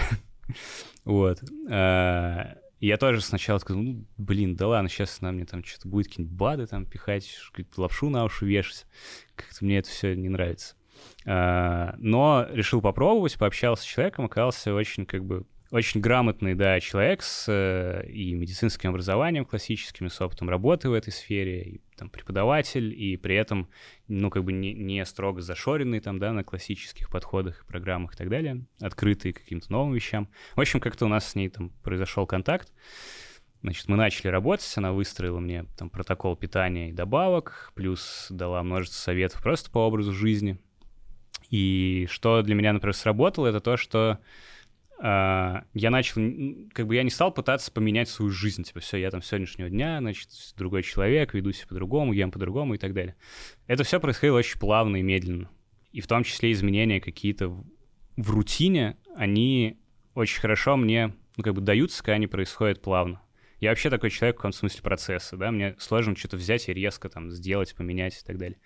вот. 1.04 1.42
А, 1.68 2.56
я 2.80 2.96
тоже 2.96 3.20
сначала 3.20 3.58
сказал, 3.58 3.82
ну, 3.82 4.06
блин, 4.16 4.56
да 4.56 4.68
ладно, 4.68 4.88
сейчас 4.88 5.20
на 5.20 5.32
мне 5.32 5.44
там 5.44 5.62
что-то 5.62 5.88
будет 5.88 6.08
какие-нибудь 6.08 6.36
БАДы 6.36 6.66
там 6.66 6.86
пихать, 6.86 7.30
лапшу 7.76 8.08
на 8.08 8.24
уши 8.24 8.46
вешать. 8.46 8.86
Как-то 9.34 9.64
мне 9.64 9.78
это 9.78 9.90
все 9.90 10.14
не 10.16 10.30
нравится. 10.30 10.76
А, 11.26 11.94
но 11.98 12.46
решил 12.50 12.80
попробовать, 12.80 13.38
пообщался 13.38 13.82
с 13.82 13.86
человеком, 13.86 14.24
оказался 14.24 14.74
очень 14.74 15.04
как 15.04 15.24
бы 15.24 15.44
очень 15.70 16.00
грамотный, 16.00 16.54
да, 16.54 16.80
человек 16.80 17.22
с 17.22 17.46
э, 17.48 18.04
и 18.08 18.34
медицинским 18.34 18.90
образованием 18.90 19.44
классическим, 19.44 20.06
и 20.06 20.10
с 20.10 20.20
опытом 20.20 20.50
работы 20.50 20.90
в 20.90 20.92
этой 20.92 21.12
сфере, 21.12 21.62
и 21.62 21.80
там 21.96 22.10
преподаватель, 22.10 22.92
и 22.92 23.16
при 23.16 23.36
этом, 23.36 23.68
ну, 24.08 24.30
как 24.30 24.42
бы 24.42 24.52
не, 24.52 24.74
не 24.74 25.04
строго 25.06 25.40
зашоренный 25.40 26.00
там, 26.00 26.18
да, 26.18 26.32
на 26.32 26.42
классических 26.42 27.08
подходах, 27.08 27.64
программах 27.66 28.14
и 28.14 28.16
так 28.16 28.28
далее, 28.28 28.66
открытый 28.80 29.32
каким-то 29.32 29.70
новым 29.70 29.94
вещам. 29.94 30.28
В 30.56 30.60
общем, 30.60 30.80
как-то 30.80 31.04
у 31.06 31.08
нас 31.08 31.28
с 31.28 31.34
ней 31.36 31.48
там 31.48 31.70
произошел 31.84 32.26
контакт. 32.26 32.72
Значит, 33.62 33.88
мы 33.88 33.96
начали 33.96 34.28
работать, 34.28 34.72
она 34.76 34.92
выстроила 34.92 35.38
мне 35.38 35.66
там 35.76 35.90
протокол 35.90 36.34
питания 36.34 36.88
и 36.90 36.92
добавок, 36.92 37.70
плюс 37.74 38.26
дала 38.30 38.62
множество 38.62 38.96
советов 38.96 39.42
просто 39.42 39.70
по 39.70 39.86
образу 39.86 40.12
жизни. 40.12 40.58
И 41.50 42.08
что 42.10 42.42
для 42.42 42.54
меня, 42.54 42.72
например, 42.72 42.94
сработало, 42.94 43.48
это 43.48 43.60
то, 43.60 43.76
что 43.76 44.18
я 45.02 45.90
начал, 45.90 46.20
как 46.72 46.86
бы 46.86 46.94
я 46.94 47.02
не 47.02 47.10
стал 47.10 47.32
пытаться 47.32 47.72
поменять 47.72 48.08
свою 48.08 48.30
жизнь, 48.30 48.64
типа, 48.64 48.80
все, 48.80 48.98
я 48.98 49.10
там 49.10 49.22
с 49.22 49.28
сегодняшнего 49.28 49.70
дня, 49.70 49.98
значит, 50.00 50.28
другой 50.56 50.82
человек, 50.82 51.32
веду 51.32 51.52
себя 51.52 51.68
по-другому, 51.68 52.12
ем 52.12 52.30
по-другому 52.30 52.74
и 52.74 52.78
так 52.78 52.92
далее. 52.92 53.16
Это 53.66 53.82
все 53.82 53.98
происходило 53.98 54.38
очень 54.38 54.58
плавно 54.58 54.96
и 54.96 55.02
медленно. 55.02 55.48
И 55.92 56.00
в 56.02 56.06
том 56.06 56.22
числе 56.22 56.52
изменения 56.52 57.00
какие-то 57.00 57.48
в, 57.48 57.64
в 58.16 58.30
рутине, 58.30 58.98
они 59.16 59.78
очень 60.14 60.40
хорошо 60.40 60.76
мне, 60.76 61.14
ну, 61.36 61.44
как 61.44 61.54
бы 61.54 61.62
даются, 61.62 62.02
когда 62.02 62.16
они 62.16 62.26
происходят 62.26 62.82
плавно. 62.82 63.22
Я 63.60 63.70
вообще 63.70 63.90
такой 63.90 64.10
человек 64.10 64.36
в 64.36 64.38
каком 64.38 64.52
смысле 64.52 64.82
процесса, 64.82 65.36
да, 65.36 65.50
мне 65.50 65.74
сложно 65.78 66.16
что-то 66.16 66.36
взять 66.36 66.68
и 66.68 66.72
резко 66.72 67.08
там 67.08 67.30
сделать, 67.30 67.74
поменять 67.74 68.14
и 68.20 68.26
так 68.26 68.38
далее. 68.38 68.58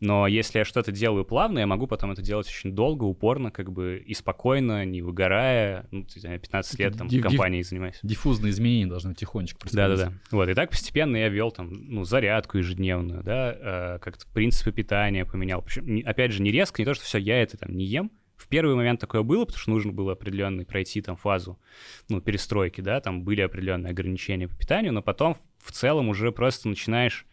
Но 0.00 0.26
если 0.26 0.58
я 0.58 0.64
что-то 0.64 0.90
делаю 0.90 1.24
плавно, 1.24 1.58
я 1.58 1.66
могу 1.66 1.86
потом 1.86 2.12
это 2.12 2.22
делать 2.22 2.46
очень 2.48 2.74
долго, 2.74 3.04
упорно, 3.04 3.50
как 3.50 3.70
бы 3.70 4.02
и 4.04 4.14
спокойно, 4.14 4.84
не 4.84 5.02
выгорая. 5.02 5.86
Ну, 5.90 6.04
15 6.04 6.78
лет 6.78 6.96
там 6.96 7.08
Диф- 7.08 7.22
компанией 7.22 7.62
занимаюсь. 7.62 7.98
Диффузные 8.02 8.50
изменения 8.50 8.86
должны 8.86 9.14
тихонечко 9.14 9.58
происходить. 9.58 9.98
Да-да-да. 9.98 10.18
Вот, 10.30 10.48
и 10.48 10.54
так 10.54 10.70
постепенно 10.70 11.16
я 11.16 11.28
вел 11.28 11.50
там, 11.50 11.70
ну, 11.70 12.04
зарядку 12.04 12.58
ежедневную, 12.58 13.22
да, 13.22 13.96
э, 13.96 13.98
как-то 14.00 14.26
принципы 14.32 14.72
питания 14.72 15.24
поменял. 15.26 15.60
Причем, 15.62 16.02
опять 16.06 16.32
же, 16.32 16.42
не 16.42 16.50
резко, 16.50 16.80
не 16.80 16.86
то, 16.86 16.94
что 16.94 17.04
все, 17.04 17.18
я 17.18 17.42
это 17.42 17.58
там 17.58 17.76
не 17.76 17.84
ем. 17.84 18.10
В 18.38 18.48
первый 18.48 18.74
момент 18.76 19.00
такое 19.00 19.22
было, 19.22 19.44
потому 19.44 19.60
что 19.60 19.70
нужно 19.70 19.92
было 19.92 20.12
определенный 20.12 20.64
пройти 20.64 21.02
там 21.02 21.16
фазу, 21.16 21.58
ну, 22.08 22.22
перестройки, 22.22 22.80
да, 22.80 23.00
там 23.00 23.22
были 23.22 23.42
определенные 23.42 23.90
ограничения 23.90 24.48
по 24.48 24.56
питанию, 24.56 24.92
но 24.92 25.02
потом 25.02 25.36
в 25.58 25.72
целом 25.72 26.08
уже 26.08 26.32
просто 26.32 26.68
начинаешь 26.68 27.26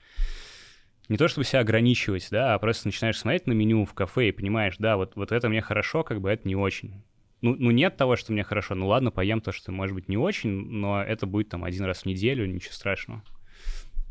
не 1.07 1.17
то 1.17 1.27
чтобы 1.27 1.45
себя 1.45 1.59
ограничивать, 1.59 2.27
да, 2.31 2.55
а 2.55 2.59
просто 2.59 2.87
начинаешь 2.87 3.19
смотреть 3.19 3.45
на 3.45 3.53
меню 3.53 3.85
в 3.85 3.93
кафе 3.93 4.29
и 4.29 4.31
понимаешь, 4.31 4.75
да, 4.79 4.97
вот, 4.97 5.15
вот 5.15 5.31
это 5.31 5.47
мне 5.47 5.61
хорошо, 5.61 6.03
как 6.03 6.19
бы 6.19 6.29
это 6.29 6.47
не 6.47 6.55
очень. 6.55 7.03
Ну, 7.41 7.55
ну, 7.55 7.69
нет 7.69 7.95
того, 7.95 8.15
что 8.15 8.33
мне 8.33 8.43
хорошо. 8.43 8.73
Ну, 8.73 8.87
ладно, 8.87 9.11
поем 9.11 9.39
то, 9.39 9.51
что, 9.51 9.71
может 9.71 9.93
быть, 9.93 10.09
не 10.09 10.17
очень, 10.17 10.49
но 10.49 11.03
это 11.03 11.27
будет 11.27 11.49
там 11.49 11.63
один 11.63 11.83
раз 11.83 11.99
в 11.99 12.05
неделю, 12.07 12.47
ничего 12.47 12.73
страшного. 12.73 13.23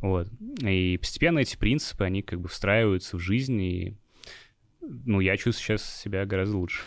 Вот. 0.01 0.29
И 0.61 0.99
постепенно 0.99 1.41
эти 1.41 1.57
принципы, 1.57 2.05
они 2.05 2.23
как 2.23 2.41
бы 2.41 2.49
встраиваются 2.49 3.17
в 3.17 3.21
жизнь, 3.21 3.61
и, 3.61 3.97
ну, 4.89 5.21
я 5.21 5.37
чувствую 5.37 5.79
сейчас 5.79 6.01
себя 6.01 6.27
гораздо 6.27 6.57
лучше. 6.57 6.83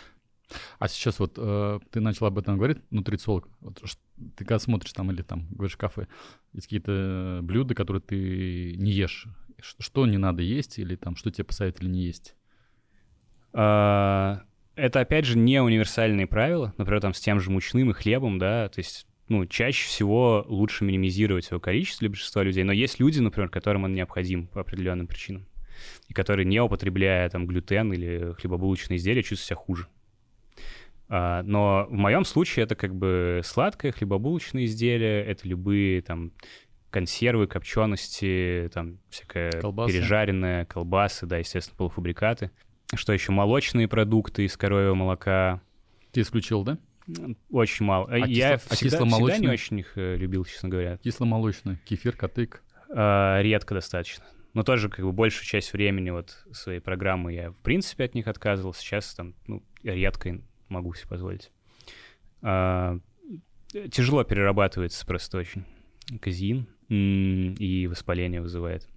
А 0.78 0.88
сейчас 0.88 1.18
вот 1.18 1.34
э, 1.36 1.80
ты 1.90 2.00
начал 2.00 2.26
об 2.26 2.38
этом 2.38 2.56
говорить, 2.56 2.78
нутрициолог. 2.90 3.48
Вот, 3.60 3.80
ты 3.80 4.44
когда 4.44 4.58
смотришь 4.58 4.92
там 4.92 5.10
или 5.10 5.22
там 5.22 5.46
говоришь 5.50 5.74
в 5.74 5.78
кафе, 5.78 6.06
есть 6.52 6.66
какие-то 6.66 7.40
блюда, 7.42 7.74
которые 7.74 8.00
ты 8.00 8.74
не 8.76 8.90
ешь. 8.90 9.26
Что 9.60 10.06
не 10.06 10.18
надо 10.18 10.42
есть 10.42 10.78
или 10.78 10.96
там 10.96 11.16
что 11.16 11.30
тебе 11.30 11.44
посоветовали 11.44 11.90
не 11.90 12.04
есть? 12.04 12.34
А, 13.52 14.42
Это, 14.74 15.00
опять 15.00 15.24
же, 15.24 15.36
не 15.36 15.60
универсальные 15.60 16.26
правила, 16.26 16.72
например, 16.78 17.00
там 17.00 17.12
с 17.12 17.20
тем 17.20 17.40
же 17.40 17.50
мучным 17.50 17.90
и 17.90 17.92
хлебом, 17.92 18.38
да, 18.38 18.68
то 18.68 18.78
есть 18.78 19.06
ну, 19.28 19.44
чаще 19.46 19.86
всего 19.86 20.44
лучше 20.48 20.84
минимизировать 20.84 21.50
его 21.50 21.60
количество 21.60 22.00
для 22.00 22.10
большинства 22.10 22.42
людей, 22.42 22.64
но 22.64 22.72
есть 22.72 22.98
люди, 22.98 23.20
например, 23.20 23.50
которым 23.50 23.84
он 23.84 23.92
необходим 23.92 24.46
по 24.46 24.60
определенным 24.60 25.06
причинам, 25.06 25.46
и 26.08 26.14
которые, 26.14 26.46
не 26.46 26.60
употребляя 26.60 27.28
там 27.28 27.46
глютен 27.46 27.92
или 27.92 28.34
хлебобулочные 28.38 28.96
изделия, 28.98 29.22
чувствуют 29.22 29.46
себя 29.48 29.56
хуже. 29.56 29.86
А, 31.08 31.42
но 31.42 31.86
в 31.88 31.94
моем 31.94 32.24
случае 32.24 32.64
это 32.64 32.74
как 32.74 32.94
бы 32.94 33.40
сладкое 33.44 33.92
хлебобулочные 33.92 34.66
изделия, 34.66 35.22
это 35.22 35.48
любые 35.48 36.02
там 36.02 36.32
консервы, 36.90 37.46
копчености, 37.46 38.70
там 38.72 38.98
всякое 39.10 39.52
Колбасы. 39.52 39.92
пережаренное, 39.92 40.64
колбасы, 40.64 41.26
да, 41.26 41.38
естественно, 41.38 41.76
полуфабрикаты. 41.76 42.50
Что 42.94 43.12
еще? 43.12 43.32
Молочные 43.32 43.88
продукты 43.88 44.44
из 44.44 44.56
коровьего 44.56 44.94
молока. 44.94 45.60
Ты 46.12 46.22
исключил, 46.22 46.64
да? 46.64 46.78
Очень 47.50 47.86
мало. 47.86 48.06
А 48.10 48.18
Я 48.18 48.54
кисло- 48.54 48.66
а 48.70 48.74
всегда, 48.74 49.04
всегда 49.06 49.38
не 49.38 49.48
очень 49.48 49.78
их 49.80 49.92
э, 49.96 50.16
любил, 50.16 50.44
честно 50.44 50.68
говоря. 50.68 50.98
Кисломолочный, 50.98 51.78
кефир, 51.84 52.16
котык. 52.16 52.62
А, 52.90 53.40
редко 53.42 53.74
достаточно. 53.74 54.24
Но 54.58 54.64
тоже 54.64 54.88
как 54.88 55.04
бы 55.04 55.12
большую 55.12 55.46
часть 55.46 55.72
времени 55.72 56.10
вот 56.10 56.44
своей 56.50 56.80
программы 56.80 57.32
я 57.32 57.52
в 57.52 57.58
принципе 57.58 58.02
от 58.02 58.16
них 58.16 58.26
отказывал. 58.26 58.74
Сейчас 58.74 59.14
там 59.14 59.36
ну, 59.46 59.62
редко 59.84 60.40
могу 60.68 60.94
себе 60.94 61.06
позволить. 61.06 61.52
А, 62.42 62.98
тяжело 63.92 64.24
перерабатывается 64.24 65.06
просто 65.06 65.38
очень 65.38 65.64
казеин 66.20 66.66
м, 66.88 67.54
и 67.54 67.86
воспаление 67.86 68.40
вызывает. 68.42 68.88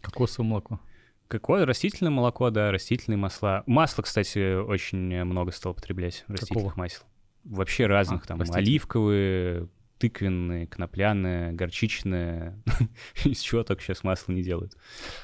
Кокосовое 0.00 0.48
молоко. 0.48 0.80
Какое? 1.28 1.64
Растительное 1.64 2.10
молоко, 2.10 2.50
да, 2.50 2.72
растительные 2.72 3.16
масла. 3.16 3.62
Масло, 3.66 4.02
кстати, 4.02 4.56
очень 4.56 5.24
много 5.24 5.52
стал 5.52 5.72
потреблять, 5.72 6.24
растительных 6.26 6.64
Какого? 6.64 6.78
масел. 6.80 7.02
Вообще 7.44 7.86
разных, 7.86 8.24
А, 8.24 8.26
там, 8.26 8.42
оливковые, 8.42 9.68
тыквенные, 9.98 10.66
конопляные, 10.66 11.52
горчичные. 11.52 12.62
Из 13.24 13.40
чего 13.40 13.62
только 13.64 13.82
сейчас 13.82 14.04
масло 14.04 14.32
не 14.32 14.42
делают. 14.42 14.76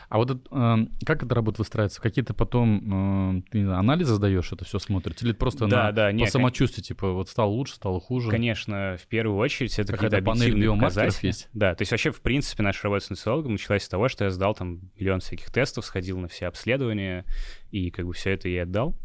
А 0.09 0.19
вот 0.19 0.31
это, 0.31 0.41
эм, 0.55 0.93
как 1.05 1.23
эта 1.23 1.35
работа 1.35 1.59
выстраивается? 1.59 2.01
Какие-то 2.01 2.35
потом 2.35 3.31
эм, 3.31 3.43
ты 3.43 3.59
не 3.59 3.65
знаю, 3.65 3.79
анализы 3.81 4.15
сдаешь, 4.15 4.53
это 4.53 4.65
все 4.65 4.79
смотришь? 4.79 5.17
Или 5.23 5.33
просто 5.33 5.67
Да, 5.67 5.87
на, 5.87 5.93
да, 5.93 6.09
по 6.09 6.13
не, 6.13 6.25
кон- 6.25 6.31
самочувствию, 6.31 6.85
типа, 6.85 7.13
вот 7.13 7.29
стало 7.29 7.51
лучше, 7.51 7.75
стало 7.75 8.01
хуже? 8.01 8.31
Конечно, 8.31 8.97
в 9.01 9.07
первую 9.07 9.39
очередь 9.39 9.79
это 9.79 9.93
какие-то 9.93 10.19
объективные 10.19 10.71
показатели. 10.73 11.29
есть? 11.29 11.49
Да, 11.53 11.75
то 11.75 11.83
есть 11.83 11.93
вообще, 11.93 12.11
в 12.11 12.21
принципе, 12.21 12.63
наша 12.63 12.83
работа 12.85 13.05
с 13.07 13.11
нутрициологом 13.11 13.53
началась 13.53 13.85
с 13.85 13.89
того, 13.89 14.09
что 14.09 14.25
я 14.25 14.31
сдал 14.31 14.55
там 14.55 14.81
миллион 14.99 15.21
всяких 15.21 15.51
тестов, 15.51 15.85
сходил 15.87 16.19
на 16.19 16.29
все 16.29 16.47
обследования, 16.47 17.25
и 17.71 17.91
как 17.91 18.07
бы 18.07 18.13
все 18.13 18.31
это 18.31 18.49
я 18.49 18.63
отдал. 18.65 18.97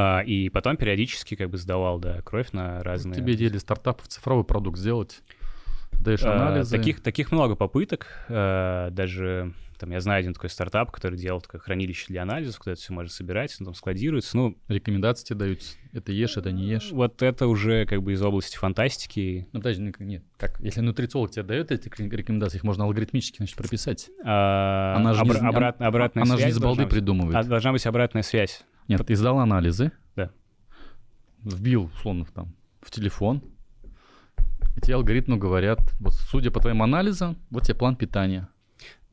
А, 0.00 0.20
и 0.20 0.48
потом 0.48 0.76
периодически 0.76 1.34
как 1.34 1.50
бы 1.50 1.58
сдавал, 1.58 1.98
да, 1.98 2.22
кровь 2.22 2.52
на 2.52 2.84
разные... 2.84 3.16
Тебе 3.16 3.34
идея 3.34 3.58
стартапов 3.58 4.06
цифровой 4.06 4.44
продукт 4.44 4.78
сделать? 4.78 5.22
Даешь 5.90 6.22
А, 6.22 6.34
анализы? 6.36 6.76
Таких, 6.76 7.00
таких 7.02 7.32
много 7.32 7.56
попыток. 7.56 8.06
а, 8.28 8.90
Даже 8.90 9.54
там 9.80 9.90
я 9.90 10.00
знаю 10.00 10.20
один 10.20 10.34
такой 10.34 10.50
стартап, 10.50 10.92
который 10.92 11.18
делал 11.18 11.40
такое 11.40 11.60
хранилище 11.60 12.06
для 12.08 12.22
анализов, 12.22 12.58
куда 12.60 12.72
это 12.72 12.80
все 12.80 12.92
можно 12.92 13.10
собирать, 13.10 13.56
ну, 13.58 13.66
там 13.66 13.74
складируется. 13.74 14.36
Ну, 14.36 14.56
Рекомендации 14.68 15.24
тебе 15.26 15.38
даются? 15.38 15.76
Это 15.92 16.12
ешь, 16.12 16.36
это 16.36 16.52
не 16.52 16.64
ешь? 16.68 16.90
вот 16.92 17.20
это 17.22 17.48
уже 17.48 17.84
как 17.86 18.02
бы 18.02 18.12
из 18.12 18.22
области 18.22 18.56
фантастики. 18.56 19.48
Ну, 19.52 19.58
подожди, 19.60 19.82
ну, 19.82 19.92
нет. 20.04 20.22
Как? 20.36 20.60
Если 20.60 20.80
нутрициолог 20.80 21.30
тебе 21.32 21.42
дает 21.44 21.72
эти 21.72 21.88
рек- 21.88 22.12
рекомендации, 22.12 22.58
их 22.58 22.64
можно 22.64 22.84
алгоритмически, 22.84 23.38
значит, 23.38 23.56
прописать. 23.56 24.10
А, 24.24 24.94
Она 24.96 25.12
же 25.14 25.22
не, 25.24 25.30
обра- 25.30 25.34
з- 25.34 25.44
обрат- 25.44 25.76
обратная 25.82 26.22
она 26.24 26.36
же 26.36 26.44
не 26.44 26.50
связь 26.50 26.54
с 26.54 26.58
балды 26.60 26.82
быть. 26.82 26.90
придумывает. 26.92 27.34
А, 27.36 27.42
должна 27.42 27.72
быть 27.72 27.84
обратная 27.86 28.22
связь. 28.22 28.64
Нет, 28.88 29.06
ты 29.06 29.14
сдал 29.14 29.38
анализы. 29.38 29.92
Да. 30.16 30.30
Вбил, 31.44 31.90
условно, 31.94 32.26
там, 32.34 32.54
в 32.80 32.90
телефон. 32.90 33.42
И 34.76 34.80
тебе 34.80 34.94
алгоритму 34.94 35.36
говорят, 35.36 35.80
вот 36.00 36.14
судя 36.14 36.50
по 36.50 36.60
твоим 36.60 36.82
анализам, 36.82 37.36
вот 37.50 37.64
тебе 37.64 37.74
план 37.74 37.96
питания. 37.96 38.48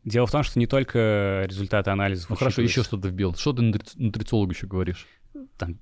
Дело 0.04 0.28
в 0.28 0.32
том, 0.32 0.44
что 0.44 0.60
не 0.60 0.68
только 0.68 1.46
результаты 1.48 1.90
анализов 1.90 2.30
Ну 2.30 2.36
хорошо, 2.36 2.62
еще 2.62 2.84
что-то 2.84 3.08
вбил. 3.10 3.34
Что 3.36 3.54
ты 3.54 3.64
нутри- 3.64 3.84
нутрициологу 3.96 4.52
еще 4.52 4.68
говоришь? 4.68 5.08
Там 5.58 5.80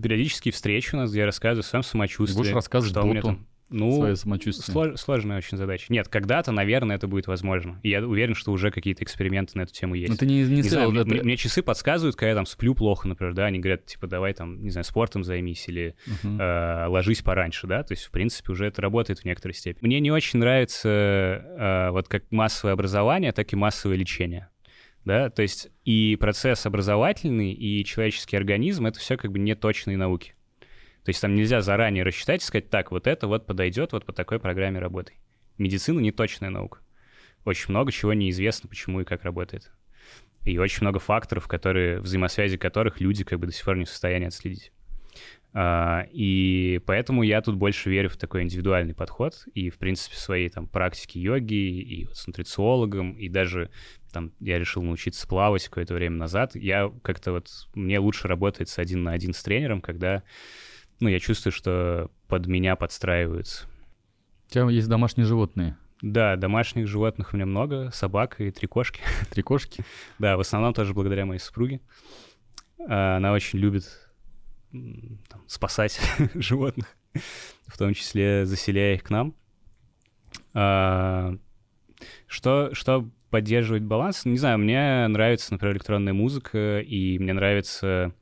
периодические 0.00 0.52
встречи 0.52 0.94
у 0.94 0.98
нас, 0.98 1.10
где 1.10 1.20
я 1.20 1.26
рассказываю 1.26 1.60
о 1.60 1.64
своем 1.64 1.82
самочувствии. 1.82 2.38
Будешь 2.38 2.52
рассказывать 2.54 2.92
что 2.92 3.02
у 3.02 3.06
меня 3.10 3.20
боту 3.20 3.34
там. 3.36 3.46
Ну, 3.70 3.92
Свое 3.92 4.16
самочувствие. 4.16 4.74
Слож- 4.74 4.96
сложная 4.96 5.38
очень 5.38 5.58
задача. 5.58 5.86
Нет, 5.90 6.08
когда-то, 6.08 6.52
наверное, 6.52 6.96
это 6.96 7.06
будет 7.06 7.26
возможно. 7.26 7.78
И 7.82 7.90
я 7.90 8.00
уверен, 8.02 8.34
что 8.34 8.50
уже 8.52 8.70
какие-то 8.70 9.04
эксперименты 9.04 9.58
на 9.58 9.62
эту 9.62 9.72
тему 9.74 9.94
есть. 9.94 10.08
Но 10.10 10.16
ты 10.16 10.24
не, 10.26 10.42
не 10.42 10.56
Не 10.56 10.62
знаю, 10.62 10.62
сделал 10.62 10.90
мне, 10.92 11.00
это- 11.18 11.24
мне- 11.24 11.36
часы 11.36 11.62
подсказывают, 11.62 12.16
когда 12.16 12.30
я 12.30 12.34
там 12.34 12.46
сплю 12.46 12.74
плохо, 12.74 13.06
например, 13.08 13.34
да, 13.34 13.44
они 13.46 13.58
говорят, 13.58 13.84
типа, 13.84 14.06
давай 14.06 14.32
там, 14.32 14.62
не 14.62 14.70
знаю, 14.70 14.84
спортом 14.84 15.22
займись 15.22 15.68
или 15.68 15.94
Мгм. 16.06 16.40
э, 16.40 16.86
ложись 16.86 17.20
пораньше, 17.22 17.66
да, 17.66 17.82
то 17.82 17.92
есть, 17.92 18.04
в 18.04 18.10
принципе, 18.10 18.52
уже 18.52 18.64
это 18.66 18.80
работает 18.80 19.18
в 19.20 19.24
некоторой 19.24 19.54
степени. 19.54 19.86
Мне 19.86 20.00
не 20.00 20.10
очень 20.10 20.38
нравится 20.38 20.88
э, 20.88 21.90
вот 21.90 22.08
как 22.08 22.24
массовое 22.30 22.72
образование, 22.72 23.32
так 23.32 23.52
и 23.52 23.56
массовое 23.56 23.96
лечение, 23.96 24.48
да, 25.04 25.28
то 25.30 25.42
есть 25.42 25.68
и 25.84 26.16
процесс 26.18 26.64
образовательный, 26.66 27.52
и 27.52 27.84
человеческий 27.84 28.36
организм— 28.36 28.86
это 28.86 28.98
все 28.98 29.16
как 29.16 29.30
бы 29.32 29.38
не 29.38 29.54
точные 29.54 29.96
науки. 29.96 30.34
То 31.08 31.10
есть 31.10 31.22
там 31.22 31.34
нельзя 31.34 31.62
заранее 31.62 32.04
рассчитать 32.04 32.42
и 32.42 32.44
сказать, 32.44 32.68
так, 32.68 32.90
вот 32.90 33.06
это 33.06 33.28
вот 33.28 33.46
подойдет 33.46 33.92
вот 33.92 34.04
по 34.04 34.12
такой 34.12 34.38
программе 34.38 34.78
работы. 34.78 35.14
Медицина 35.56 36.00
не 36.00 36.12
точная 36.12 36.50
наука. 36.50 36.80
Очень 37.46 37.70
много 37.70 37.90
чего 37.92 38.12
неизвестно, 38.12 38.68
почему 38.68 39.00
и 39.00 39.04
как 39.04 39.24
работает. 39.24 39.72
И 40.44 40.58
очень 40.58 40.82
много 40.82 40.98
факторов, 40.98 41.48
которые, 41.48 42.00
взаимосвязи 42.00 42.58
которых 42.58 43.00
люди 43.00 43.24
как 43.24 43.38
бы 43.38 43.46
до 43.46 43.54
сих 43.54 43.64
пор 43.64 43.78
не 43.78 43.86
в 43.86 43.88
состоянии 43.88 44.26
отследить. 44.26 44.70
А, 45.54 46.06
и 46.12 46.78
поэтому 46.84 47.22
я 47.22 47.40
тут 47.40 47.56
больше 47.56 47.88
верю 47.88 48.10
в 48.10 48.18
такой 48.18 48.42
индивидуальный 48.42 48.94
подход 48.94 49.46
и, 49.54 49.70
в 49.70 49.78
принципе, 49.78 50.14
своей 50.14 50.50
там 50.50 50.66
практике 50.66 51.20
йоги, 51.20 51.54
и 51.54 52.04
вот 52.04 52.18
с 52.18 52.26
нутрициологом, 52.26 53.14
и 53.14 53.30
даже 53.30 53.70
там 54.12 54.32
я 54.40 54.58
решил 54.58 54.82
научиться 54.82 55.26
плавать 55.26 55.64
какое-то 55.64 55.94
время 55.94 56.16
назад. 56.16 56.54
Я 56.54 56.92
как-то 57.02 57.32
вот, 57.32 57.48
мне 57.74 57.98
лучше 57.98 58.28
работает 58.28 58.68
с 58.68 58.78
один 58.78 59.04
на 59.04 59.12
один 59.12 59.32
с 59.32 59.42
тренером, 59.42 59.80
когда, 59.80 60.22
ну, 61.00 61.08
я 61.08 61.18
чувствую, 61.20 61.52
что 61.52 62.10
под 62.26 62.46
меня 62.46 62.76
подстраиваются. 62.76 63.66
У 64.48 64.50
тебя 64.52 64.68
есть 64.70 64.88
домашние 64.88 65.26
животные. 65.26 65.76
Да, 66.00 66.36
домашних 66.36 66.86
животных 66.86 67.32
у 67.32 67.36
меня 67.36 67.46
много, 67.46 67.90
собак 67.92 68.40
и 68.40 68.50
три 68.50 68.66
кошки. 68.68 69.00
Три 69.30 69.42
кошки. 69.42 69.84
Да, 70.18 70.36
в 70.36 70.40
основном 70.40 70.72
тоже 70.72 70.94
благодаря 70.94 71.26
моей 71.26 71.40
супруге. 71.40 71.80
А, 72.88 73.16
Она 73.16 73.32
очень 73.32 73.58
любит 73.58 73.84
там, 74.72 75.42
спасать 75.46 76.00
животных, 76.34 76.86
в 77.66 77.76
том 77.78 77.94
числе 77.94 78.46
заселяя 78.46 78.94
их 78.94 79.02
к 79.02 79.10
нам. 79.10 79.34
А, 80.54 81.36
Что, 82.26 82.70
что 82.74 83.10
поддерживает 83.30 83.84
баланс? 83.84 84.24
Не 84.24 84.38
знаю, 84.38 84.58
мне 84.58 85.06
нравится, 85.08 85.52
например, 85.52 85.74
электронная 85.74 86.12
музыка, 86.12 86.80
и 86.80 87.18
мне 87.18 87.32
нравится 87.32 88.14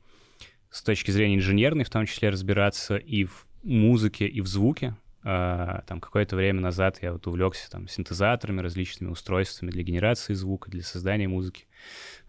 с 0.69 0.83
точки 0.83 1.11
зрения 1.11 1.35
инженерной 1.35 1.83
в 1.83 1.89
том 1.89 2.05
числе 2.05 2.29
разбираться 2.29 2.97
и 2.97 3.25
в 3.25 3.47
музыке, 3.63 4.27
и 4.27 4.41
в 4.41 4.47
звуке. 4.47 4.95
А, 5.23 5.83
там 5.87 5.99
какое-то 5.99 6.35
время 6.35 6.61
назад 6.61 6.99
я 7.01 7.11
вот 7.11 7.27
увлекся 7.27 7.69
там 7.69 7.87
синтезаторами, 7.87 8.61
различными 8.61 9.11
устройствами 9.11 9.71
для 9.71 9.83
генерации 9.83 10.33
звука, 10.33 10.69
для 10.69 10.83
создания 10.83 11.27
музыки. 11.27 11.65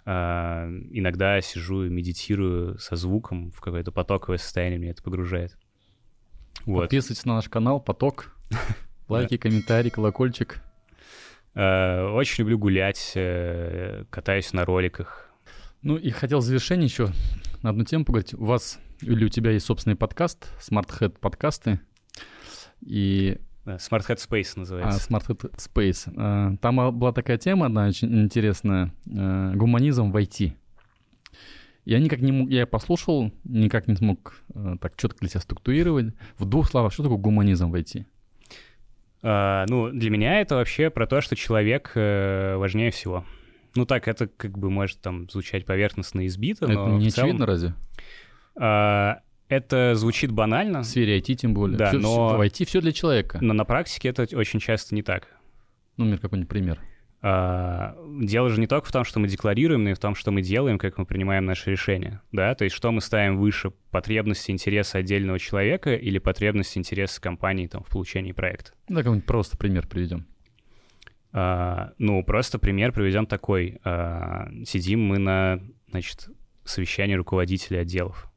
А, 0.05 0.68
иногда 0.91 1.41
сижу 1.41 1.84
и 1.84 1.89
медитирую 1.89 2.78
со 2.78 2.97
звуком 2.97 3.53
в 3.53 3.61
какое-то 3.61 3.93
потоковое 3.93 4.39
состояние, 4.39 4.78
меня 4.78 4.91
это 4.93 5.03
погружает. 5.03 5.57
Вот. 6.64 6.82
Подписывайтесь 6.82 7.24
на 7.24 7.36
наш 7.36 7.49
канал 7.49 7.80
«Поток». 7.80 8.34
Лайки, 9.09 9.36
комментарии, 9.36 9.91
колокольчик. 9.91 10.61
А, 11.55 12.12
очень 12.12 12.43
люблю 12.43 12.59
гулять, 12.59 13.12
э, 13.14 14.05
катаюсь 14.11 14.53
на 14.53 14.64
роликах. 14.64 15.30
Ну 15.82 15.97
и 15.97 16.11
хотел 16.11 16.41
в 16.41 16.43
завершение 16.43 16.86
еще 16.86 17.11
на 17.62 17.70
одну 17.70 17.84
тему 17.84 18.04
поговорить. 18.04 18.34
У 18.34 18.44
вас 18.44 18.78
или 19.00 19.24
у 19.24 19.28
тебя 19.28 19.52
есть 19.52 19.66
собственный 19.66 19.96
подкаст, 19.96 20.52
Smart 20.61 20.88
Head 21.00 21.18
подкасты. 21.18 21.80
И 22.80 23.38
Smart 23.64 24.06
Head 24.09 24.18
Space 24.18 24.52
называется. 24.56 25.00
А, 25.09 25.12
Smart 25.12 25.26
Head 25.26 25.54
Space. 25.56 26.12
А, 26.16 26.56
там 26.61 26.98
была 26.98 27.12
такая 27.12 27.38
тема 27.38 27.66
одна 27.66 27.88
очень 27.88 28.22
интересная. 28.22 28.92
А, 29.14 29.52
гуманизм 29.54 30.11
в 30.11 30.16
IT. 30.16 30.52
Я 31.84 32.00
никак 32.00 32.20
не 32.20 32.32
мог, 32.32 32.50
я 32.50 32.66
послушал, 32.66 33.32
никак 33.44 33.88
не 33.88 33.96
смог 33.96 34.34
а, 34.54 34.76
так 34.78 34.96
четко 34.96 35.18
для 35.20 35.28
себя 35.28 35.40
структурировать. 35.40 36.14
В 36.36 36.44
двух 36.44 36.68
словах, 36.68 36.92
что 36.92 37.02
такое 37.02 37.18
гуманизм 37.18 37.70
в 37.70 37.74
IT? 37.74 38.04
Uh, 39.20 39.64
ну, 39.68 39.90
для 39.90 40.11
меня 40.11 40.40
это 40.40 40.54
вообще 40.54 40.90
про 40.90 41.09
то, 41.09 41.20
что 41.20 41.34
человек 41.34 41.90
uh, 41.96 42.56
важнее 42.56 42.92
всего. 42.92 43.24
Ну 43.74 43.86
так, 43.86 44.08
это 44.08 44.26
как 44.28 44.58
бы 44.58 44.70
может 44.70 45.00
там 45.00 45.28
звучать 45.30 45.64
поверхностно 45.64 46.26
избито, 46.26 46.66
но 46.66 46.72
Это 46.72 46.96
не 46.96 47.10
целом... 47.10 47.26
очевидно 47.26 47.46
разве? 47.46 47.74
Uh, 48.56 49.16
это 49.48 49.94
звучит 49.94 50.30
банально. 50.32 50.82
В 50.82 50.86
сфере 50.86 51.18
IT 51.18 51.34
тем 51.34 51.54
более. 51.54 51.78
Да, 51.78 51.90
Всё- 51.90 51.98
но- 51.98 52.36
В 52.36 52.40
IT 52.40 52.66
все 52.66 52.80
для 52.80 52.92
человека. 52.92 53.38
Но 53.40 53.54
на 53.54 53.64
практике 53.64 54.08
это 54.08 54.26
очень 54.36 54.60
часто 54.60 54.94
не 54.94 55.02
так. 55.02 55.28
Ну, 55.96 56.04
например, 56.04 56.20
какой-нибудь 56.20 56.48
пример. 56.50 56.80
А, 57.20 57.96
Дело 58.20 58.48
же 58.50 58.60
не 58.60 58.66
только 58.66 58.88
в 58.88 58.92
том, 58.92 59.04
что 59.04 59.18
мы 59.18 59.26
декларируем, 59.26 59.82
но 59.84 59.90
и 59.90 59.94
в 59.94 59.98
том, 59.98 60.14
что 60.14 60.30
мы 60.30 60.42
делаем, 60.42 60.78
как 60.78 60.98
мы 60.98 61.06
принимаем 61.06 61.44
наши 61.44 61.70
решения. 61.70 62.20
Да? 62.30 62.54
То 62.54 62.64
есть 62.64 62.76
что 62.76 62.92
мы 62.92 63.00
ставим 63.00 63.38
выше, 63.38 63.72
потребности, 63.90 64.50
интересы 64.50 64.96
отдельного 64.96 65.38
человека 65.38 65.94
или 65.94 66.18
потребности, 66.18 66.78
интересы 66.78 67.20
компании 67.20 67.66
там, 67.66 67.82
в 67.82 67.88
получении 67.88 68.32
проекта. 68.32 68.72
Ну, 68.88 68.98
какой-нибудь 68.98 69.26
просто 69.26 69.56
пример 69.56 69.88
приведем. 69.88 70.26
А, 71.33 71.93
ну, 71.99 72.22
просто 72.24 72.59
пример 72.59 72.93
приведем 72.93 73.26
такой. 73.26 73.81
А, 73.85 74.49
сидим 74.64 75.03
мы 75.03 75.18
на, 75.18 75.61
значит, 75.91 76.29
совещании 76.64 77.14
руководителей 77.14 77.79
отделов. 77.81 78.31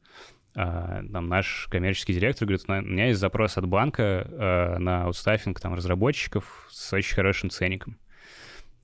А, 0.55 1.01
там 1.11 1.27
наш 1.27 1.67
коммерческий 1.69 2.13
директор 2.13 2.47
говорит, 2.47 2.65
у 2.67 2.71
меня 2.73 3.07
есть 3.07 3.19
запрос 3.19 3.57
от 3.57 3.65
банка 3.67 4.77
на 4.79 5.05
аутстаффинг 5.05 5.59
там 5.59 5.73
разработчиков 5.73 6.67
с 6.69 6.91
очень 6.93 7.15
хорошим 7.15 7.49
ценником. 7.49 7.97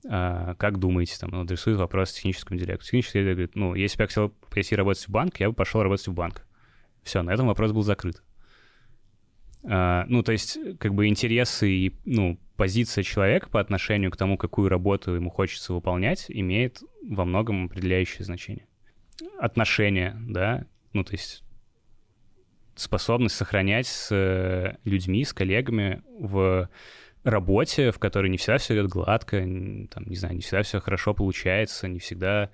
Как 0.02 0.78
думаете, 0.78 1.18
там, 1.18 1.34
он 1.34 1.40
адресует 1.40 1.76
вопрос 1.76 2.12
техническому 2.12 2.58
директору. 2.58 2.84
Технический 2.84 3.18
директор 3.18 3.34
говорит, 3.34 3.56
ну, 3.56 3.74
если 3.74 3.98
бы 3.98 4.04
я 4.04 4.06
хотел 4.06 4.28
пойти 4.28 4.76
работать 4.76 5.06
в 5.06 5.10
банк, 5.10 5.40
я 5.40 5.48
бы 5.48 5.54
пошел 5.54 5.82
работать 5.82 6.06
в 6.06 6.14
банк. 6.14 6.46
Все, 7.02 7.22
на 7.22 7.30
этом 7.30 7.48
вопрос 7.48 7.72
был 7.72 7.82
закрыт. 7.82 8.22
А, 9.64 10.04
ну, 10.08 10.22
то 10.22 10.32
есть, 10.32 10.58
как 10.78 10.94
бы 10.94 11.06
интересы 11.06 11.70
и, 11.70 11.94
ну, 12.04 12.38
позиция 12.56 13.04
человека 13.04 13.48
по 13.48 13.60
отношению 13.60 14.10
к 14.10 14.16
тому, 14.16 14.36
какую 14.36 14.68
работу 14.68 15.12
ему 15.12 15.30
хочется 15.30 15.72
выполнять, 15.72 16.26
имеет 16.28 16.82
во 17.02 17.24
многом 17.24 17.66
определяющее 17.66 18.24
значение. 18.24 18.66
Отношения, 19.38 20.16
да, 20.20 20.64
ну, 20.92 21.04
то 21.04 21.12
есть 21.12 21.42
способность 22.74 23.34
сохранять 23.34 23.86
с 23.86 24.08
э, 24.12 24.76
людьми, 24.84 25.24
с 25.24 25.32
коллегами 25.32 26.02
в 26.18 26.68
работе, 27.24 27.90
в 27.90 27.98
которой 27.98 28.30
не 28.30 28.38
всегда 28.38 28.58
все 28.58 28.74
идет 28.74 28.88
гладко, 28.88 29.38
там, 29.38 30.04
не 30.06 30.16
знаю, 30.16 30.36
не 30.36 30.40
всегда 30.40 30.62
все 30.62 30.80
хорошо 30.80 31.14
получается, 31.14 31.88
не 31.88 31.98
всегда 31.98 32.50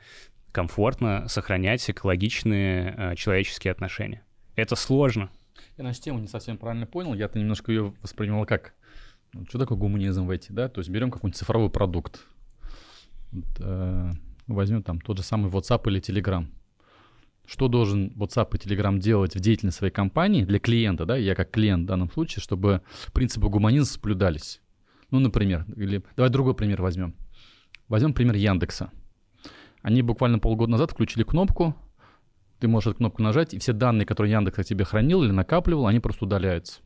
комфортно 0.53 1.29
сохранять 1.29 1.89
экологичные 1.91 2.95
э, 2.97 3.17
человеческие 3.17 3.73
отношения. 3.73 4.23
Это 4.57 4.77
сложно. 4.77 5.31
Я 5.77 5.85
нашу 5.85 6.01
тему 6.01 6.21
не 6.21 6.29
совсем 6.29 6.57
правильно 6.57 6.87
понял. 6.87 7.15
Я-то 7.15 7.39
немножко 7.39 7.73
ее 7.73 7.95
воспринимал 8.01 8.47
как... 8.47 8.75
ну, 9.33 9.45
Что 9.49 9.59
такое 9.59 9.77
гуманизм 9.77 10.27
в 10.27 10.31
IT, 10.31 10.47
да? 10.51 10.69
То 10.69 10.81
есть 10.81 10.91
берем 10.91 11.11
какой-нибудь 11.11 11.37
цифровой 11.37 11.69
продукт. 11.69 12.25
Э, 13.59 14.13
возьмем 14.47 14.83
там 14.83 15.01
тот 15.01 15.19
же 15.19 15.25
самый 15.25 15.51
WhatsApp 15.51 15.83
или 15.87 16.01
Telegram. 16.01 16.47
Что 17.45 17.69
должен 17.69 18.13
WhatsApp 18.17 18.55
и 18.55 18.59
Telegram 18.59 18.97
делать 18.99 19.35
в 19.35 19.41
деятельности 19.41 19.79
своей 19.79 19.93
компании 19.93 20.45
для 20.45 20.61
клиента, 20.61 21.07
да? 21.07 21.17
Я 21.17 21.35
как 21.35 21.51
клиент 21.51 21.85
в 21.85 21.87
данном 21.87 22.11
случае, 22.11 22.43
чтобы 22.43 22.83
принципы 23.13 23.49
гуманизма 23.49 23.87
соблюдались. 23.87 24.61
Ну, 25.11 25.19
например, 25.19 25.67
или 25.77 26.03
давай 26.17 26.31
другой 26.31 26.55
пример 26.55 26.81
возьмем. 26.81 27.15
Возьмем 27.89 28.15
пример 28.15 28.37
Яндекса. 28.37 28.91
Они 29.83 30.03
буквально 30.03 30.39
полгода 30.39 30.71
назад 30.71 30.93
включили 30.93 31.25
кнопку, 31.25 31.77
ты 32.65 32.69
можешь 32.69 32.87
эту 32.87 32.97
кнопку 32.97 33.23
нажать, 33.23 33.53
и 33.53 33.59
все 33.59 33.75
данные, 33.75 34.07
которые 34.07 34.33
Яндекс 34.33 34.59
о 34.59 34.65
тебе 34.65 34.87
хранил 34.87 35.23
или 35.23 35.33
накапливал, 35.33 35.87
они 35.87 36.01
просто 36.01 36.25
удаляются. 36.25 36.81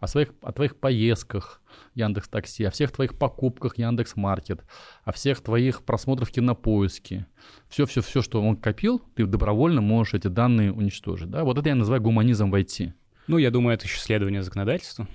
О, 0.00 0.08
своих, 0.08 0.30
о 0.42 0.50
твоих 0.50 0.74
поездках 0.74 1.62
Яндекс 1.94 2.28
Такси, 2.28 2.64
о 2.64 2.72
всех 2.72 2.90
твоих 2.90 3.16
покупках 3.16 3.78
Яндекс 3.78 4.16
Маркет, 4.16 4.64
о 5.04 5.12
всех 5.12 5.40
твоих 5.40 5.84
просмотрах 5.84 6.32
кинопоиски. 6.32 7.26
Все-все-все, 7.68 8.22
что 8.22 8.42
он 8.42 8.56
копил, 8.56 9.00
ты 9.14 9.24
добровольно 9.24 9.80
можешь 9.80 10.14
эти 10.14 10.26
данные 10.26 10.72
уничтожить. 10.72 11.30
Да? 11.30 11.44
Вот 11.44 11.58
это 11.58 11.68
я 11.68 11.76
называю 11.76 12.02
гуманизм 12.02 12.50
в 12.50 12.54
IT. 12.56 12.92
Ну, 13.28 13.38
я 13.38 13.52
думаю, 13.52 13.74
это 13.74 13.84
еще 13.84 14.00
следование 14.00 14.42
законодательству, 14.42 15.06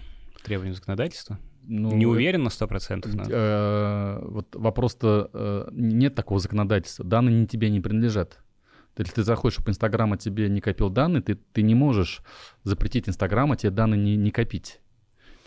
требованию 0.45 0.75
законодательства. 0.75 1.39
Ну, 1.67 1.91
Не 1.93 2.05
уверен 2.05 2.43
на 2.43 2.47
100%, 2.47 3.09
но... 3.13 3.23
э, 3.27 4.19
вот 4.29 4.55
вопрос-то 4.55 5.29
э, 5.33 5.67
нет 5.73 6.15
такого 6.15 6.39
законодательства. 6.39 7.03
Данные 7.03 7.35
не 7.35 7.47
тебе 7.47 7.69
не 7.69 7.81
принадлежат. 7.81 8.39
Если 8.97 9.13
ты 9.13 9.23
заходишь, 9.23 9.55
чтобы 9.55 9.71
Инстаграм 9.71 10.13
от 10.13 10.19
тебе 10.21 10.47
не 10.49 10.61
копил 10.61 10.89
данные, 10.89 11.21
ты, 11.21 11.35
ты 11.35 11.61
не 11.61 11.75
можешь 11.75 12.21
запретить 12.63 13.09
Инстаграма 13.09 13.55
тебе 13.57 13.71
данные 13.71 13.99
не, 14.01 14.15
не 14.15 14.31
копить. 14.31 14.79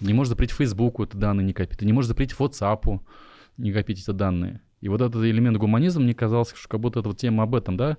Не 0.00 0.12
можешь 0.12 0.28
запретить 0.30 0.56
Фейсбуку 0.56 1.04
эти 1.04 1.16
данные 1.16 1.44
не 1.44 1.52
копить. 1.52 1.78
Ты 1.78 1.86
не 1.86 1.92
можешь 1.92 2.08
запретить 2.08 2.36
WhatsApp 2.38 3.00
не 3.56 3.72
копить 3.72 4.00
эти 4.00 4.10
данные. 4.10 4.60
И 4.80 4.88
вот 4.88 5.00
этот 5.00 5.24
элемент 5.24 5.56
гуманизма, 5.56 6.02
мне 6.04 6.14
казалось, 6.14 6.52
что 6.54 6.68
как 6.68 6.78
будто 6.78 7.00
это 7.00 7.08
вот 7.08 7.18
тема 7.18 7.42
об 7.42 7.56
этом, 7.56 7.76
да? 7.76 7.96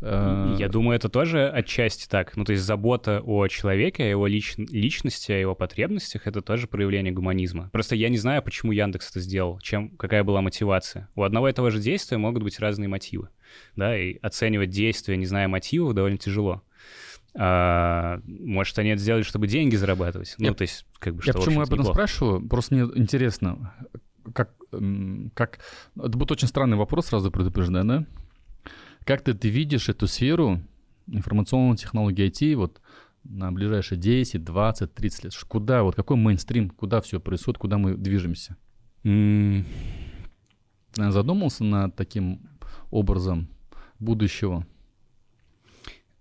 Э, 0.00 0.56
Я 0.58 0.68
думаю, 0.70 0.96
это 0.96 1.10
тоже 1.10 1.46
отчасти 1.46 2.08
так. 2.08 2.34
Ну, 2.38 2.44
то 2.46 2.52
есть 2.52 2.64
забота 2.64 3.20
о 3.22 3.46
человеке, 3.48 4.04
о 4.04 4.06
его 4.06 4.26
лич- 4.26 4.54
личности, 4.56 5.30
о 5.32 5.36
его 5.38 5.54
потребностях— 5.54 6.22
это 6.26 6.40
тоже 6.40 6.68
проявление 6.68 7.12
гуманизма. 7.12 7.68
Просто 7.70 7.96
я 7.96 8.08
не 8.08 8.16
знаю, 8.16 8.42
почему 8.42 8.72
Яндекс 8.72 9.10
это 9.10 9.20
сделал, 9.20 9.58
чем, 9.60 9.90
какая 9.90 10.24
была 10.24 10.40
мотивация. 10.40 11.10
У 11.14 11.22
одного 11.22 11.50
и 11.50 11.52
того 11.52 11.68
же 11.68 11.80
действия 11.80 12.16
могут 12.16 12.42
быть 12.42 12.58
разные 12.60 12.88
мотивы. 12.88 13.28
Да, 13.76 13.96
и 13.96 14.16
оценивать 14.22 14.70
действия, 14.70 15.16
не 15.16 15.26
зная 15.26 15.48
мотивов, 15.48 15.94
довольно 15.94 16.18
тяжело. 16.18 16.62
А, 17.34 18.20
может, 18.26 18.78
они 18.78 18.90
это 18.90 19.00
сделали, 19.00 19.22
чтобы 19.22 19.46
деньги 19.46 19.76
зарабатывать. 19.76 20.34
Ну, 20.38 20.46
Я- 20.48 20.54
то 20.54 20.62
есть, 20.62 20.86
как 20.98 21.14
бы, 21.14 21.22
Я 21.24 21.32
что, 21.32 21.40
в 21.40 21.44
почему 21.44 21.60
об 21.60 21.62
общем-то, 21.62 21.74
этом 21.74 21.78
неплохо. 21.80 21.94
спрашиваю? 21.94 22.48
Просто 22.48 22.74
мне 22.74 22.84
интересно, 22.94 23.74
как, 24.34 24.54
как... 25.34 25.58
Это 25.96 26.18
будет 26.18 26.30
очень 26.32 26.48
странный 26.48 26.76
вопрос, 26.76 27.06
сразу 27.06 27.30
предупреждаю, 27.30 27.84
да? 27.86 28.06
Как 29.04 29.22
ты, 29.22 29.32
ты 29.34 29.48
видишь 29.48 29.88
эту 29.88 30.06
сферу 30.06 30.60
информационных 31.06 31.80
технологий 31.80 32.28
IT 32.28 32.54
вот 32.54 32.80
на 33.24 33.50
ближайшие 33.50 33.98
10, 33.98 34.44
20, 34.44 34.94
30 34.94 35.24
лет? 35.24 35.34
Куда, 35.48 35.82
вот 35.84 35.94
какой 35.96 36.16
мейнстрим, 36.18 36.68
куда 36.70 37.00
все 37.00 37.18
происходит, 37.18 37.58
куда 37.58 37.78
мы 37.78 37.96
движемся? 37.96 38.56
Э, 39.04 39.62
Задумался 40.94 41.64
над 41.64 41.96
таким 41.96 42.42
образом 42.92 43.48
будущего? 43.98 44.64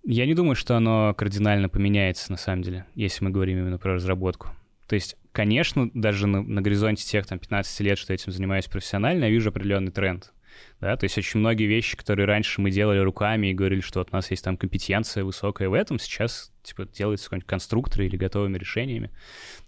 Я 0.03 0.25
не 0.25 0.33
думаю, 0.33 0.55
что 0.55 0.75
оно 0.75 1.13
кардинально 1.15 1.69
поменяется, 1.69 2.31
на 2.31 2.37
самом 2.37 2.63
деле, 2.63 2.85
если 2.95 3.23
мы 3.23 3.29
говорим 3.29 3.59
именно 3.59 3.77
про 3.77 3.93
разработку. 3.93 4.49
То 4.87 4.95
есть, 4.95 5.15
конечно, 5.31 5.91
даже 5.93 6.25
на, 6.25 6.41
на 6.41 6.61
горизонте 6.61 7.05
тех 7.05 7.27
там 7.27 7.37
15 7.37 7.79
лет, 7.81 7.97
что 7.99 8.11
этим 8.11 8.31
занимаюсь 8.31 8.65
профессионально, 8.65 9.25
я 9.25 9.29
вижу 9.29 9.49
определенный 9.49 9.91
тренд. 9.91 10.33
Да, 10.81 10.97
то 10.97 11.05
есть 11.05 11.17
очень 11.17 11.39
многие 11.39 11.65
вещи, 11.65 11.95
которые 11.95 12.25
раньше 12.25 12.59
мы 12.59 12.71
делали 12.71 12.99
руками 12.99 13.47
и 13.47 13.53
говорили, 13.53 13.81
что 13.81 13.99
вот 13.99 14.09
у 14.11 14.15
нас 14.15 14.31
есть 14.31 14.43
там 14.43 14.57
компетенция 14.57 15.23
высокая 15.23 15.69
в 15.69 15.73
этом, 15.73 15.99
сейчас 15.99 16.51
типа 16.63 16.85
делается 16.85 17.27
какой-нибудь 17.27 17.47
конструкторы 17.47 18.07
или 18.07 18.17
готовыми 18.17 18.57
решениями. 18.57 19.11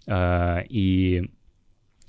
А, 0.06 0.62
и 0.68 1.30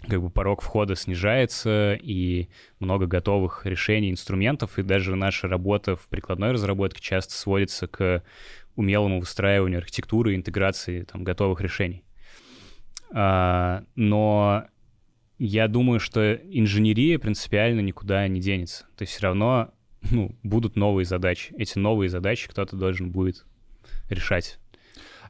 как 0.07 0.22
бы 0.22 0.30
порог 0.30 0.61
входа 0.61 0.95
снижается, 0.95 1.98
и 2.02 2.48
много 2.80 3.07
готовых 3.07 3.65
решений, 3.65 4.11
инструментов, 4.11 4.77
и 4.77 4.84
даже 4.84 5.15
наша 5.15 5.48
работа 5.48 5.95
в 5.95 6.07
прикладной 6.07 6.52
разработке 6.52 7.02
часто 7.02 7.34
сводится 7.34 7.88
к 7.88 8.23
умелому 8.76 9.19
выстраиванию 9.19 9.80
архитектуры 9.80 10.36
интеграции 10.36 11.03
там, 11.03 11.23
готовых 11.23 11.61
решений. 11.61 12.03
А, 13.11 13.84
но 13.95 14.65
я 15.38 15.68
думаю, 15.68 15.99
что 15.99 16.34
инженерия 16.34 17.19
принципиально 17.19 17.82
никуда 17.82 18.27
не 18.27 18.40
денется. 18.40 18.86
То 18.95 19.03
есть 19.03 19.14
все 19.14 19.23
равно 19.23 19.72
ну, 20.11 20.36
будут 20.44 20.76
новые 20.76 21.06
задачи. 21.06 21.53
Эти 21.57 21.77
новые 21.77 22.10
задачи 22.10 22.48
кто-то 22.49 22.76
должен 22.76 23.11
будет 23.11 23.45
решать. 24.10 24.60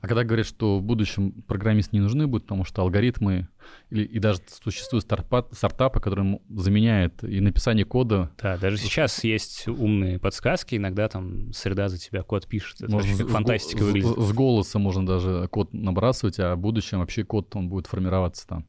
А 0.02 0.08
когда 0.08 0.24
говорят, 0.24 0.46
что 0.46 0.80
в 0.80 0.84
будущем 0.84 1.32
программисты 1.48 1.96
не 1.96 2.02
нужны 2.02 2.28
будут, 2.28 2.44
потому 2.44 2.66
что 2.66 2.82
алгоритмы 2.82 3.48
или, 3.90 4.04
и 4.04 4.20
даже 4.20 4.40
существуют 4.64 5.06
стартапы, 5.06 5.56
стартапы, 5.56 6.00
которые 6.00 6.40
заменяют 6.50 7.24
и 7.24 7.40
написание 7.40 7.86
кода. 7.86 8.32
Да, 8.42 8.58
даже 8.58 8.78
сейчас 8.78 9.24
есть 9.24 9.68
умные 9.68 10.20
подсказки, 10.20 10.76
иногда 10.76 11.08
там 11.08 11.52
среда 11.54 11.90
за 11.90 11.98
тебя 11.98 12.24
код 12.24 12.48
пишет. 12.48 12.82
Это 12.82 12.92
можно 12.92 13.18
как 13.18 13.30
фантастика 13.30 13.84
с, 13.84 13.86
выглядит. 13.86 14.10
С, 14.10 14.28
с 14.28 14.34
голоса 14.34 14.80
можно 14.80 15.06
даже 15.06 15.48
код 15.50 15.74
набрасывать, 15.74 16.40
а 16.40 16.56
в 16.56 16.60
будущем 16.60 17.00
вообще 17.00 17.24
код 17.24 17.56
он 17.56 17.70
будет 17.70 17.88
формироваться 17.88 18.48
там 18.48 18.66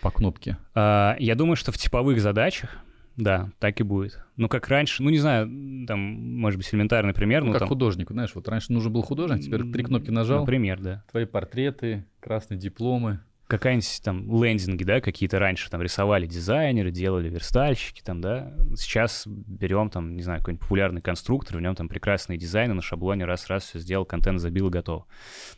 по 0.00 0.10
кнопке. 0.10 0.58
А, 0.74 1.16
я 1.18 1.34
думаю, 1.34 1.56
что 1.56 1.72
в 1.72 1.78
типовых 1.78 2.20
задачах 2.20 2.78
да, 3.18 3.50
так 3.58 3.80
и 3.80 3.82
будет. 3.82 4.18
Ну, 4.36 4.48
как 4.48 4.68
раньше, 4.68 5.02
ну, 5.02 5.10
не 5.10 5.18
знаю, 5.18 5.48
там, 5.86 5.98
может 5.98 6.56
быть, 6.56 6.72
элементарный 6.72 7.12
пример. 7.12 7.42
Ну, 7.42 7.50
как 7.50 7.60
там... 7.60 7.68
художник, 7.68 8.10
знаешь, 8.10 8.34
вот 8.34 8.48
раньше 8.48 8.72
нужен 8.72 8.92
был 8.92 9.02
художник, 9.02 9.42
теперь 9.42 9.70
три 9.70 9.82
кнопки 9.82 10.10
нажал. 10.10 10.40
Например, 10.40 10.80
да. 10.80 11.04
Твои 11.10 11.24
портреты, 11.24 12.06
красные 12.20 12.58
дипломы 12.58 13.20
какая-нибудь 13.48 14.00
там 14.04 14.42
лендинги, 14.42 14.84
да, 14.84 15.00
какие-то 15.00 15.38
раньше 15.38 15.70
там 15.70 15.80
рисовали 15.82 16.26
дизайнеры, 16.26 16.90
делали 16.90 17.30
верстальщики 17.30 18.02
там, 18.02 18.20
да. 18.20 18.52
Сейчас 18.76 19.24
берем 19.26 19.88
там, 19.88 20.16
не 20.16 20.22
знаю, 20.22 20.40
какой-нибудь 20.40 20.62
популярный 20.62 21.00
конструктор, 21.00 21.56
в 21.56 21.60
нем 21.60 21.74
там 21.74 21.88
прекрасные 21.88 22.38
дизайны 22.38 22.74
на 22.74 22.82
шаблоне, 22.82 23.24
раз-раз 23.24 23.64
все 23.64 23.78
сделал, 23.78 24.04
контент 24.04 24.40
забил 24.40 24.68
и 24.68 24.70
готов. 24.70 25.06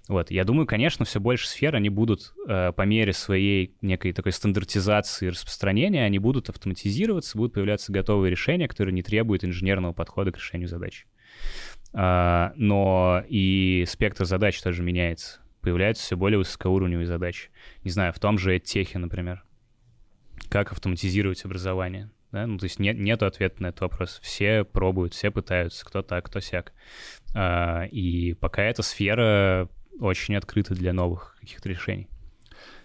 Вот, 0.08 0.30
я 0.30 0.44
думаю, 0.44 0.66
конечно, 0.66 1.04
все 1.04 1.18
больше 1.18 1.48
сфер, 1.48 1.74
они 1.74 1.88
будут 1.88 2.32
э, 2.48 2.72
по 2.72 2.82
мере 2.82 3.12
своей 3.12 3.74
некой 3.82 4.12
такой 4.12 4.32
стандартизации 4.32 5.26
и 5.26 5.30
распространения, 5.30 6.04
они 6.04 6.20
будут 6.20 6.48
автоматизироваться, 6.48 7.36
будут 7.36 7.54
появляться 7.54 7.92
готовые 7.92 8.30
решения, 8.30 8.68
которые 8.68 8.94
не 8.94 9.02
требуют 9.02 9.44
инженерного 9.44 9.92
подхода 9.92 10.30
к 10.30 10.36
решению 10.36 10.68
задач. 10.68 11.06
Uh, 11.92 12.52
но 12.54 13.24
и 13.28 13.84
спектр 13.88 14.24
задач 14.24 14.62
тоже 14.62 14.84
меняется 14.84 15.40
появляются 15.60 16.04
все 16.04 16.16
более 16.16 16.38
высокоуровневые 16.38 17.06
задачи. 17.06 17.50
Не 17.84 17.90
знаю, 17.90 18.12
в 18.12 18.18
том 18.18 18.38
же 18.38 18.58
техе, 18.58 18.98
например. 18.98 19.44
Как 20.48 20.72
автоматизировать 20.72 21.44
образование? 21.44 22.10
Да? 22.32 22.46
Ну, 22.46 22.58
то 22.58 22.64
есть 22.64 22.78
нет, 22.78 22.98
нет 22.98 23.22
ответа 23.22 23.62
на 23.62 23.68
этот 23.68 23.82
вопрос. 23.82 24.20
Все 24.22 24.64
пробуют, 24.64 25.14
все 25.14 25.30
пытаются, 25.30 25.84
кто 25.84 26.02
так, 26.02 26.26
кто 26.26 26.40
сяк. 26.40 26.72
А, 27.34 27.84
и 27.84 28.34
пока 28.34 28.62
эта 28.62 28.82
сфера 28.82 29.68
очень 29.98 30.36
открыта 30.36 30.74
для 30.74 30.92
новых 30.92 31.36
каких-то 31.40 31.68
решений. 31.68 32.08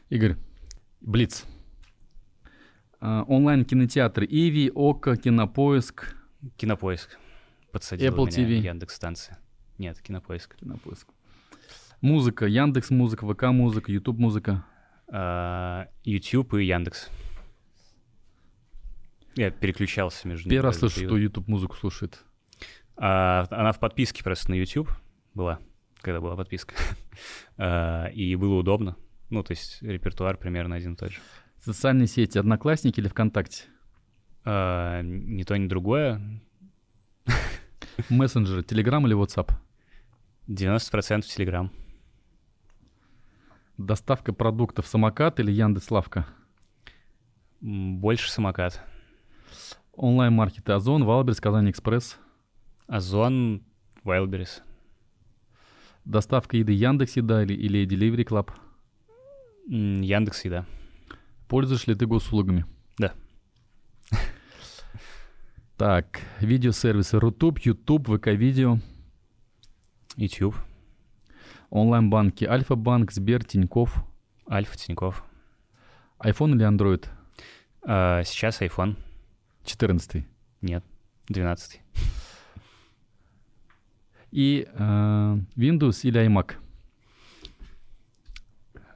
Игорь, 0.09 0.35
Блиц. 1.01 1.45
А, 2.99 3.23
онлайн-кинотеатр 3.27 4.23
Иви, 4.23 4.71
ОКО, 4.73 5.15
Кинопоиск. 5.15 6.15
Кинопоиск. 6.57 7.17
Подсадил 7.71 8.13
Apple 8.13 8.25
меня 8.25 8.49
TV. 8.49 8.61
Яндекс-станция. 8.61 9.37
Нет, 9.77 10.01
Кинопоиск. 10.01 10.55
Кинопоиск. 10.55 11.07
Музыка, 12.05 12.45
Яндекс 12.45 12.91
Музыка, 12.91 13.25
ВК 13.25 13.45
Музыка, 13.45 13.91
Ютуб 13.91 14.19
Музыка. 14.19 14.63
А, 15.07 15.87
YouTube 16.03 16.53
и 16.53 16.63
Яндекс. 16.63 17.09
Я 19.35 19.49
переключался 19.49 20.27
между 20.27 20.47
ними. 20.47 20.55
Первый 20.55 20.67
раз 20.67 20.77
слышу, 20.77 20.99
что 20.99 21.17
YouTube 21.17 21.47
музыку 21.47 21.75
слушает. 21.75 22.23
А, 22.95 23.47
она 23.49 23.71
в 23.71 23.79
подписке 23.79 24.23
просто 24.23 24.51
на 24.51 24.53
YouTube 24.53 24.87
была, 25.33 25.57
когда 25.99 26.21
была 26.21 26.35
подписка. 26.35 26.75
а, 27.57 28.05
и 28.09 28.35
было 28.35 28.53
удобно. 28.59 28.97
Ну, 29.31 29.41
то 29.41 29.53
есть 29.53 29.81
репертуар 29.81 30.37
примерно 30.37 30.75
один 30.75 30.93
и 30.93 30.97
тот 30.97 31.11
же. 31.11 31.17
Социальные 31.57 32.05
сети 32.05 32.37
Одноклассники 32.37 32.99
или 32.99 33.07
ВКонтакте? 33.07 33.63
А, 34.45 35.01
ни 35.01 35.41
то, 35.41 35.57
ни 35.57 35.67
другое. 35.67 36.21
Мессенджеры, 38.09 38.61
Телеграм 38.61 39.07
или 39.07 39.17
WhatsApp? 39.17 39.49
90% 40.47 41.23
Телеграм. 41.23 41.71
Доставка 43.77 44.31
продуктов 44.31 44.87
самокат 44.87 45.39
или 45.39 45.51
Яндекс 45.51 45.91
Лавка? 45.91 46.25
Больше 47.59 48.31
самокат. 48.31 48.81
Онлайн-маркеты 49.93 50.71
Озон, 50.71 51.03
Вайлберис, 51.03 51.41
Казань 51.41 51.69
Экспресс. 51.69 52.17
Озон, 52.87 53.63
Вайлберис. 54.03 54.61
Доставка 56.05 56.55
еды 56.57 56.71
Яндекс 56.71 57.17
Еда 57.17 57.43
или, 57.43 57.53
или 57.53 57.85
Delivery 57.85 58.25
Club? 58.25 58.51
Яндекс 59.67 60.45
Еда. 60.45 60.65
Пользуешь 61.47 61.87
ли 61.87 61.95
ты 61.95 62.05
госуслугами? 62.05 62.65
Да. 62.97 63.13
Так, 65.77 66.21
видеосервисы 66.39 67.19
Рутуб, 67.19 67.59
Ютуб, 67.59 68.07
ВК-видео. 68.07 68.79
YouTube. 70.15 70.55
Онлайн-банки 71.75 72.45
Альфа-банк, 72.45 73.11
Сбер, 73.11 73.43
Тиньков. 73.43 74.05
Альфа, 74.49 74.77
Тиньков. 74.77 75.25
iPhone 76.23 76.55
или 76.55 76.65
Android? 76.65 77.05
А, 77.81 78.23
сейчас 78.23 78.61
iPhone. 78.61 78.95
14. 79.65 80.25
Нет, 80.61 80.85
12. 81.27 81.81
И 84.31 84.65
э, 84.71 85.37
Windows 85.57 85.99
или 86.03 86.25
iMac? 86.25 86.53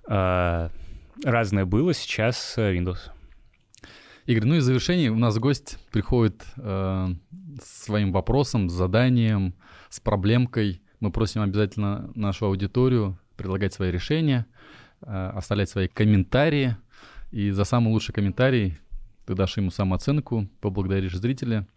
А, 0.08 0.72
разное 1.26 1.66
было, 1.66 1.94
сейчас 1.94 2.58
э, 2.58 2.78
Windows. 2.78 3.12
Игорь, 4.26 4.46
ну 4.46 4.56
и 4.56 4.60
в 4.60 4.64
завершении 4.64 5.10
у 5.10 5.18
нас 5.18 5.38
гость 5.38 5.80
приходит 5.92 6.46
э, 6.56 7.08
с 7.62 7.84
своим 7.84 8.14
вопросом, 8.14 8.70
с 8.70 8.74
заданием, 8.74 9.54
с 9.90 10.00
проблемкой. 10.00 10.82
Мы 11.00 11.12
просим 11.12 11.42
обязательно 11.42 12.12
нашу 12.16 12.46
аудиторию 12.46 13.18
предлагать 13.38 13.74
свои 13.74 13.92
решения, 13.92 14.46
э, 15.02 15.32
оставлять 15.36 15.70
свои 15.70 15.88
комментарии. 15.88 16.76
И 17.32 17.52
за 17.52 17.64
самый 17.64 17.90
лучший 17.90 18.14
комментарий 18.14 18.78
ты 19.26 19.36
дашь 19.36 19.58
ему 19.58 19.72
самооценку, 19.72 20.50
поблагодаришь 20.60 21.16
зрителя. 21.16 21.68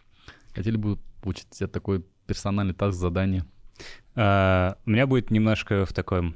Хотели 0.55 0.77
бы 0.77 0.99
получить 1.23 1.53
себе 1.55 1.69
такой 1.69 2.05
персональный 2.27 2.75
таск 2.75 2.99
задание? 2.99 3.45
А, 4.15 4.77
у 4.85 4.91
меня 4.91 5.07
будет 5.07 5.31
немножко 5.31 5.87
в 5.87 5.93
таком 5.93 6.35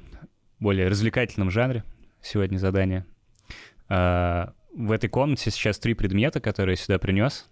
более 0.61 0.89
развлекательном 0.89 1.51
жанре 1.51 1.85
сегодня 2.23 2.59
задание. 2.59 3.07
А, 3.89 4.53
в 4.75 4.93
этой 4.93 5.09
комнате 5.09 5.51
сейчас 5.51 5.79
три 5.79 5.95
предмета, 5.95 6.41
которые 6.41 6.75
я 6.75 6.77
сюда 6.77 6.99
принес, 6.99 7.49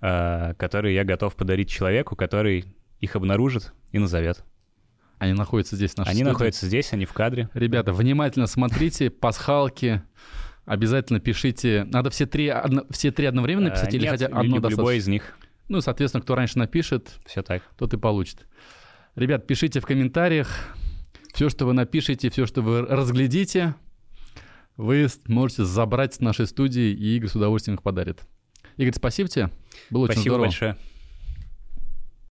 а, 0.00 0.54
которые 0.54 0.94
я 0.94 1.04
готов 1.04 1.34
подарить 1.36 1.68
человеку, 1.68 2.16
который 2.16 2.66
их 3.00 3.16
обнаружит 3.16 3.72
и 3.92 3.98
назовет. 3.98 4.44
Они 5.20 5.34
находятся 5.34 5.76
здесь 5.76 5.92
в 5.92 5.98
нашей 5.98 6.08
Они 6.10 6.16
студии. 6.20 6.32
находятся 6.32 6.66
здесь, 6.66 6.92
они 6.92 7.04
в 7.04 7.12
кадре. 7.12 7.48
Ребята, 7.54 7.92
внимательно 7.92 8.46
смотрите, 8.48 9.10
пасхалки. 9.10 10.02
Обязательно 10.64 11.20
пишите. 11.20 11.84
Надо 11.84 12.10
все 12.10 12.26
три, 12.26 12.48
одно, 12.48 12.84
все 12.90 13.12
три 13.12 13.26
одновременно 13.26 13.68
А, 13.68 13.70
писать 13.70 13.94
или 13.94 14.02
нет, 14.02 14.10
хотя 14.12 14.26
одно 14.26 14.42
любой 14.56 14.60
достаточно? 14.70 14.92
из 14.98 15.06
них. 15.08 15.36
Ну, 15.68 15.80
соответственно, 15.80 16.22
кто 16.22 16.34
раньше 16.34 16.58
напишет, 16.58 17.10
Все 17.26 17.42
так. 17.42 17.62
тот 17.78 17.92
и 17.94 17.96
получит. 17.96 18.46
Ребят, 19.14 19.46
пишите 19.46 19.80
в 19.80 19.86
комментариях. 19.86 20.48
Все, 21.34 21.48
что 21.48 21.66
вы 21.66 21.74
напишите, 21.74 22.28
все, 22.30 22.46
что 22.46 22.62
вы 22.62 22.80
разглядите, 22.82 23.74
вы 24.76 25.06
можете 25.26 25.64
забрать 25.64 26.14
с 26.14 26.20
нашей 26.20 26.46
студии, 26.46 26.90
и 26.92 27.16
Игорь 27.16 27.28
с 27.28 27.34
удовольствием 27.36 27.76
их 27.76 27.82
подарит. 27.82 28.22
Игорь, 28.78 28.94
спасибо 28.94 29.28
тебе. 29.28 29.50
Было 29.90 30.04
очень 30.04 30.14
Спасибо 30.14 30.32
здорово. 30.34 30.46
большое. 30.46 30.76